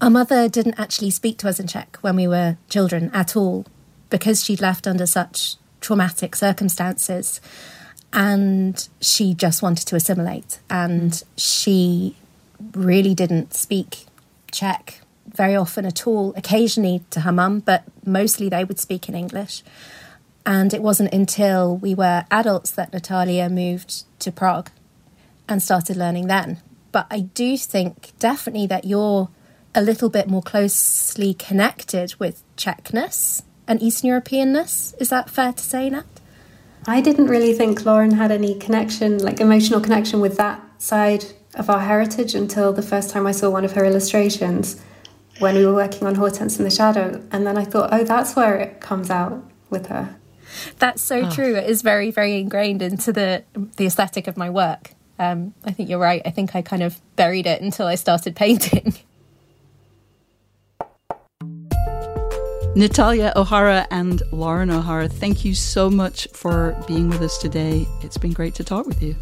Our 0.00 0.10
mother 0.10 0.48
didn't 0.48 0.78
actually 0.78 1.10
speak 1.10 1.38
to 1.38 1.48
us 1.48 1.60
in 1.60 1.66
Czech 1.66 1.98
when 2.00 2.16
we 2.16 2.26
were 2.26 2.56
children 2.68 3.10
at 3.12 3.36
all 3.36 3.66
because 4.10 4.44
she'd 4.44 4.60
left 4.60 4.86
under 4.86 5.06
such 5.06 5.56
traumatic 5.80 6.36
circumstances 6.36 7.40
and 8.12 8.88
she 9.00 9.34
just 9.34 9.62
wanted 9.62 9.86
to 9.86 9.96
assimilate 9.96 10.58
and 10.68 11.22
she 11.36 12.16
really 12.74 13.14
didn't 13.14 13.54
speak 13.54 14.06
Czech 14.50 15.00
very 15.26 15.54
often 15.54 15.86
at 15.86 16.06
all, 16.06 16.34
occasionally 16.36 17.02
to 17.10 17.20
her 17.20 17.32
mum, 17.32 17.60
but 17.60 17.84
mostly 18.04 18.48
they 18.48 18.64
would 18.64 18.80
speak 18.80 19.08
in 19.08 19.14
English. 19.14 19.62
And 20.44 20.74
it 20.74 20.82
wasn't 20.82 21.14
until 21.14 21.76
we 21.76 21.94
were 21.94 22.24
adults 22.30 22.72
that 22.72 22.92
Natalia 22.92 23.48
moved 23.48 24.04
to 24.20 24.32
Prague 24.32 24.70
and 25.48 25.62
started 25.62 25.96
learning 25.96 26.26
then. 26.26 26.60
But 26.92 27.06
I 27.10 27.20
do 27.20 27.56
think 27.56 28.12
definitely 28.18 28.66
that 28.66 28.84
you're 28.84 29.28
a 29.74 29.82
little 29.82 30.08
bit 30.08 30.28
more 30.28 30.42
closely 30.42 31.32
connected 31.34 32.14
with 32.18 32.42
Czechness 32.56 33.42
and 33.70 33.80
Eastern 33.80 34.10
Europeanness. 34.10 34.94
Is 35.00 35.10
that 35.10 35.30
fair 35.30 35.52
to 35.52 35.62
say, 35.62 35.88
Nat? 35.88 36.04
I 36.86 37.00
didn't 37.00 37.28
really 37.28 37.52
think 37.52 37.86
Lauren 37.86 38.10
had 38.10 38.32
any 38.32 38.56
connection, 38.56 39.18
like 39.18 39.40
emotional 39.40 39.80
connection 39.80 40.20
with 40.20 40.36
that 40.38 40.60
side 40.82 41.26
of 41.54 41.70
our 41.70 41.78
heritage 41.78 42.34
until 42.34 42.72
the 42.72 42.82
first 42.82 43.10
time 43.10 43.26
I 43.28 43.32
saw 43.32 43.48
one 43.48 43.64
of 43.64 43.72
her 43.72 43.84
illustrations 43.84 44.82
when 45.38 45.54
we 45.54 45.64
were 45.64 45.74
working 45.74 46.06
on 46.08 46.16
Hortense 46.16 46.58
in 46.58 46.64
the 46.64 46.70
Shadow. 46.70 47.22
And 47.30 47.46
then 47.46 47.56
I 47.56 47.64
thought, 47.64 47.90
oh, 47.92 48.02
that's 48.02 48.34
where 48.34 48.56
it 48.56 48.80
comes 48.80 49.08
out 49.08 49.48
with 49.70 49.86
her. 49.86 50.16
That's 50.78 51.00
so 51.00 51.26
oh. 51.26 51.30
true. 51.30 51.54
It 51.54 51.70
is 51.70 51.82
very, 51.82 52.10
very 52.10 52.40
ingrained 52.40 52.82
into 52.82 53.12
the 53.12 53.44
the 53.76 53.86
aesthetic 53.86 54.26
of 54.26 54.36
my 54.36 54.50
work. 54.50 54.94
Um, 55.16 55.54
I 55.64 55.70
think 55.70 55.88
you're 55.88 56.00
right. 56.00 56.22
I 56.24 56.30
think 56.30 56.56
I 56.56 56.62
kind 56.62 56.82
of 56.82 57.00
buried 57.14 57.46
it 57.46 57.62
until 57.62 57.86
I 57.86 57.94
started 57.94 58.34
painting. 58.44 58.94
Natalia 62.76 63.32
O'Hara 63.34 63.86
and 63.90 64.22
Lauren 64.30 64.70
O'Hara, 64.70 65.08
thank 65.08 65.44
you 65.44 65.54
so 65.54 65.90
much 65.90 66.28
for 66.32 66.76
being 66.86 67.08
with 67.08 67.20
us 67.20 67.36
today. 67.36 67.86
It's 68.02 68.16
been 68.16 68.32
great 68.32 68.54
to 68.56 68.64
talk 68.64 68.86
with 68.86 69.02
you. 69.02 69.16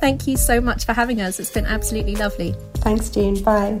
Thank 0.00 0.26
you 0.26 0.36
so 0.36 0.60
much 0.60 0.84
for 0.84 0.92
having 0.92 1.20
us. 1.20 1.40
It's 1.40 1.50
been 1.50 1.66
absolutely 1.66 2.14
lovely. 2.14 2.54
Thanks, 2.76 3.08
June. 3.10 3.42
Bye. 3.42 3.80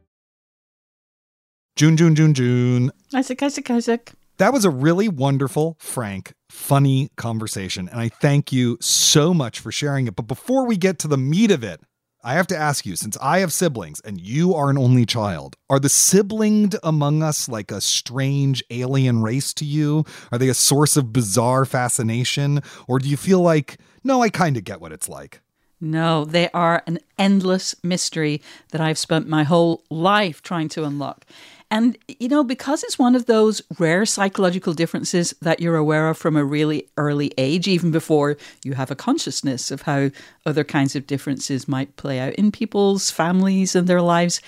June, 1.75 1.97
June, 1.97 2.15
June, 2.15 2.33
June. 2.33 2.91
Isaac, 3.13 3.41
Isaac, 3.41 3.69
Isaac. 3.71 4.11
That 4.37 4.53
was 4.53 4.65
a 4.65 4.69
really 4.69 5.07
wonderful, 5.07 5.77
frank, 5.79 6.33
funny 6.49 7.09
conversation. 7.15 7.87
And 7.89 7.99
I 7.99 8.09
thank 8.09 8.51
you 8.51 8.77
so 8.81 9.33
much 9.33 9.59
for 9.59 9.71
sharing 9.71 10.07
it. 10.07 10.15
But 10.15 10.27
before 10.27 10.65
we 10.65 10.77
get 10.77 10.99
to 10.99 11.07
the 11.07 11.17
meat 11.17 11.51
of 11.51 11.63
it, 11.63 11.79
I 12.23 12.33
have 12.33 12.47
to 12.47 12.57
ask 12.57 12.85
you 12.85 12.95
since 12.95 13.17
I 13.21 13.39
have 13.39 13.53
siblings 13.53 13.99
and 14.01 14.19
you 14.19 14.53
are 14.53 14.69
an 14.69 14.77
only 14.77 15.05
child, 15.05 15.55
are 15.69 15.79
the 15.79 15.89
siblinged 15.89 16.75
among 16.83 17.23
us 17.23 17.49
like 17.49 17.71
a 17.71 17.81
strange 17.81 18.63
alien 18.69 19.23
race 19.23 19.53
to 19.55 19.65
you? 19.65 20.05
Are 20.31 20.37
they 20.37 20.49
a 20.49 20.53
source 20.53 20.97
of 20.97 21.13
bizarre 21.13 21.65
fascination? 21.65 22.61
Or 22.87 22.99
do 22.99 23.09
you 23.09 23.17
feel 23.17 23.41
like, 23.41 23.77
no, 24.03 24.21
I 24.21 24.29
kind 24.29 24.55
of 24.55 24.63
get 24.63 24.81
what 24.81 24.91
it's 24.91 25.09
like? 25.09 25.41
No, 25.83 26.25
they 26.25 26.47
are 26.51 26.83
an 26.85 26.99
endless 27.17 27.73
mystery 27.83 28.39
that 28.69 28.81
I've 28.81 28.99
spent 28.99 29.27
my 29.27 29.43
whole 29.43 29.83
life 29.89 30.43
trying 30.43 30.69
to 30.69 30.83
unlock. 30.83 31.25
And, 31.71 31.97
you 32.19 32.27
know, 32.27 32.43
because 32.43 32.83
it's 32.83 32.99
one 32.99 33.15
of 33.15 33.27
those 33.27 33.61
rare 33.79 34.05
psychological 34.05 34.73
differences 34.73 35.33
that 35.41 35.61
you're 35.61 35.77
aware 35.77 36.09
of 36.09 36.17
from 36.17 36.35
a 36.35 36.43
really 36.43 36.89
early 36.97 37.31
age, 37.37 37.65
even 37.65 37.91
before 37.91 38.35
you 38.65 38.73
have 38.73 38.91
a 38.91 38.95
consciousness 38.95 39.71
of 39.71 39.83
how 39.83 40.11
other 40.45 40.65
kinds 40.65 40.97
of 40.97 41.07
differences 41.07 41.69
might 41.69 41.95
play 41.95 42.19
out 42.19 42.33
in 42.33 42.51
people's 42.51 43.09
families 43.09 43.73
and 43.73 43.87
their 43.87 44.01
lives, 44.01 44.41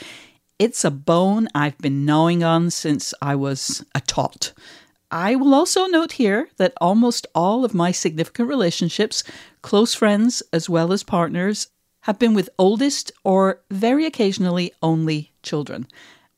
it's 0.59 0.83
a 0.83 0.91
bone 0.91 1.47
I've 1.55 1.77
been 1.77 2.03
gnawing 2.03 2.43
on 2.43 2.69
since 2.69 3.13
I 3.21 3.35
was 3.35 3.85
a 3.95 4.01
tot. 4.01 4.51
I 5.09 5.37
will 5.37 5.53
also 5.53 5.85
note 5.85 6.13
here 6.13 6.49
that 6.57 6.73
almost 6.81 7.25
all 7.33 7.63
of 7.63 7.73
my 7.73 7.93
significant 7.93 8.49
relationships, 8.49 9.23
close 9.61 9.93
friends 9.93 10.43
as 10.51 10.69
well 10.69 10.91
as 10.91 11.03
partners, 11.03 11.67
have 12.01 12.19
been 12.19 12.33
with 12.33 12.49
oldest 12.59 13.13
or 13.23 13.61
very 13.71 14.05
occasionally 14.05 14.73
only 14.81 15.31
children 15.41 15.87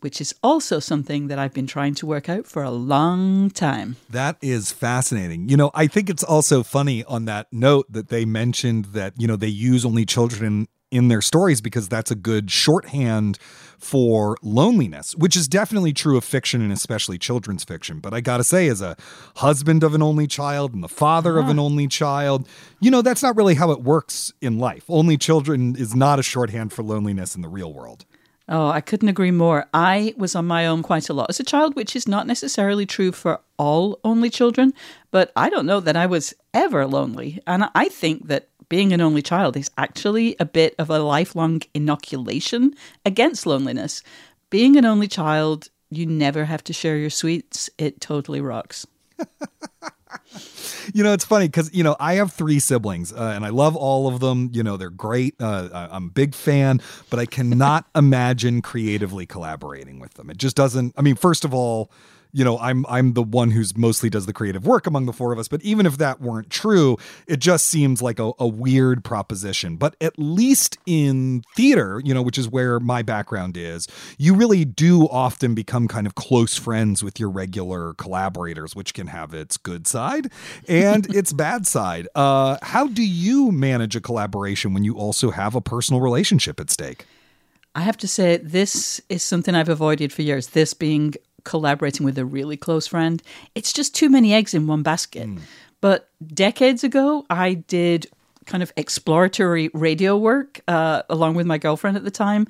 which 0.05 0.21
is 0.21 0.35
also 0.43 0.77
something 0.77 1.29
that 1.29 1.39
I've 1.39 1.51
been 1.51 1.65
trying 1.65 1.95
to 1.95 2.05
work 2.05 2.29
out 2.29 2.45
for 2.45 2.61
a 2.61 2.69
long 2.69 3.49
time. 3.49 3.95
That 4.07 4.37
is 4.39 4.71
fascinating. 4.71 5.49
You 5.49 5.57
know, 5.57 5.71
I 5.73 5.87
think 5.87 6.11
it's 6.11 6.23
also 6.23 6.61
funny 6.61 7.03
on 7.05 7.25
that 7.25 7.47
note 7.51 7.91
that 7.91 8.09
they 8.09 8.23
mentioned 8.23 8.85
that, 8.93 9.15
you 9.17 9.27
know, 9.27 9.35
they 9.35 9.47
use 9.47 9.83
only 9.83 10.05
children 10.05 10.67
in 10.91 11.07
their 11.07 11.23
stories 11.23 11.59
because 11.59 11.89
that's 11.89 12.11
a 12.11 12.15
good 12.15 12.51
shorthand 12.51 13.39
for 13.79 14.37
loneliness, 14.43 15.15
which 15.15 15.35
is 15.35 15.47
definitely 15.47 15.91
true 15.91 16.17
of 16.17 16.23
fiction 16.23 16.61
and 16.61 16.71
especially 16.71 17.17
children's 17.17 17.63
fiction. 17.63 17.99
But 17.99 18.13
I 18.13 18.21
got 18.21 18.37
to 18.37 18.43
say, 18.43 18.67
as 18.67 18.81
a 18.81 18.95
husband 19.37 19.83
of 19.83 19.95
an 19.95 20.03
only 20.03 20.27
child 20.27 20.75
and 20.75 20.83
the 20.83 20.87
father 20.87 21.39
uh-huh. 21.39 21.45
of 21.45 21.49
an 21.49 21.57
only 21.57 21.87
child, 21.87 22.47
you 22.79 22.91
know, 22.91 23.01
that's 23.01 23.23
not 23.23 23.35
really 23.35 23.55
how 23.55 23.71
it 23.71 23.81
works 23.81 24.31
in 24.39 24.59
life. 24.59 24.85
Only 24.87 25.17
children 25.17 25.75
is 25.75 25.95
not 25.95 26.19
a 26.19 26.23
shorthand 26.23 26.73
for 26.73 26.83
loneliness 26.83 27.35
in 27.35 27.41
the 27.41 27.49
real 27.49 27.73
world. 27.73 28.05
Oh, 28.47 28.67
I 28.67 28.81
couldn't 28.81 29.09
agree 29.09 29.31
more. 29.31 29.65
I 29.73 30.13
was 30.17 30.35
on 30.35 30.45
my 30.45 30.67
own 30.67 30.83
quite 30.83 31.09
a 31.09 31.13
lot 31.13 31.29
as 31.29 31.39
a 31.39 31.43
child, 31.43 31.75
which 31.75 31.95
is 31.95 32.07
not 32.07 32.27
necessarily 32.27 32.85
true 32.85 33.11
for 33.11 33.41
all 33.57 33.99
only 34.03 34.29
children, 34.29 34.73
but 35.09 35.31
I 35.35 35.49
don't 35.49 35.65
know 35.65 35.79
that 35.79 35.95
I 35.95 36.05
was 36.05 36.33
ever 36.53 36.85
lonely. 36.85 37.41
And 37.47 37.65
I 37.73 37.89
think 37.89 38.27
that 38.27 38.47
being 38.69 38.93
an 38.93 39.01
only 39.01 39.23
child 39.23 39.57
is 39.57 39.71
actually 39.77 40.35
a 40.39 40.45
bit 40.45 40.75
of 40.77 40.89
a 40.91 40.99
lifelong 40.99 41.61
inoculation 41.73 42.75
against 43.03 43.47
loneliness. 43.47 44.03
Being 44.51 44.75
an 44.77 44.85
only 44.85 45.07
child, 45.07 45.69
you 45.89 46.05
never 46.05 46.45
have 46.45 46.63
to 46.65 46.73
share 46.73 46.97
your 46.97 47.09
sweets. 47.09 47.69
It 47.79 47.99
totally 47.99 48.41
rocks. 48.41 48.85
you 50.93 51.03
know, 51.03 51.13
it's 51.13 51.25
funny 51.25 51.47
because, 51.47 51.73
you 51.73 51.83
know, 51.83 51.95
I 51.99 52.15
have 52.15 52.33
three 52.33 52.59
siblings 52.59 53.11
uh, 53.13 53.33
and 53.35 53.45
I 53.45 53.49
love 53.49 53.75
all 53.75 54.07
of 54.07 54.19
them. 54.19 54.49
You 54.53 54.63
know, 54.63 54.77
they're 54.77 54.89
great. 54.89 55.35
Uh, 55.39 55.87
I'm 55.91 56.05
a 56.05 56.09
big 56.09 56.35
fan, 56.35 56.81
but 57.09 57.19
I 57.19 57.25
cannot 57.25 57.85
imagine 57.95 58.61
creatively 58.61 59.25
collaborating 59.25 59.99
with 59.99 60.13
them. 60.15 60.29
It 60.29 60.37
just 60.37 60.55
doesn't, 60.55 60.93
I 60.97 61.01
mean, 61.01 61.15
first 61.15 61.45
of 61.45 61.53
all, 61.53 61.91
you 62.35 62.43
know, 62.43 62.59
I'm 62.59 62.85
I'm 62.89 63.13
the 63.13 63.23
one 63.23 63.51
who's 63.51 63.77
mostly 63.77 64.09
does 64.09 64.25
the 64.25 64.33
creative 64.33 64.67
work 64.67 64.85
among 64.87 65.05
the 65.05 65.13
four 65.13 65.31
of 65.31 65.39
us. 65.39 65.47
But 65.47 65.61
even 65.61 65.85
if 65.85 65.97
that 65.99 66.19
weren't 66.19 66.49
true, 66.49 66.97
it 67.27 67.39
just 67.39 67.65
seems 67.67 68.01
like 68.01 68.19
a, 68.19 68.33
a 68.37 68.45
weird 68.45 69.05
proposition. 69.05 69.77
But 69.77 69.95
at 70.01 70.19
least 70.19 70.77
in 70.85 71.43
theater, 71.55 72.01
you 72.03 72.13
know, 72.13 72.21
which 72.21 72.37
is 72.37 72.49
where 72.49 72.81
my 72.81 73.03
background 73.03 73.55
is, 73.55 73.87
you 74.17 74.35
really 74.35 74.65
do 74.65 75.07
often 75.07 75.55
become 75.55 75.87
kind 75.87 76.05
of 76.05 76.15
close 76.15 76.57
friends 76.57 77.01
with 77.01 77.21
your 77.21 77.29
regular 77.29 77.93
collaborators, 77.93 78.75
which 78.75 78.93
can 78.93 79.07
have 79.07 79.33
its 79.33 79.55
good 79.55 79.87
side 79.87 80.29
and 80.67 81.05
its 81.15 81.31
bad 81.31 81.65
side. 81.65 82.05
Uh, 82.15 82.57
how 82.63 82.85
do 82.85 83.05
you 83.05 83.49
manage 83.53 83.95
a 83.95 84.01
collaboration 84.01 84.73
when 84.73 84.83
you 84.83 84.97
also 84.97 85.31
have 85.31 85.55
a 85.55 85.61
personal 85.61 86.01
relationship 86.01 86.59
at 86.59 86.69
stake? 86.69 87.05
I 87.75 87.81
have 87.81 87.97
to 87.97 88.09
say, 88.09 88.37
this 88.37 88.99
is 89.07 89.23
something 89.23 89.55
I've 89.55 89.69
avoided 89.69 90.11
for 90.11 90.21
years. 90.21 90.47
This 90.47 90.73
being 90.73 91.13
collaborating 91.45 92.05
with 92.05 92.17
a 92.17 92.25
really 92.25 92.57
close 92.57 92.87
friend. 92.87 93.23
It's 93.55 93.71
just 93.71 93.95
too 93.95 94.09
many 94.09 94.33
eggs 94.33 94.53
in 94.53 94.67
one 94.67 94.83
basket. 94.83 95.27
Mm. 95.27 95.39
But 95.79 96.09
decades 96.27 96.83
ago, 96.83 97.25
I 97.29 97.53
did 97.53 98.07
kind 98.45 98.61
of 98.61 98.73
exploratory 98.75 99.69
radio 99.73 100.17
work 100.17 100.59
uh, 100.67 101.03
along 101.09 101.35
with 101.35 101.45
my 101.45 101.57
girlfriend 101.57 101.97
at 101.97 102.03
the 102.03 102.11
time. 102.11 102.47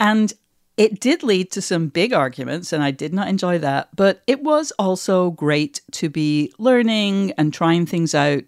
And 0.00 0.32
it 0.76 1.00
did 1.00 1.24
lead 1.24 1.50
to 1.52 1.60
some 1.60 1.88
big 1.88 2.12
arguments, 2.12 2.72
and 2.72 2.84
I 2.84 2.92
did 2.92 3.12
not 3.12 3.26
enjoy 3.26 3.58
that. 3.58 3.88
But 3.96 4.22
it 4.26 4.42
was 4.42 4.72
also 4.78 5.30
great 5.32 5.80
to 5.92 6.08
be 6.08 6.52
learning 6.58 7.32
and 7.32 7.52
trying 7.52 7.84
things 7.84 8.14
out 8.14 8.44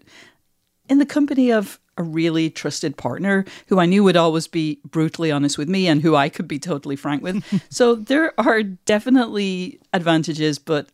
in 0.89 0.97
the 0.97 1.05
company 1.05 1.51
of 1.51 1.77
a 1.97 2.03
really 2.03 2.49
trusted 2.49 2.97
partner 2.97 3.45
who 3.67 3.79
I 3.79 3.85
knew 3.85 4.03
would 4.03 4.17
always 4.17 4.47
be 4.47 4.79
brutally 4.85 5.31
honest 5.31 5.57
with 5.57 5.69
me 5.69 5.87
and 5.87 6.01
who 6.01 6.15
I 6.15 6.29
could 6.29 6.47
be 6.47 6.59
totally 6.59 6.95
frank 6.95 7.21
with. 7.21 7.43
so 7.69 7.95
there 7.95 8.39
are 8.39 8.63
definitely 8.63 9.79
advantages, 9.93 10.57
but 10.59 10.89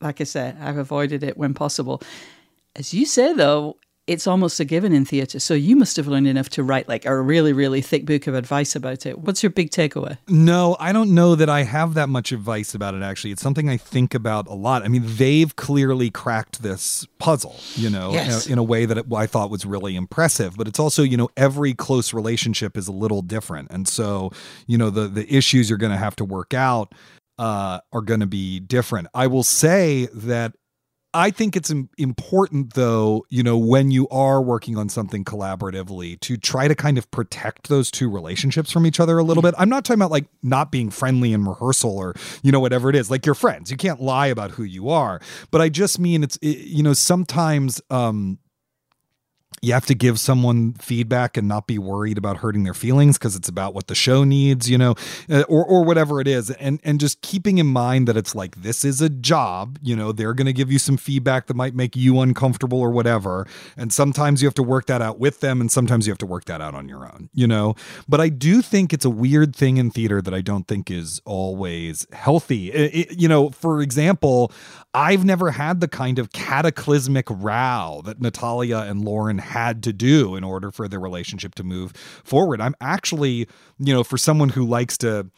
like 0.00 0.20
I 0.20 0.24
said, 0.24 0.56
I've 0.60 0.78
avoided 0.78 1.22
it 1.22 1.36
when 1.36 1.54
possible. 1.54 2.02
As 2.74 2.92
you 2.92 3.06
say, 3.06 3.32
though, 3.32 3.76
it's 4.06 4.26
almost 4.26 4.58
a 4.58 4.64
given 4.64 4.92
in 4.92 5.04
theatre. 5.04 5.38
So 5.38 5.54
you 5.54 5.76
must 5.76 5.96
have 5.96 6.08
learned 6.08 6.26
enough 6.26 6.48
to 6.50 6.64
write 6.64 6.88
like 6.88 7.04
a 7.04 7.20
really, 7.20 7.52
really 7.52 7.80
thick 7.80 8.04
book 8.04 8.26
of 8.26 8.34
advice 8.34 8.74
about 8.74 9.06
it. 9.06 9.20
What's 9.20 9.42
your 9.42 9.50
big 9.50 9.70
takeaway? 9.70 10.18
No, 10.26 10.76
I 10.80 10.92
don't 10.92 11.14
know 11.14 11.36
that 11.36 11.48
I 11.48 11.62
have 11.62 11.94
that 11.94 12.08
much 12.08 12.32
advice 12.32 12.74
about 12.74 12.94
it, 12.94 13.02
actually. 13.02 13.30
It's 13.30 13.42
something 13.42 13.68
I 13.68 13.76
think 13.76 14.14
about 14.14 14.48
a 14.48 14.54
lot. 14.54 14.82
I 14.82 14.88
mean, 14.88 15.04
they've 15.04 15.54
clearly 15.54 16.10
cracked 16.10 16.62
this 16.62 17.06
puzzle, 17.18 17.56
you 17.76 17.90
know, 17.90 18.12
yes. 18.12 18.46
in, 18.48 18.58
a, 18.58 18.62
way 18.62 18.86
that 18.86 18.98
it, 18.98 19.06
I 19.12 19.26
thought 19.26 19.50
was 19.50 19.64
really 19.64 19.94
impressive. 19.94 20.56
But 20.56 20.66
it's 20.66 20.80
also, 20.80 21.04
you 21.04 21.16
know, 21.16 21.28
every 21.36 21.72
close 21.72 22.12
relationship 22.12 22.76
is 22.76 22.88
a 22.88 22.92
little 22.92 23.22
different. 23.22 23.70
And 23.70 23.86
so, 23.86 24.32
you 24.66 24.78
know, 24.78 24.90
the, 24.90 25.06
the 25.06 25.32
issues 25.32 25.68
you're 25.68 25.78
going 25.78 25.92
to 25.92 25.98
have 25.98 26.16
to 26.16 26.24
work 26.24 26.54
out 26.54 26.92
uh, 27.38 27.80
are 27.92 28.02
going 28.02 28.20
to 28.20 28.26
be 28.26 28.60
different. 28.60 29.08
I 29.14 29.28
will 29.28 29.44
say 29.44 30.08
that 30.12 30.54
I 31.14 31.30
think 31.30 31.56
it's 31.56 31.70
important, 31.98 32.72
though, 32.72 33.26
you 33.28 33.42
know, 33.42 33.58
when 33.58 33.90
you 33.90 34.08
are 34.08 34.40
working 34.40 34.78
on 34.78 34.88
something 34.88 35.24
collaboratively 35.24 36.18
to 36.20 36.36
try 36.38 36.68
to 36.68 36.74
kind 36.74 36.96
of 36.96 37.10
protect 37.10 37.68
those 37.68 37.90
two 37.90 38.08
relationships 38.08 38.72
from 38.72 38.86
each 38.86 38.98
other 38.98 39.18
a 39.18 39.22
little 39.22 39.42
bit. 39.42 39.54
I'm 39.58 39.68
not 39.68 39.84
talking 39.84 40.00
about 40.00 40.10
like 40.10 40.24
not 40.42 40.72
being 40.72 40.90
friendly 40.90 41.34
in 41.34 41.44
rehearsal 41.44 41.98
or, 41.98 42.14
you 42.42 42.50
know, 42.50 42.60
whatever 42.60 42.88
it 42.88 42.96
is, 42.96 43.10
like 43.10 43.26
your 43.26 43.34
friends. 43.34 43.70
You 43.70 43.76
can't 43.76 44.00
lie 44.00 44.28
about 44.28 44.52
who 44.52 44.62
you 44.62 44.88
are. 44.88 45.20
But 45.50 45.60
I 45.60 45.68
just 45.68 45.98
mean 45.98 46.24
it's, 46.24 46.36
it, 46.36 46.58
you 46.66 46.82
know, 46.82 46.94
sometimes, 46.94 47.80
um, 47.90 48.38
you 49.60 49.72
have 49.72 49.86
to 49.86 49.94
give 49.94 50.18
someone 50.18 50.72
feedback 50.74 51.36
and 51.36 51.46
not 51.46 51.66
be 51.66 51.78
worried 51.78 52.18
about 52.18 52.38
hurting 52.38 52.64
their 52.64 52.74
feelings 52.74 53.18
because 53.18 53.36
it's 53.36 53.48
about 53.48 53.74
what 53.74 53.86
the 53.86 53.94
show 53.94 54.24
needs, 54.24 54.70
you 54.70 54.78
know, 54.78 54.94
uh, 55.30 55.42
or 55.48 55.64
or 55.64 55.84
whatever 55.84 56.20
it 56.20 56.28
is, 56.28 56.50
and 56.52 56.80
and 56.84 57.00
just 57.00 57.20
keeping 57.20 57.58
in 57.58 57.66
mind 57.66 58.08
that 58.08 58.16
it's 58.16 58.34
like 58.34 58.62
this 58.62 58.84
is 58.84 59.00
a 59.00 59.08
job, 59.08 59.78
you 59.82 59.94
know, 59.94 60.12
they're 60.12 60.34
going 60.34 60.46
to 60.46 60.52
give 60.52 60.72
you 60.72 60.78
some 60.78 60.96
feedback 60.96 61.46
that 61.46 61.54
might 61.54 61.74
make 61.74 61.96
you 61.96 62.20
uncomfortable 62.20 62.80
or 62.80 62.90
whatever, 62.90 63.46
and 63.76 63.92
sometimes 63.92 64.42
you 64.42 64.46
have 64.46 64.54
to 64.54 64.62
work 64.62 64.86
that 64.86 65.02
out 65.02 65.18
with 65.18 65.40
them, 65.40 65.60
and 65.60 65.70
sometimes 65.70 66.06
you 66.06 66.10
have 66.10 66.18
to 66.18 66.26
work 66.26 66.44
that 66.46 66.60
out 66.60 66.74
on 66.74 66.88
your 66.88 67.04
own, 67.04 67.28
you 67.34 67.46
know. 67.46 67.74
But 68.08 68.20
I 68.20 68.28
do 68.28 68.62
think 68.62 68.92
it's 68.92 69.04
a 69.04 69.10
weird 69.10 69.54
thing 69.54 69.76
in 69.76 69.90
theater 69.90 70.22
that 70.22 70.34
I 70.34 70.40
don't 70.40 70.66
think 70.66 70.90
is 70.90 71.20
always 71.24 72.06
healthy. 72.12 72.72
It, 72.72 72.94
it, 72.94 73.20
you 73.20 73.28
know, 73.28 73.50
for 73.50 73.80
example, 73.80 74.52
I've 74.94 75.24
never 75.24 75.52
had 75.52 75.80
the 75.80 75.88
kind 75.88 76.18
of 76.18 76.32
cataclysmic 76.32 77.26
row 77.30 78.02
that 78.04 78.20
Natalia 78.20 78.78
and 78.78 79.04
Lauren 79.04 79.38
had 79.42 79.82
to 79.82 79.92
do 79.92 80.34
in 80.34 80.44
order 80.44 80.70
for 80.70 80.88
their 80.88 81.00
relationship 81.00 81.54
to 81.56 81.64
move 81.64 81.92
forward. 82.24 82.60
I'm 82.60 82.74
actually, 82.80 83.48
you 83.78 83.92
know, 83.92 84.02
for 84.02 84.16
someone 84.16 84.48
who 84.48 84.64
likes 84.64 84.96
to 84.98 85.30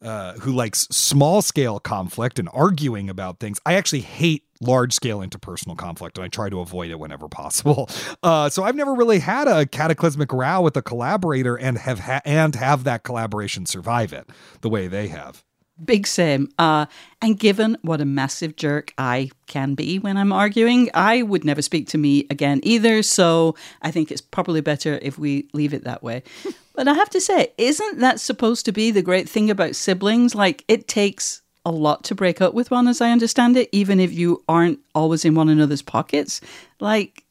uh, 0.00 0.34
who 0.34 0.52
likes 0.52 0.86
small 0.90 1.42
scale 1.42 1.80
conflict 1.80 2.38
and 2.38 2.48
arguing 2.52 3.10
about 3.10 3.40
things. 3.40 3.58
I 3.66 3.74
actually 3.74 4.02
hate 4.02 4.44
large 4.60 4.92
scale 4.92 5.20
interpersonal 5.20 5.76
conflict 5.76 6.18
and 6.18 6.24
I 6.24 6.28
try 6.28 6.48
to 6.48 6.60
avoid 6.60 6.90
it 6.90 6.98
whenever 6.98 7.28
possible. 7.28 7.88
Uh, 8.22 8.48
so 8.48 8.62
I've 8.62 8.76
never 8.76 8.94
really 8.94 9.18
had 9.18 9.48
a 9.48 9.66
cataclysmic 9.66 10.32
row 10.32 10.60
with 10.60 10.76
a 10.76 10.82
collaborator 10.82 11.56
and 11.56 11.78
have 11.78 12.00
ha- 12.00 12.22
and 12.24 12.54
have 12.54 12.84
that 12.84 13.02
collaboration 13.02 13.66
survive 13.66 14.12
it 14.12 14.28
the 14.60 14.68
way 14.68 14.88
they 14.88 15.08
have. 15.08 15.44
Big 15.84 16.06
same. 16.06 16.48
Uh, 16.58 16.86
and 17.22 17.38
given 17.38 17.76
what 17.82 18.00
a 18.00 18.04
massive 18.04 18.56
jerk 18.56 18.92
I 18.98 19.30
can 19.46 19.74
be 19.74 19.98
when 19.98 20.16
I'm 20.16 20.32
arguing, 20.32 20.90
I 20.92 21.22
would 21.22 21.44
never 21.44 21.62
speak 21.62 21.88
to 21.88 21.98
me 21.98 22.26
again 22.30 22.60
either. 22.62 23.02
So 23.02 23.54
I 23.82 23.90
think 23.90 24.10
it's 24.10 24.20
probably 24.20 24.60
better 24.60 24.98
if 25.02 25.18
we 25.18 25.48
leave 25.52 25.72
it 25.72 25.84
that 25.84 26.02
way. 26.02 26.22
but 26.74 26.88
I 26.88 26.94
have 26.94 27.10
to 27.10 27.20
say, 27.20 27.52
isn't 27.58 28.00
that 28.00 28.20
supposed 28.20 28.64
to 28.64 28.72
be 28.72 28.90
the 28.90 29.02
great 29.02 29.28
thing 29.28 29.50
about 29.50 29.76
siblings? 29.76 30.34
Like, 30.34 30.64
it 30.68 30.88
takes 30.88 31.42
a 31.64 31.70
lot 31.70 32.02
to 32.04 32.14
break 32.14 32.40
up 32.40 32.54
with 32.54 32.70
one, 32.70 32.88
as 32.88 33.00
I 33.00 33.10
understand 33.10 33.56
it, 33.56 33.68
even 33.72 34.00
if 34.00 34.12
you 34.12 34.42
aren't 34.48 34.80
always 34.94 35.24
in 35.24 35.34
one 35.34 35.48
another's 35.48 35.82
pockets. 35.82 36.40
Like, 36.80 37.24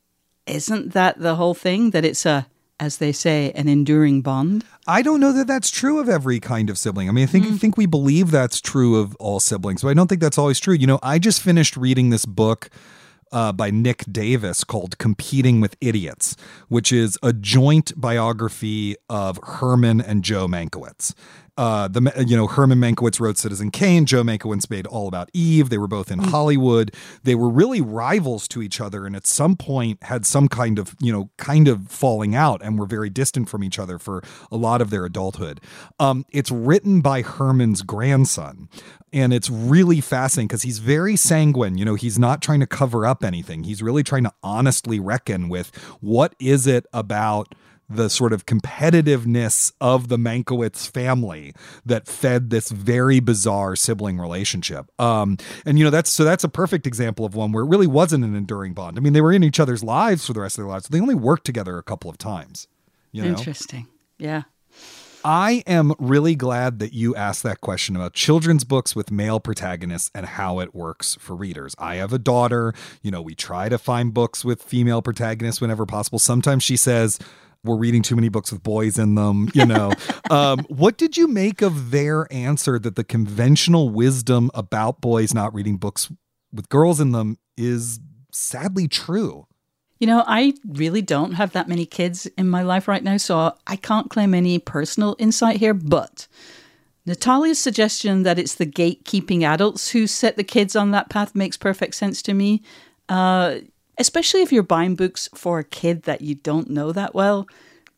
isn't 0.45 0.93
that 0.93 1.19
the 1.19 1.35
whole 1.35 1.53
thing? 1.53 1.91
That 1.91 2.05
it's 2.05 2.25
a 2.25 2.47
as 2.79 2.97
they 2.97 3.11
say, 3.11 3.51
an 3.51 3.67
enduring 3.67 4.21
bond? 4.21 4.63
I 4.87 5.01
don't 5.01 5.19
know 5.19 5.33
that 5.33 5.47
that's 5.47 5.69
true 5.69 5.99
of 5.99 6.07
every 6.07 6.39
kind 6.39 6.69
of 6.69 6.77
sibling. 6.77 7.09
I 7.09 7.11
mean, 7.11 7.23
I 7.23 7.27
think 7.27 7.45
mm. 7.45 7.59
think 7.59 7.77
we 7.77 7.85
believe 7.85 8.31
that's 8.31 8.61
true 8.61 8.99
of 8.99 9.15
all 9.15 9.39
siblings, 9.39 9.81
but 9.81 9.89
I 9.89 9.93
don't 9.93 10.07
think 10.07 10.21
that's 10.21 10.37
always 10.37 10.59
true. 10.59 10.75
You 10.75 10.87
know, 10.87 10.99
I 11.01 11.19
just 11.19 11.41
finished 11.41 11.75
reading 11.75 12.09
this 12.09 12.25
book 12.25 12.69
uh, 13.31 13.51
by 13.51 13.71
Nick 13.71 14.05
Davis 14.11 14.63
called 14.63 14.97
Competing 14.97 15.59
with 15.59 15.75
Idiots, 15.81 16.35
which 16.69 16.91
is 16.91 17.17
a 17.21 17.33
joint 17.33 17.99
biography 17.99 18.95
of 19.09 19.39
Herman 19.43 19.99
and 19.99 20.23
Joe 20.23 20.47
Mankiewicz 20.47 21.13
uh, 21.57 21.87
the 21.87 22.25
you 22.27 22.37
know 22.37 22.47
Herman 22.47 22.79
Mankiewicz 22.79 23.19
wrote 23.19 23.37
Citizen 23.37 23.71
Kane. 23.71 24.05
Joe 24.05 24.23
Mankiewicz 24.23 24.69
made 24.69 24.85
All 24.87 25.07
About 25.07 25.29
Eve. 25.33 25.69
They 25.69 25.77
were 25.77 25.87
both 25.87 26.11
in 26.11 26.19
mm. 26.19 26.29
Hollywood. 26.29 26.93
They 27.23 27.35
were 27.35 27.49
really 27.49 27.81
rivals 27.81 28.47
to 28.49 28.61
each 28.61 28.79
other, 28.79 29.05
and 29.05 29.15
at 29.15 29.25
some 29.25 29.55
point 29.55 30.03
had 30.03 30.25
some 30.25 30.47
kind 30.47 30.77
of 30.77 30.95
you 30.99 31.11
know 31.11 31.29
kind 31.37 31.67
of 31.67 31.87
falling 31.89 32.35
out, 32.35 32.61
and 32.61 32.77
were 32.77 32.85
very 32.85 33.09
distant 33.09 33.49
from 33.49 33.63
each 33.63 33.79
other 33.79 33.97
for 33.97 34.23
a 34.51 34.57
lot 34.57 34.81
of 34.81 34.89
their 34.89 35.05
adulthood. 35.05 35.59
Um, 35.99 36.25
it's 36.31 36.51
written 36.51 37.01
by 37.01 37.23
Herman's 37.23 37.81
grandson, 37.81 38.69
and 39.11 39.33
it's 39.33 39.49
really 39.49 40.01
fascinating 40.01 40.47
because 40.47 40.61
he's 40.61 40.79
very 40.79 41.15
sanguine. 41.15 41.77
You 41.77 41.85
know, 41.85 41.95
he's 41.95 42.19
not 42.19 42.41
trying 42.41 42.59
to 42.59 42.67
cover 42.67 43.05
up 43.05 43.23
anything. 43.23 43.63
He's 43.63 43.81
really 43.81 44.03
trying 44.03 44.23
to 44.25 44.33
honestly 44.43 44.99
reckon 44.99 45.49
with 45.49 45.75
what 46.01 46.35
is 46.39 46.67
it 46.67 46.85
about 46.93 47.55
the 47.89 48.09
sort 48.09 48.33
of 48.33 48.45
competitiveness 48.45 49.71
of 49.79 50.09
the 50.09 50.17
Mankiewicz 50.17 50.89
family 50.89 51.53
that 51.85 52.07
fed 52.07 52.49
this 52.49 52.69
very 52.69 53.19
bizarre 53.19 53.75
sibling 53.75 54.17
relationship. 54.17 54.91
Um, 54.99 55.37
and 55.65 55.77
you 55.77 55.85
know 55.85 55.91
that's 55.91 56.11
so 56.11 56.23
that's 56.23 56.43
a 56.43 56.49
perfect 56.49 56.85
example 56.85 57.25
of 57.25 57.35
one 57.35 57.51
where 57.51 57.63
it 57.63 57.67
really 57.67 57.87
wasn't 57.87 58.25
an 58.25 58.35
enduring 58.35 58.73
bond. 58.73 58.97
I 58.97 59.01
mean, 59.01 59.13
they 59.13 59.21
were 59.21 59.31
in 59.31 59.43
each 59.43 59.59
other's 59.59 59.83
lives 59.83 60.25
for 60.25 60.33
the 60.33 60.41
rest 60.41 60.57
of 60.57 60.63
their 60.63 60.69
lives. 60.69 60.87
But 60.87 60.93
they 60.93 61.01
only 61.01 61.15
worked 61.15 61.45
together 61.45 61.77
a 61.77 61.83
couple 61.83 62.09
of 62.09 62.17
times. 62.17 62.67
You 63.11 63.23
know? 63.23 63.29
Interesting. 63.29 63.87
Yeah. 64.17 64.43
I 65.23 65.63
am 65.67 65.93
really 65.99 66.35
glad 66.35 66.79
that 66.79 66.93
you 66.93 67.15
asked 67.15 67.43
that 67.43 67.59
question 67.59 67.95
about 67.95 68.13
children's 68.13 68.63
books 68.63 68.95
with 68.95 69.11
male 69.11 69.39
protagonists 69.39 70.09
and 70.15 70.25
how 70.25 70.59
it 70.59 70.73
works 70.73 71.17
for 71.19 71.35
readers. 71.35 71.75
I 71.77 71.95
have 71.95 72.13
a 72.13 72.19
daughter. 72.19 72.73
You 73.01 73.11
know, 73.11 73.21
we 73.21 73.35
try 73.35 73.67
to 73.67 73.77
find 73.77 74.13
books 74.13 74.45
with 74.45 74.61
female 74.61 75.01
protagonists 75.01 75.59
whenever 75.59 75.85
possible. 75.85 76.19
Sometimes 76.19 76.63
she 76.63 76.77
says, 76.77 77.19
we're 77.63 77.77
reading 77.77 78.01
too 78.01 78.15
many 78.15 78.29
books 78.29 78.51
with 78.51 78.63
boys 78.63 78.97
in 78.97 79.15
them, 79.15 79.49
you 79.53 79.65
know. 79.65 79.91
um, 80.29 80.59
what 80.69 80.97
did 80.97 81.17
you 81.17 81.27
make 81.27 81.61
of 81.61 81.91
their 81.91 82.31
answer 82.31 82.79
that 82.79 82.95
the 82.95 83.03
conventional 83.03 83.89
wisdom 83.89 84.49
about 84.53 85.01
boys 85.01 85.33
not 85.33 85.53
reading 85.53 85.77
books 85.77 86.11
with 86.53 86.69
girls 86.69 86.99
in 86.99 87.11
them 87.11 87.37
is 87.57 87.99
sadly 88.31 88.87
true? 88.87 89.47
You 89.99 90.07
know, 90.07 90.23
I 90.27 90.53
really 90.67 91.01
don't 91.01 91.33
have 91.33 91.53
that 91.53 91.67
many 91.67 91.85
kids 91.85 92.27
in 92.37 92.47
my 92.49 92.61
life 92.61 92.87
right 92.87 93.03
now, 93.03 93.17
so 93.17 93.55
I 93.65 93.75
can't 93.75 94.09
claim 94.09 94.33
any 94.33 94.59
personal 94.59 95.15
insight 95.17 95.57
here, 95.57 95.73
but 95.73 96.27
Natalia's 97.07 97.57
suggestion 97.57 98.23
that 98.23 98.37
it's 98.37 98.55
the 98.55 98.65
gatekeeping 98.65 99.41
adults 99.43 99.89
who 99.91 100.05
set 100.05 100.35
the 100.35 100.43
kids 100.43 100.75
on 100.75 100.91
that 100.91 101.09
path 101.09 101.33
makes 101.33 101.57
perfect 101.57 101.95
sense 101.95 102.21
to 102.23 102.33
me. 102.33 102.61
Uh, 103.09 103.59
especially 103.97 104.41
if 104.41 104.51
you're 104.51 104.63
buying 104.63 104.95
books 104.95 105.29
for 105.33 105.59
a 105.59 105.63
kid 105.63 106.03
that 106.03 106.21
you 106.21 106.35
don't 106.35 106.69
know 106.69 106.91
that 106.91 107.13
well. 107.13 107.47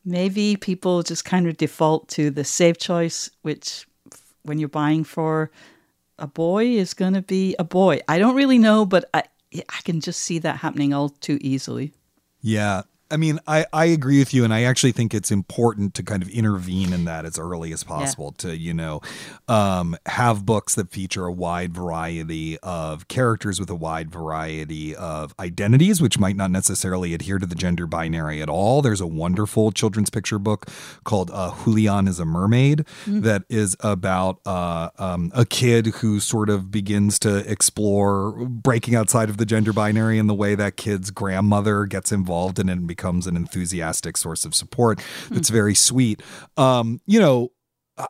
Maybe 0.06 0.56
people 0.56 1.04
just 1.04 1.26
kind 1.26 1.48
of 1.48 1.58
default 1.58 2.08
to 2.10 2.32
the 2.32 2.44
safe 2.44 2.78
choice, 2.78 3.30
which 3.42 3.86
when 4.44 4.60
you're 4.60 4.70
buying 4.70 5.04
for 5.04 5.52
a 6.18 6.28
boy 6.28 6.66
is 6.66 6.94
going 6.94 7.14
to 7.14 7.22
be 7.22 7.56
a 7.60 7.64
boy. 7.64 8.00
I 8.08 8.18
don't 8.18 8.36
really 8.36 8.58
know, 8.58 8.86
but 8.86 9.06
I, 9.14 9.24
I 9.54 9.82
can 9.84 10.02
just 10.02 10.22
see 10.22 10.40
that 10.40 10.58
happening 10.58 10.94
all 10.94 11.10
too 11.10 11.38
easily. 11.42 11.94
Yeah. 12.42 12.84
I 13.12 13.18
mean, 13.18 13.40
I, 13.48 13.66
I 13.74 13.86
agree 13.86 14.20
with 14.20 14.34
you, 14.34 14.44
and 14.44 14.54
I 14.54 14.64
actually 14.64 14.92
think 14.92 15.14
it's 15.14 15.32
important 15.32 15.94
to 15.96 16.04
kind 16.04 16.22
of 16.22 16.30
intervene 16.30 16.94
in 16.94 17.06
that 17.06 17.26
as 17.26 17.40
early 17.40 17.74
as 17.74 17.84
possible 17.84 18.36
yeah. 18.38 18.50
to, 18.50 18.58
you 18.58 18.74
know, 18.74 19.02
um, 19.48 19.98
have 20.06 20.46
books 20.46 20.76
that 20.76 20.92
feature 20.92 21.26
a 21.26 21.32
wide 21.32 21.74
variety 21.74 22.58
of 22.60 23.08
characters 23.08 23.60
with 23.60 23.70
a 23.70 23.76
wide 23.76 24.12
variety 24.12 24.96
of 24.96 25.34
identities, 25.40 26.02
which 26.02 26.20
might 26.20 26.36
not 26.36 26.52
necessarily 26.52 27.14
adhere 27.14 27.40
to 27.40 27.46
the 27.46 27.56
gender 27.56 27.88
binary 27.88 28.42
at 28.42 28.50
all. 28.50 28.82
There's 28.82 29.02
a 29.02 29.08
wonderful 29.08 29.72
children's 29.72 30.10
picture 30.10 30.40
book 30.40 30.68
called 31.04 31.32
uh, 31.32 31.52
Julian 31.64 32.08
is 32.08 32.20
a 32.20 32.26
Mermaid 32.26 32.80
mm-hmm. 33.06 33.22
that 33.22 33.44
is 33.50 33.76
about 33.80 34.40
uh, 34.46 34.90
um, 34.98 35.32
a 35.34 35.46
kid 35.46 35.88
who 35.88 36.20
sort 36.20 36.50
of 36.50 36.72
begins 36.72 37.18
to 37.20 37.50
explore 37.50 38.32
breaking 38.46 38.96
outside 38.96 39.30
of 39.30 39.38
the 39.38 39.46
gender 39.46 39.74
binary 39.74 40.18
in 40.18 40.28
the 40.28 40.34
way 40.34 40.56
that 40.56 40.78
kid's 40.78 41.12
grandmother 41.12 41.86
gets 41.86 42.12
involved 42.12 42.60
in 42.60 42.70
it 42.70 42.74
and 42.74 42.88
becomes 43.00 43.28
an 43.28 43.38
enthusiastic 43.38 44.18
source 44.18 44.44
of 44.44 44.54
support 44.54 45.02
that's 45.30 45.50
mm. 45.50 45.54
very 45.54 45.74
sweet. 45.76 46.22
Um, 46.58 47.00
you 47.06 47.18
know, 47.18 47.54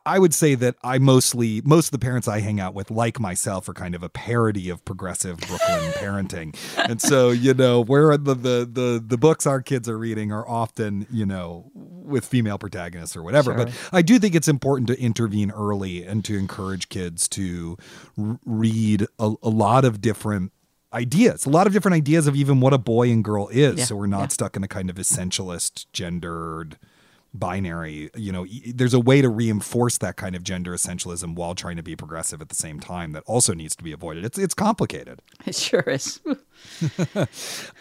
I 0.05 0.19
would 0.19 0.33
say 0.33 0.55
that 0.55 0.75
I 0.83 0.99
mostly 0.99 1.61
most 1.63 1.87
of 1.87 1.91
the 1.91 1.99
parents 1.99 2.27
I 2.27 2.39
hang 2.39 2.59
out 2.59 2.73
with, 2.73 2.91
like 2.91 3.19
myself, 3.19 3.67
are 3.69 3.73
kind 3.73 3.95
of 3.95 4.03
a 4.03 4.09
parody 4.09 4.69
of 4.69 4.83
progressive 4.85 5.37
Brooklyn 5.39 5.91
parenting, 5.93 6.55
and 6.77 7.01
so 7.01 7.29
you 7.31 7.55
know 7.55 7.83
where 7.83 8.15
the, 8.17 8.35
the 8.35 8.69
the 8.71 9.03
the 9.03 9.17
books 9.17 9.47
our 9.47 9.61
kids 9.61 9.89
are 9.89 9.97
reading 9.97 10.31
are 10.31 10.47
often 10.47 11.07
you 11.09 11.25
know 11.25 11.71
with 11.73 12.25
female 12.25 12.59
protagonists 12.59 13.15
or 13.15 13.23
whatever. 13.23 13.55
Sure. 13.55 13.65
But 13.65 13.73
I 13.91 14.03
do 14.03 14.19
think 14.19 14.35
it's 14.35 14.47
important 14.47 14.87
to 14.89 14.99
intervene 14.99 15.49
early 15.51 16.05
and 16.05 16.23
to 16.25 16.37
encourage 16.37 16.89
kids 16.89 17.27
to 17.29 17.77
r- 18.15 18.39
read 18.45 19.07
a, 19.17 19.33
a 19.41 19.49
lot 19.49 19.85
of 19.85 20.01
different 20.01 20.51
ideas, 20.93 21.45
a 21.45 21.49
lot 21.49 21.67
of 21.67 21.73
different 21.73 21.95
ideas 21.95 22.27
of 22.27 22.35
even 22.35 22.59
what 22.59 22.73
a 22.73 22.77
boy 22.77 23.09
and 23.09 23.23
girl 23.23 23.47
is. 23.49 23.79
Yeah, 23.79 23.85
so 23.85 23.95
we're 23.95 24.07
not 24.07 24.21
yeah. 24.21 24.27
stuck 24.27 24.55
in 24.55 24.63
a 24.63 24.67
kind 24.67 24.89
of 24.89 24.95
essentialist, 24.97 25.85
gendered 25.93 26.77
binary. 27.33 28.09
You 28.15 28.31
know, 28.31 28.45
there's 28.73 28.93
a 28.93 28.99
way 28.99 29.21
to 29.21 29.29
reinforce 29.29 29.97
that 29.99 30.15
kind 30.15 30.35
of 30.35 30.43
gender 30.43 30.71
essentialism 30.73 31.35
while 31.35 31.55
trying 31.55 31.77
to 31.77 31.83
be 31.83 31.95
progressive 31.95 32.41
at 32.41 32.49
the 32.49 32.55
same 32.55 32.79
time 32.79 33.11
that 33.13 33.23
also 33.25 33.53
needs 33.53 33.75
to 33.75 33.83
be 33.83 33.91
avoided. 33.91 34.25
It's 34.25 34.37
it's 34.37 34.53
complicated. 34.53 35.21
It 35.45 35.55
sure 35.55 35.81
is. 35.81 36.19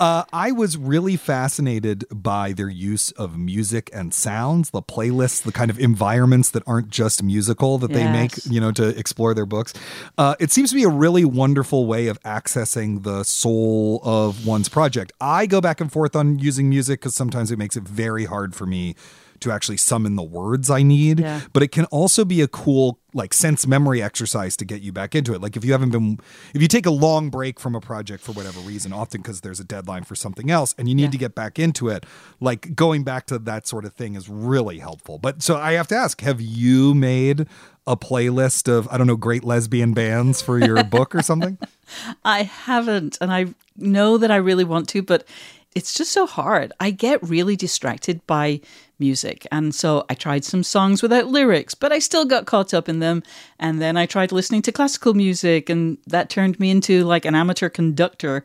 uh, 0.00 0.24
I 0.32 0.52
was 0.52 0.76
really 0.78 1.16
fascinated 1.16 2.04
by 2.10 2.52
their 2.52 2.68
use 2.68 3.10
of 3.12 3.36
music 3.36 3.90
and 3.92 4.14
sounds, 4.14 4.70
the 4.70 4.80
playlists, 4.80 5.42
the 5.42 5.52
kind 5.52 5.70
of 5.70 5.78
environments 5.78 6.50
that 6.50 6.62
aren't 6.66 6.88
just 6.88 7.22
musical 7.22 7.76
that 7.78 7.90
yes. 7.90 7.98
they 7.98 8.12
make, 8.12 8.46
you 8.46 8.60
know, 8.60 8.70
to 8.72 8.96
explore 8.96 9.34
their 9.34 9.44
books. 9.44 9.74
Uh, 10.16 10.36
it 10.38 10.50
seems 10.52 10.70
to 10.70 10.76
be 10.76 10.84
a 10.84 10.88
really 10.88 11.24
wonderful 11.24 11.84
way 11.84 12.06
of 12.06 12.20
accessing 12.22 13.02
the 13.02 13.24
soul 13.24 14.00
of 14.04 14.46
one's 14.46 14.68
project. 14.68 15.12
I 15.20 15.46
go 15.46 15.60
back 15.60 15.80
and 15.80 15.90
forth 15.92 16.14
on 16.14 16.38
using 16.38 16.70
music 16.70 17.00
because 17.00 17.14
sometimes 17.14 17.50
it 17.50 17.58
makes 17.58 17.76
it 17.76 17.82
very 17.82 18.24
hard 18.24 18.54
for 18.54 18.66
me 18.66 18.94
to 19.40 19.52
actually 19.52 19.76
summon 19.76 20.16
the 20.16 20.22
words 20.22 20.70
I 20.70 20.82
need. 20.82 21.20
Yeah. 21.20 21.40
But 21.52 21.62
it 21.62 21.72
can 21.72 21.84
also 21.86 22.24
be 22.24 22.40
a 22.40 22.48
cool 22.48 22.98
like 23.14 23.32
sense 23.32 23.66
memory 23.66 24.02
exercise 24.02 24.56
to 24.56 24.64
get 24.64 24.82
you 24.82 24.92
back 24.92 25.14
into 25.14 25.34
it. 25.34 25.40
Like 25.40 25.56
if 25.56 25.64
you 25.64 25.72
haven't 25.72 25.90
been 25.90 26.20
if 26.54 26.60
you 26.60 26.68
take 26.68 26.86
a 26.86 26.90
long 26.90 27.30
break 27.30 27.58
from 27.58 27.74
a 27.74 27.80
project 27.80 28.22
for 28.22 28.32
whatever 28.32 28.60
reason, 28.60 28.92
often 28.92 29.22
because 29.22 29.40
there's 29.40 29.60
a 29.60 29.64
deadline 29.64 30.04
for 30.04 30.14
something 30.14 30.50
else 30.50 30.74
and 30.78 30.88
you 30.88 30.94
need 30.94 31.04
yeah. 31.04 31.10
to 31.10 31.18
get 31.18 31.34
back 31.34 31.58
into 31.58 31.88
it, 31.88 32.04
like 32.40 32.74
going 32.74 33.04
back 33.04 33.26
to 33.26 33.38
that 33.38 33.66
sort 33.66 33.84
of 33.84 33.94
thing 33.94 34.14
is 34.14 34.28
really 34.28 34.78
helpful. 34.78 35.18
But 35.18 35.42
so 35.42 35.56
I 35.56 35.72
have 35.72 35.88
to 35.88 35.96
ask, 35.96 36.20
have 36.20 36.40
you 36.40 36.94
made 36.94 37.46
a 37.86 37.96
playlist 37.96 38.68
of 38.68 38.86
I 38.90 38.98
don't 38.98 39.06
know 39.06 39.16
great 39.16 39.44
lesbian 39.44 39.94
bands 39.94 40.42
for 40.42 40.58
your 40.58 40.84
book 40.84 41.14
or 41.14 41.22
something? 41.22 41.58
I 42.24 42.42
haven't 42.42 43.16
and 43.20 43.32
I 43.32 43.46
know 43.76 44.18
that 44.18 44.30
I 44.30 44.36
really 44.36 44.64
want 44.64 44.88
to, 44.90 45.02
but 45.02 45.24
it's 45.78 45.94
just 45.94 46.10
so 46.10 46.26
hard. 46.26 46.72
I 46.80 46.90
get 46.90 47.22
really 47.22 47.54
distracted 47.54 48.26
by 48.26 48.60
music. 48.98 49.46
And 49.52 49.72
so 49.72 50.04
I 50.10 50.14
tried 50.14 50.44
some 50.44 50.64
songs 50.64 51.02
without 51.02 51.28
lyrics, 51.28 51.76
but 51.76 51.92
I 51.92 52.00
still 52.00 52.24
got 52.24 52.46
caught 52.46 52.74
up 52.74 52.88
in 52.88 52.98
them. 52.98 53.22
And 53.60 53.80
then 53.80 53.96
I 53.96 54.04
tried 54.04 54.32
listening 54.32 54.62
to 54.62 54.72
classical 54.72 55.14
music, 55.14 55.70
and 55.70 55.96
that 56.08 56.30
turned 56.30 56.58
me 56.58 56.72
into 56.72 57.04
like 57.04 57.24
an 57.24 57.36
amateur 57.36 57.68
conductor. 57.68 58.42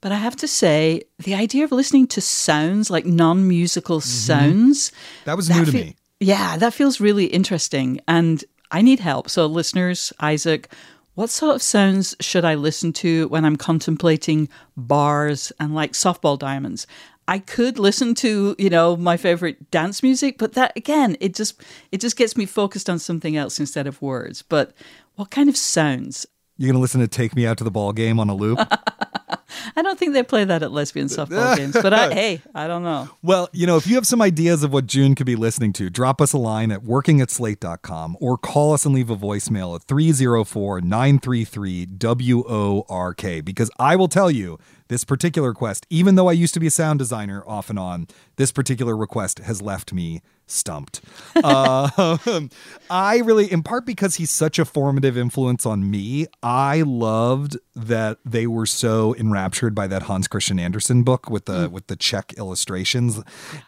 But 0.00 0.10
I 0.10 0.16
have 0.16 0.34
to 0.34 0.48
say, 0.48 1.04
the 1.20 1.36
idea 1.36 1.62
of 1.62 1.70
listening 1.70 2.08
to 2.08 2.20
sounds, 2.20 2.90
like 2.90 3.06
non 3.06 3.46
musical 3.46 4.00
mm-hmm. 4.00 4.08
sounds, 4.08 4.90
that 5.26 5.36
was 5.36 5.46
that 5.46 5.58
new 5.58 5.64
to 5.66 5.72
me. 5.72 5.96
Yeah, 6.18 6.56
that 6.56 6.74
feels 6.74 7.00
really 7.00 7.26
interesting. 7.26 8.00
And 8.08 8.44
I 8.72 8.82
need 8.82 8.98
help. 8.98 9.30
So, 9.30 9.46
listeners, 9.46 10.12
Isaac, 10.18 10.72
what 11.14 11.30
sort 11.30 11.56
of 11.56 11.62
sounds 11.62 12.16
should 12.20 12.44
I 12.44 12.54
listen 12.54 12.92
to 12.94 13.28
when 13.28 13.44
I'm 13.44 13.56
contemplating 13.56 14.48
bars 14.76 15.52
and 15.60 15.74
like 15.74 15.92
softball 15.92 16.38
diamonds? 16.38 16.86
I 17.26 17.38
could 17.38 17.78
listen 17.78 18.14
to, 18.16 18.54
you 18.58 18.68
know, 18.68 18.96
my 18.96 19.16
favorite 19.16 19.70
dance 19.70 20.02
music, 20.02 20.36
but 20.38 20.52
that 20.54 20.72
again, 20.76 21.16
it 21.20 21.34
just 21.34 21.62
it 21.90 22.00
just 22.00 22.16
gets 22.16 22.36
me 22.36 22.46
focused 22.46 22.90
on 22.90 22.98
something 22.98 23.36
else 23.36 23.58
instead 23.58 23.86
of 23.86 24.02
words. 24.02 24.42
But 24.42 24.74
what 25.14 25.30
kind 25.30 25.48
of 25.48 25.56
sounds? 25.56 26.26
You're 26.56 26.68
going 26.68 26.78
to 26.78 26.80
listen 26.80 27.00
to 27.00 27.08
Take 27.08 27.34
Me 27.34 27.46
Out 27.46 27.58
to 27.58 27.64
the 27.64 27.70
Ball 27.70 27.92
Game 27.92 28.20
on 28.20 28.28
a 28.28 28.34
loop? 28.34 28.58
I 29.76 29.82
don't 29.82 29.98
think 29.98 30.12
they 30.12 30.22
play 30.22 30.44
that 30.44 30.62
at 30.62 30.70
lesbian 30.70 31.08
softball 31.08 31.56
games, 31.56 31.76
but 31.80 31.92
I, 31.92 32.12
hey, 32.12 32.42
I 32.54 32.66
don't 32.66 32.82
know. 32.82 33.08
Well, 33.22 33.48
you 33.52 33.66
know, 33.66 33.76
if 33.76 33.86
you 33.86 33.96
have 33.96 34.06
some 34.06 34.22
ideas 34.22 34.62
of 34.62 34.72
what 34.72 34.86
June 34.86 35.14
could 35.14 35.26
be 35.26 35.36
listening 35.36 35.72
to, 35.74 35.90
drop 35.90 36.20
us 36.20 36.32
a 36.32 36.38
line 36.38 36.70
at 36.70 36.84
working 36.84 37.20
at 37.20 37.30
slate.com 37.30 38.16
or 38.20 38.38
call 38.38 38.72
us 38.72 38.84
and 38.84 38.94
leave 38.94 39.10
a 39.10 39.16
voicemail 39.16 39.74
at 39.74 39.82
304 39.84 40.80
933 40.80 41.86
WORK 42.00 43.44
because 43.44 43.70
I 43.78 43.96
will 43.96 44.08
tell 44.08 44.30
you 44.30 44.58
this 44.88 45.04
particular 45.04 45.48
request, 45.48 45.86
even 45.90 46.14
though 46.14 46.28
I 46.28 46.32
used 46.32 46.54
to 46.54 46.60
be 46.60 46.66
a 46.66 46.70
sound 46.70 46.98
designer 46.98 47.42
off 47.46 47.70
and 47.70 47.78
on, 47.78 48.06
this 48.36 48.52
particular 48.52 48.96
request 48.96 49.40
has 49.40 49.62
left 49.62 49.92
me 49.92 50.20
stumped. 50.46 51.00
uh, 51.42 52.18
I 52.90 53.18
really, 53.18 53.50
in 53.50 53.62
part 53.62 53.86
because 53.86 54.16
he's 54.16 54.30
such 54.30 54.58
a 54.58 54.64
formative 54.64 55.16
influence 55.16 55.64
on 55.66 55.90
me, 55.90 56.26
I 56.42 56.82
loved 56.82 57.56
that 57.74 58.18
they 58.24 58.46
were 58.46 58.66
so 58.66 59.14
enraptured 59.16 59.74
by 59.74 59.86
that 59.88 60.04
Hans 60.04 60.28
Christian 60.28 60.58
Andersen 60.58 61.02
book 61.02 61.28
with 61.28 61.46
the 61.46 61.68
mm. 61.68 61.70
with 61.70 61.86
the 61.88 61.96
Czech 61.96 62.34
illustrations. 62.36 63.20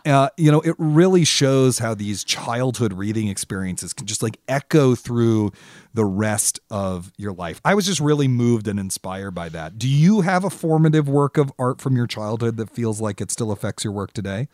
Uh, 0.04 0.28
you 0.36 0.50
know, 0.50 0.60
it 0.60 0.74
really 0.78 1.24
shows 1.24 1.78
how 1.78 1.94
these 1.94 2.22
childhood 2.24 2.92
reading 2.92 3.28
experiences 3.28 3.92
can 3.92 4.06
just 4.06 4.22
like 4.22 4.38
echo 4.48 4.94
through 4.94 5.52
the 5.94 6.04
rest 6.04 6.60
of 6.70 7.12
your 7.16 7.32
life. 7.32 7.60
I 7.64 7.74
was 7.74 7.86
just 7.86 8.00
really 8.00 8.28
moved 8.28 8.68
and 8.68 8.78
inspired 8.78 9.32
by 9.32 9.48
that. 9.48 9.78
Do 9.78 9.88
you 9.88 10.20
have 10.20 10.44
a 10.44 10.50
formative 10.50 11.08
work 11.08 11.38
of 11.38 11.50
art 11.58 11.80
from 11.80 11.96
your 11.96 12.06
childhood 12.06 12.58
that 12.58 12.70
feels 12.70 13.00
like 13.00 13.20
it 13.20 13.30
still 13.30 13.50
affects 13.50 13.82
your 13.82 13.92
work 13.92 14.12
today? 14.12 14.48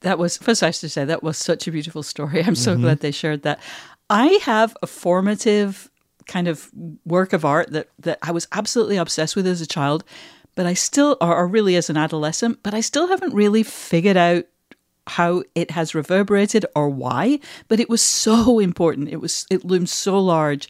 That 0.00 0.18
was 0.18 0.36
first 0.36 0.62
I 0.62 0.66
have 0.66 0.76
to 0.76 0.88
say 0.88 1.04
that 1.04 1.22
was 1.22 1.38
such 1.38 1.66
a 1.66 1.72
beautiful 1.72 2.02
story. 2.02 2.42
I'm 2.44 2.54
so 2.54 2.72
mm-hmm. 2.72 2.82
glad 2.82 3.00
they 3.00 3.10
shared 3.10 3.42
that. 3.42 3.60
I 4.08 4.38
have 4.42 4.76
a 4.82 4.86
formative 4.86 5.90
kind 6.26 6.48
of 6.48 6.70
work 7.04 7.32
of 7.32 7.44
art 7.44 7.70
that 7.72 7.88
that 7.98 8.18
I 8.22 8.32
was 8.32 8.48
absolutely 8.52 8.96
obsessed 8.96 9.36
with 9.36 9.46
as 9.46 9.60
a 9.60 9.66
child, 9.66 10.04
but 10.54 10.66
I 10.66 10.74
still 10.74 11.16
or, 11.20 11.34
or 11.36 11.46
really 11.46 11.76
as 11.76 11.90
an 11.90 11.96
adolescent, 11.96 12.62
but 12.62 12.74
I 12.74 12.80
still 12.80 13.08
haven't 13.08 13.34
really 13.34 13.62
figured 13.62 14.16
out 14.16 14.44
how 15.06 15.42
it 15.54 15.72
has 15.72 15.94
reverberated 15.94 16.64
or 16.76 16.88
why, 16.88 17.40
but 17.68 17.80
it 17.80 17.88
was 17.88 18.02
so 18.02 18.58
important. 18.58 19.08
It 19.08 19.20
was 19.20 19.46
it 19.50 19.64
looms 19.64 19.92
so 19.92 20.18
large. 20.18 20.68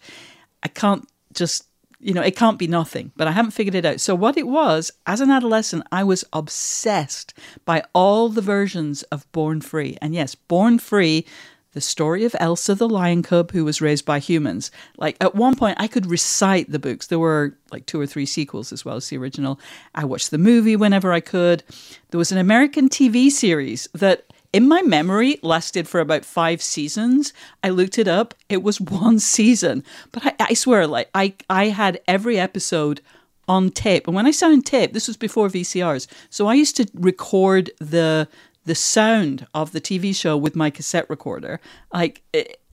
I 0.63 0.69
can't 0.69 1.09
just 1.33 1.67
you 2.01 2.15
know, 2.15 2.23
it 2.23 2.37
can't 2.37 2.59
be 2.59 2.67
nothing, 2.67 3.13
but 3.17 3.29
I 3.29 3.33
haven't 3.33 3.51
figured 3.53 3.75
it 3.75 3.85
out. 3.85 4.01
So, 4.01 4.15
what 4.15 4.39
it 4.39 4.47
was, 4.47 4.91
as 5.07 5.21
an 5.21 5.31
adolescent, 5.31 5.87
I 5.93 6.03
was 6.03 6.25
obsessed 6.33 7.35
by 7.65 7.83
all 7.95 8.29
the 8.29 8.41
versions 8.41 9.03
of 9.05 9.31
Born 9.33 9.61
Free. 9.61 9.99
And 10.01 10.15
yes, 10.15 10.35
Born 10.35 10.79
Free, 10.79 11.27
the 11.73 11.81
story 11.81 12.25
of 12.25 12.35
Elsa 12.41 12.75
the 12.75 12.89
lion 12.89 13.23
cub 13.23 13.53
who 13.53 13.65
was 13.65 13.81
raised 13.81 14.05
by 14.05 14.19
humans. 14.19 14.71
Like, 14.97 15.17
at 15.21 15.35
one 15.35 15.55
point, 15.57 15.77
I 15.79 15.87
could 15.87 16.07
recite 16.07 16.71
the 16.73 16.79
books. 16.79 17.07
There 17.07 17.19
were 17.19 17.57
like 17.71 17.87
two 17.87 18.01
or 18.01 18.07
three 18.07 18.27
sequels 18.27 18.73
as 18.73 18.85
well 18.85 18.97
as 18.97 19.09
the 19.09 19.19
original. 19.19 19.61
I 19.95 20.05
watched 20.05 20.31
the 20.31 20.39
movie 20.39 20.77
whenever 20.77 21.13
I 21.13 21.21
could. 21.21 21.63
There 22.11 22.19
was 22.19 22.33
an 22.33 22.39
American 22.39 22.89
TV 22.89 23.31
series 23.31 23.89
that 23.93 24.25
in 24.53 24.69
my 24.69 24.83
memory 24.83 25.39
lasted 25.43 25.89
for 25.89 26.01
about 26.01 26.25
five 26.25 26.63
seasons. 26.63 27.33
I 27.63 27.71
looked 27.71 27.99
it 27.99 28.09
up. 28.09 28.35
It 28.49 28.63
was 28.63 28.81
one 28.81 29.19
season. 29.19 29.85
But 30.13 30.27
I, 30.27 30.35
I 30.41 30.55
swear, 30.55 30.87
like 30.87 31.11
I, 31.15 31.35
I 31.49 31.67
had 31.67 32.01
every 32.09 32.39
episode 32.39 33.01
on 33.49 33.71
tape. 33.71 34.07
And 34.07 34.15
when 34.15 34.27
I 34.27 34.31
sound 34.31 34.67
tape, 34.67 34.93
this 34.93 35.09
was 35.09 35.17
before 35.17 35.49
VCRs. 35.49 36.07
So 36.31 36.47
I 36.47 36.55
used 36.55 36.77
to 36.77 36.89
record 36.95 37.71
the 37.79 38.29
the 38.67 38.75
sound 38.75 39.47
of 39.55 39.73
the 39.73 39.81
TV 39.81 40.15
show 40.15 40.37
with 40.37 40.55
my 40.55 40.69
cassette 40.71 41.09
recorder. 41.09 41.61
Like 41.93 42.23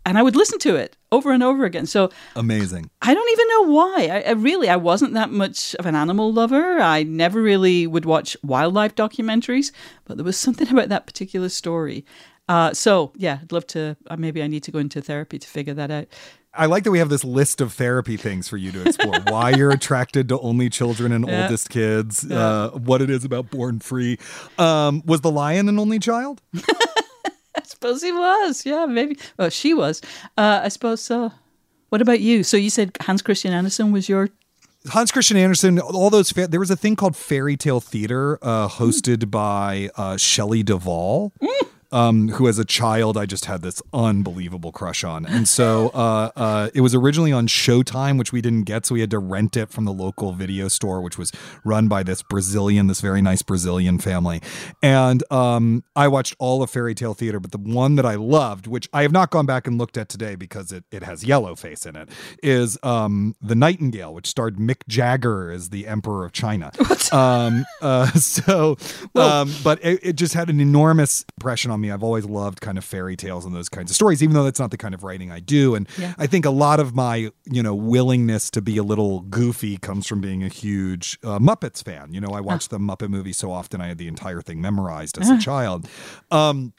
and 0.08 0.18
I 0.18 0.24
would 0.24 0.38
listen 0.38 0.58
to 0.60 0.78
it 0.78 0.96
over 1.12 1.32
and 1.32 1.44
over 1.44 1.66
again. 1.66 1.86
So 1.86 2.10
amazing. 2.36 2.90
I 3.02 3.14
don't 3.14 3.32
even 3.32 3.48
know 3.50 3.74
why. 3.74 4.08
I, 4.08 4.30
I, 4.30 4.32
really, 4.32 4.70
I 4.70 4.78
wasn't 4.78 5.14
that 5.16 5.32
much 5.32 5.76
of 5.76 5.86
an 5.86 5.96
animal 5.96 6.32
lover. 6.32 6.80
I 6.80 7.04
never 7.04 7.42
really 7.42 7.86
would 7.86 8.06
watch 8.06 8.38
wildlife 8.42 8.96
documentaries, 8.96 9.74
but 10.06 10.16
there 10.16 10.24
was 10.24 10.38
something 10.38 10.70
about 10.72 10.88
that 10.90 11.08
particular 11.08 11.50
story. 11.50 12.06
Uh, 12.48 12.74
so 12.74 13.12
yeah, 13.18 13.40
I'd 13.42 13.52
love 13.52 13.68
to. 13.68 13.98
Uh, 14.10 14.16
maybe 14.16 14.42
I 14.42 14.48
need 14.48 14.64
to 14.64 14.72
go 14.72 14.80
into 14.80 15.02
therapy 15.02 15.38
to 15.38 15.48
figure 15.48 15.74
that 15.74 15.92
out. 15.92 16.08
I 16.54 16.66
like 16.68 16.86
that 16.86 16.92
we 16.92 17.00
have 17.00 17.10
this 17.10 17.26
list 17.26 17.60
of 17.60 17.74
therapy 17.74 18.16
things 18.16 18.48
for 18.48 18.56
you 18.56 18.72
to 18.72 18.88
explore. 18.88 19.20
Why 19.28 19.50
you're 19.52 19.72
attracted 19.72 20.30
to 20.30 20.40
only 20.40 20.70
children 20.70 21.12
and 21.12 21.28
yeah. 21.28 21.44
oldest 21.44 21.70
kids. 21.70 22.26
Yeah. 22.28 22.40
Uh, 22.40 22.70
what 22.72 23.02
it 23.02 23.10
is 23.10 23.26
about 23.26 23.52
Born 23.52 23.80
Free. 23.80 24.18
Um, 24.58 25.04
was 25.06 25.20
the 25.20 25.30
lion 25.30 25.68
an 25.68 25.78
only 25.78 26.00
child? 26.00 26.42
I 27.78 27.80
suppose 27.80 28.02
he 28.02 28.12
was. 28.12 28.66
Yeah, 28.66 28.88
maybe. 28.88 29.20
Well, 29.38 29.52
she 29.52 29.76
was. 29.76 30.02
Uh, 30.36 30.62
I 30.64 30.70
suppose 30.70 31.00
so. 31.00 31.32
What 31.90 32.02
about 32.02 32.22
you? 32.22 32.44
So 32.44 32.58
you 32.58 32.72
said 32.72 32.98
Hans 33.02 33.22
Christian 33.22 33.54
Andersen 33.54 33.92
was 33.92 34.10
your 34.10 34.30
Hans 34.88 35.12
Christian 35.12 35.38
Andersen, 35.38 35.80
all 35.80 36.10
those 36.10 36.32
fa- 36.32 36.48
there 36.48 36.60
was 36.60 36.72
a 36.72 36.76
thing 36.76 36.96
called 36.96 37.16
Fairy 37.16 37.58
Tale 37.58 37.82
Theater, 37.82 38.40
uh, 38.42 38.68
hosted 38.70 39.18
mm. 39.18 39.32
by 39.32 39.90
uh, 39.96 40.18
Shelley 40.18 40.64
Duvall. 40.64 41.34
Um, 41.92 42.30
who 42.30 42.48
as 42.48 42.60
a 42.60 42.66
child 42.66 43.18
I 43.18 43.26
just 43.26 43.46
had 43.46 43.62
this 43.62 43.82
unbelievable 43.94 44.72
crush 44.72 45.04
on. 45.04 45.26
And 45.26 45.48
so 45.48 45.90
uh, 45.90 46.32
uh, 46.36 46.70
it 46.74 46.82
was 46.82 46.94
originally 46.94 47.32
on 47.32 47.48
Showtime, 47.48 48.18
which 48.18 48.34
we 48.34 48.42
didn't 48.42 48.64
get, 48.64 48.86
so 48.86 48.94
we 48.94 49.02
had 49.02 49.12
to 49.12 49.20
rent 49.20 49.56
it 49.56 49.70
from 49.70 49.86
the 49.86 49.94
local 49.94 50.34
video 50.34 50.68
store, 50.68 51.02
which 51.02 51.18
was 51.18 51.32
run 51.64 51.88
by 51.88 52.04
this 52.04 52.22
Brazilian, 52.24 52.88
this 52.88 53.00
very 53.00 53.22
nice 53.22 53.42
Brazilian 53.42 54.00
family. 54.00 54.42
And 54.84 55.24
um, 55.32 55.84
I 55.96 56.08
watched 56.08 56.36
all 56.40 56.62
of 56.62 56.70
Fairy 56.70 56.94
Tale 56.94 57.14
Theater, 57.14 57.40
but 57.40 57.52
the 57.52 57.58
one 57.58 57.96
that 57.96 58.06
I 58.06 58.16
loved, 58.16 58.68
which 58.68 58.90
I 58.94 59.04
have 59.04 59.12
not 59.12 59.30
gone 59.30 59.46
back 59.46 59.68
and 59.68 59.78
looked 59.78 59.98
at 59.98 60.10
today 60.10 60.36
because 60.36 60.72
it, 60.72 60.84
it 60.92 61.04
has 61.04 61.24
yellow 61.24 61.56
face 61.56 61.86
in 61.86 61.96
it, 61.96 62.10
is 62.44 62.78
um, 62.84 63.36
The 63.42 63.56
Nightingale, 63.56 64.14
which 64.14 64.28
starred 64.28 64.58
Mick 64.58 64.88
Jagger 64.88 65.52
as 65.52 65.70
the 65.70 65.88
Emperor 65.88 66.26
of 66.26 66.32
China. 66.32 66.72
Um, 67.12 67.66
uh, 67.82 68.08
so, 68.12 68.78
um, 69.16 69.54
but 69.64 69.84
it, 69.84 70.00
it 70.04 70.14
just 70.16 70.34
had 70.34 70.50
an 70.50 70.60
enormous 70.60 71.26
impression 71.38 71.72
on 71.72 71.77
on 71.78 71.82
me. 71.82 71.92
I've 71.92 72.04
always 72.04 72.26
loved 72.26 72.60
kind 72.60 72.78
of 72.78 72.84
fairy 72.84 73.16
tales 73.16 73.46
and 73.46 73.56
those 73.56 73.70
kinds 73.70 73.92
of 73.92 73.96
stories, 73.96 74.22
even 74.22 74.34
though 74.34 74.44
that's 74.44 74.60
not 74.60 74.72
the 74.72 74.78
kind 74.78 74.94
of 74.94 75.04
writing 75.04 75.32
I 75.32 75.40
do. 75.40 75.76
And 75.76 75.88
yeah. 75.98 76.14
I 76.18 76.28
think 76.28 76.46
a 76.46 76.50
lot 76.50 76.80
of 76.80 76.96
my, 76.96 77.32
you 77.46 77.64
know, 77.64 77.76
willingness 77.76 78.50
to 78.52 78.62
be 78.62 78.78
a 78.78 78.84
little 78.84 79.22
goofy 79.22 79.78
comes 79.78 80.08
from 80.08 80.20
being 80.20 80.44
a 80.44 80.50
huge 80.50 81.18
uh, 81.24 81.40
Muppets 81.40 81.84
fan. 81.84 82.14
You 82.14 82.20
know, 82.20 82.30
I 82.30 82.42
watched 82.42 82.70
the 82.70 82.80
Muppet 82.80 83.10
movie 83.10 83.34
so 83.34 83.52
often, 83.52 83.80
I 83.80 83.88
had 83.88 83.98
the 83.98 84.08
entire 84.08 84.42
thing 84.42 84.60
memorized 84.60 85.18
as 85.18 85.30
a 85.30 85.38
child. 85.38 85.88
Um, 86.32 86.74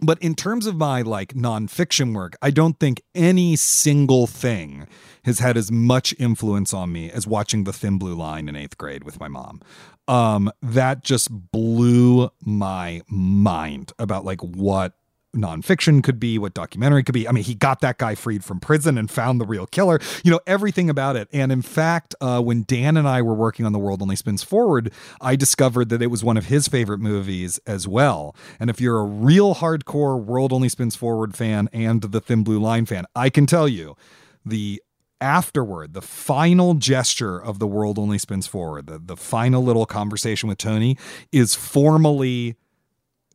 but 0.00 0.18
in 0.22 0.34
terms 0.34 0.66
of 0.66 0.76
my 0.76 1.02
like 1.02 1.32
nonfiction 1.32 2.14
work, 2.14 2.36
I 2.42 2.50
don't 2.50 2.78
think 2.78 3.02
any 3.14 3.56
single 3.56 4.26
thing 4.26 4.86
has 5.24 5.38
had 5.38 5.56
as 5.56 5.72
much 5.72 6.14
influence 6.18 6.74
on 6.74 6.92
me 6.92 7.10
as 7.10 7.26
watching 7.26 7.64
The 7.64 7.72
Thin 7.72 7.98
Blue 7.98 8.14
Line 8.14 8.48
in 8.48 8.56
eighth 8.56 8.76
grade 8.76 9.04
with 9.04 9.18
my 9.18 9.28
mom 9.28 9.62
um, 10.08 10.50
that 10.62 11.02
just 11.02 11.30
blew 11.30 12.30
my 12.40 13.02
mind 13.08 13.92
about 13.98 14.24
like 14.24 14.40
what 14.40 14.94
nonfiction 15.36 16.02
could 16.02 16.18
be, 16.18 16.38
what 16.38 16.54
documentary 16.54 17.02
could 17.02 17.12
be. 17.12 17.28
I 17.28 17.32
mean, 17.32 17.44
he 17.44 17.54
got 17.54 17.80
that 17.80 17.98
guy 17.98 18.14
freed 18.14 18.44
from 18.44 18.58
prison 18.58 18.98
and 18.98 19.10
found 19.10 19.40
the 19.40 19.44
real 19.44 19.66
killer, 19.66 20.00
you 20.24 20.30
know, 20.30 20.40
everything 20.46 20.90
about 20.90 21.16
it. 21.16 21.28
And 21.32 21.52
in 21.52 21.62
fact, 21.62 22.14
uh, 22.20 22.40
when 22.40 22.64
Dan 22.66 22.96
and 22.96 23.06
I 23.06 23.22
were 23.22 23.34
working 23.34 23.66
on 23.66 23.72
The 23.72 23.78
World 23.78 24.02
Only 24.02 24.16
Spins 24.16 24.42
Forward, 24.42 24.92
I 25.20 25.36
discovered 25.36 25.88
that 25.90 26.02
it 26.02 26.08
was 26.08 26.24
one 26.24 26.36
of 26.36 26.46
his 26.46 26.68
favorite 26.68 27.00
movies 27.00 27.60
as 27.66 27.86
well. 27.86 28.34
And 28.58 28.70
if 28.70 28.80
you're 28.80 28.98
a 28.98 29.04
real 29.04 29.56
hardcore 29.56 30.22
World 30.22 30.52
Only 30.52 30.68
Spins 30.68 30.96
Forward 30.96 31.36
fan 31.36 31.68
and 31.72 32.00
the 32.00 32.20
Thin 32.20 32.42
Blue 32.42 32.58
Line 32.58 32.86
fan, 32.86 33.04
I 33.14 33.30
can 33.30 33.46
tell 33.46 33.68
you 33.68 33.96
the 34.44 34.82
afterward, 35.20 35.94
the 35.94 36.02
final 36.02 36.74
gesture 36.74 37.38
of 37.38 37.58
the 37.58 37.66
world 37.66 37.98
only 37.98 38.18
spins 38.18 38.46
forward, 38.46 38.86
the, 38.86 38.98
the 38.98 39.16
final 39.16 39.62
little 39.62 39.86
conversation 39.86 40.48
with 40.48 40.58
Tony 40.58 40.96
is 41.32 41.54
formally 41.54 42.56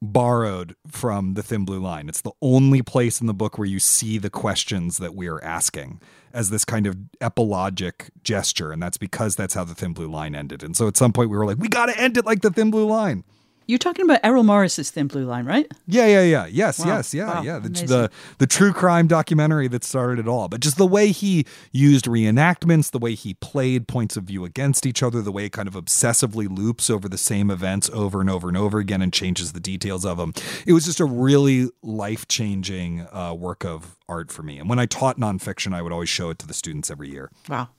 borrowed 0.02 0.76
from 0.88 1.36
the 1.36 1.44
thin 1.44 1.64
blue 1.64 1.80
line. 1.80 2.10
It's 2.10 2.22
the 2.22 2.32
only 2.42 2.82
place 2.82 3.22
in 3.22 3.28
the 3.28 3.34
book 3.34 3.58
where 3.58 3.68
you 3.68 3.80
see 3.80 4.18
the 4.18 4.32
questions 4.32 4.98
that 4.98 5.14
we 5.14 5.28
are 5.28 5.44
asking 5.44 6.02
as 6.34 6.50
this 6.50 6.66
kind 6.66 6.88
of 6.88 6.96
epilogic 7.20 8.10
gesture. 8.24 8.72
And 8.72 8.82
that's 8.82 8.98
because 8.98 9.36
that's 9.36 9.54
how 9.54 9.64
the 9.64 9.76
thin 9.76 9.94
blue 9.94 10.08
line 10.08 10.34
ended. 10.34 10.64
And 10.64 10.76
so 10.76 10.88
at 10.88 10.98
some 10.98 11.14
point 11.14 11.30
we 11.30 11.38
were 11.38 11.46
like, 11.46 11.58
we 11.58 11.68
got 11.68 11.86
to 11.88 12.00
end 12.00 12.18
it 12.18 12.26
like 12.26 12.42
the 12.42 12.50
thin 12.50 12.72
blue 12.72 12.88
line. 12.88 13.24
You're 13.68 13.78
talking 13.78 14.06
about 14.06 14.20
Errol 14.24 14.44
Morris's 14.44 14.90
Thin 14.90 15.08
Blue 15.08 15.26
Line, 15.26 15.46
right? 15.46 15.72
Yeah, 15.88 16.08
yeah, 16.08 16.24
yeah. 16.24 16.46
Yes, 16.48 16.80
wow. 16.80 16.88
yes, 16.88 17.14
yeah, 17.14 17.28
wow. 17.28 17.42
yeah. 17.42 17.60
The, 17.60 17.70
the, 17.70 18.12
the 18.40 18.48
true 18.48 18.74
crime 18.74 19.08
documentary 19.08 19.68
that 19.70 19.84
started 19.84 20.20
it 20.20 20.28
all. 20.28 20.50
But 20.50 20.62
just 20.62 20.78
the 20.78 20.88
way 20.88 21.12
he 21.12 21.46
used 21.72 22.06
reenactments, 22.06 22.92
the 22.92 23.00
way 23.00 23.14
he 23.16 23.36
played 23.36 23.88
points 23.88 24.18
of 24.18 24.26
view 24.26 24.44
against 24.46 24.86
each 24.86 25.02
other, 25.02 25.22
the 25.22 25.32
way 25.32 25.46
it 25.46 25.52
kind 25.52 25.68
of 25.68 25.76
obsessively 25.76 26.48
loops 26.50 26.90
over 26.90 27.08
the 27.08 27.18
same 27.18 27.50
events 27.50 27.90
over 27.94 28.20
and 28.20 28.30
over 28.30 28.48
and 28.48 28.58
over 28.58 28.80
again 28.80 29.02
and 29.02 29.14
changes 29.14 29.54
the 29.54 29.60
details 29.60 30.06
of 30.06 30.18
them. 30.18 30.34
It 30.66 30.74
was 30.74 30.86
just 30.86 31.00
a 31.00 31.06
really 31.06 31.70
life 31.82 32.28
changing 32.28 33.08
uh, 33.12 33.34
work 33.34 33.64
of 33.64 33.98
art 34.10 34.32
for 34.32 34.44
me. 34.44 34.58
And 34.60 34.70
when 34.70 34.80
I 34.80 34.86
taught 34.86 35.18
nonfiction, 35.18 35.74
I 35.74 35.82
would 35.82 35.92
always 35.92 36.10
show 36.10 36.30
it 36.30 36.40
to 36.40 36.48
the 36.48 36.54
students 36.54 36.92
every 36.92 37.10
year. 37.10 37.32
Wow. 37.48 37.70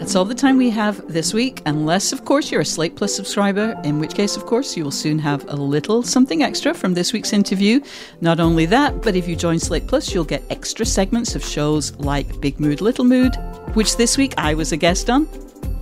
That's 0.00 0.16
all 0.16 0.24
the 0.24 0.34
time 0.34 0.56
we 0.56 0.70
have 0.70 1.12
this 1.12 1.34
week, 1.34 1.60
unless, 1.66 2.14
of 2.14 2.24
course, 2.24 2.50
you're 2.50 2.62
a 2.62 2.64
Slate 2.64 2.96
Plus 2.96 3.14
subscriber, 3.14 3.78
in 3.84 3.98
which 3.98 4.14
case, 4.14 4.34
of 4.34 4.46
course, 4.46 4.74
you 4.74 4.82
will 4.82 4.90
soon 4.90 5.18
have 5.18 5.46
a 5.50 5.54
little 5.54 6.02
something 6.02 6.42
extra 6.42 6.72
from 6.72 6.94
this 6.94 7.12
week's 7.12 7.34
interview. 7.34 7.82
Not 8.22 8.40
only 8.40 8.64
that, 8.64 9.02
but 9.02 9.14
if 9.14 9.28
you 9.28 9.36
join 9.36 9.58
Slate 9.58 9.86
Plus, 9.86 10.14
you'll 10.14 10.24
get 10.24 10.42
extra 10.48 10.86
segments 10.86 11.34
of 11.34 11.44
shows 11.44 11.94
like 11.96 12.40
Big 12.40 12.58
Mood, 12.58 12.80
Little 12.80 13.04
Mood, 13.04 13.36
which 13.74 13.98
this 13.98 14.16
week 14.16 14.32
I 14.38 14.54
was 14.54 14.72
a 14.72 14.76
guest 14.78 15.10
on. 15.10 15.28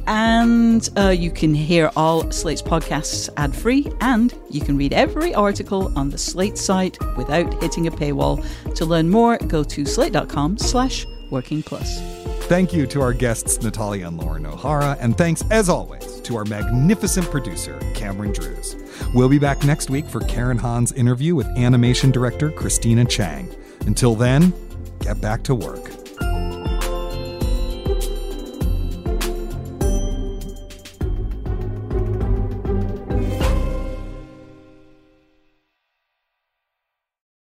And 0.09 0.91
uh, 0.97 1.11
you 1.11 1.31
can 1.31 1.55
hear 1.55 1.93
all 1.95 2.29
Slate's 2.33 2.61
podcasts 2.61 3.31
ad 3.37 3.55
free, 3.55 3.87
and 4.01 4.35
you 4.51 4.61
can 4.61 4.77
read 4.77 4.93
every 4.95 5.33
article 5.33 5.97
on 5.97 6.11
the 6.11 6.19
Slate 6.19 6.59
site 6.59 6.99
without 7.17 7.63
hitting 7.63 7.87
a 7.87 7.93
paywall. 7.93 8.45
To 8.75 8.85
learn 8.85 9.11
more, 9.11 9.39
go 9.47 9.63
to 9.63 9.87
slate.com 9.87 10.59
slash 10.59 11.07
working 11.31 11.63
plus. 11.63 12.18
Thank 12.49 12.73
you 12.73 12.87
to 12.87 13.03
our 13.03 13.13
guests, 13.13 13.61
Natalia 13.61 14.09
and 14.09 14.17
Lauren 14.17 14.47
O'Hara, 14.47 14.97
and 15.01 15.19
thanks, 15.19 15.45
as 15.51 15.69
always, 15.69 16.19
to 16.23 16.35
our 16.35 16.47
magnificent 16.47 17.31
producer, 17.31 17.79
Cameron 17.95 18.33
Drews. 18.33 18.75
We'll 19.13 19.29
be 19.29 19.39
back 19.39 19.65
next 19.65 19.91
week 19.91 20.07
for 20.07 20.21
Karen 20.21 20.57
Han's 20.57 20.93
interview 20.93 21.35
with 21.35 21.47
animation 21.59 22.11
director 22.11 22.51
Christina 22.51 23.05
Chang. 23.05 23.55
Until 23.83 24.15
then, 24.15 24.55
get 25.01 25.21
back 25.21 25.43
to 25.43 25.55
work. 25.55 25.91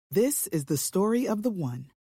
This 0.10 0.48
is 0.48 0.66
the 0.66 0.78
story 0.78 1.28
of 1.28 1.44
the 1.44 1.52
one. 1.52 1.92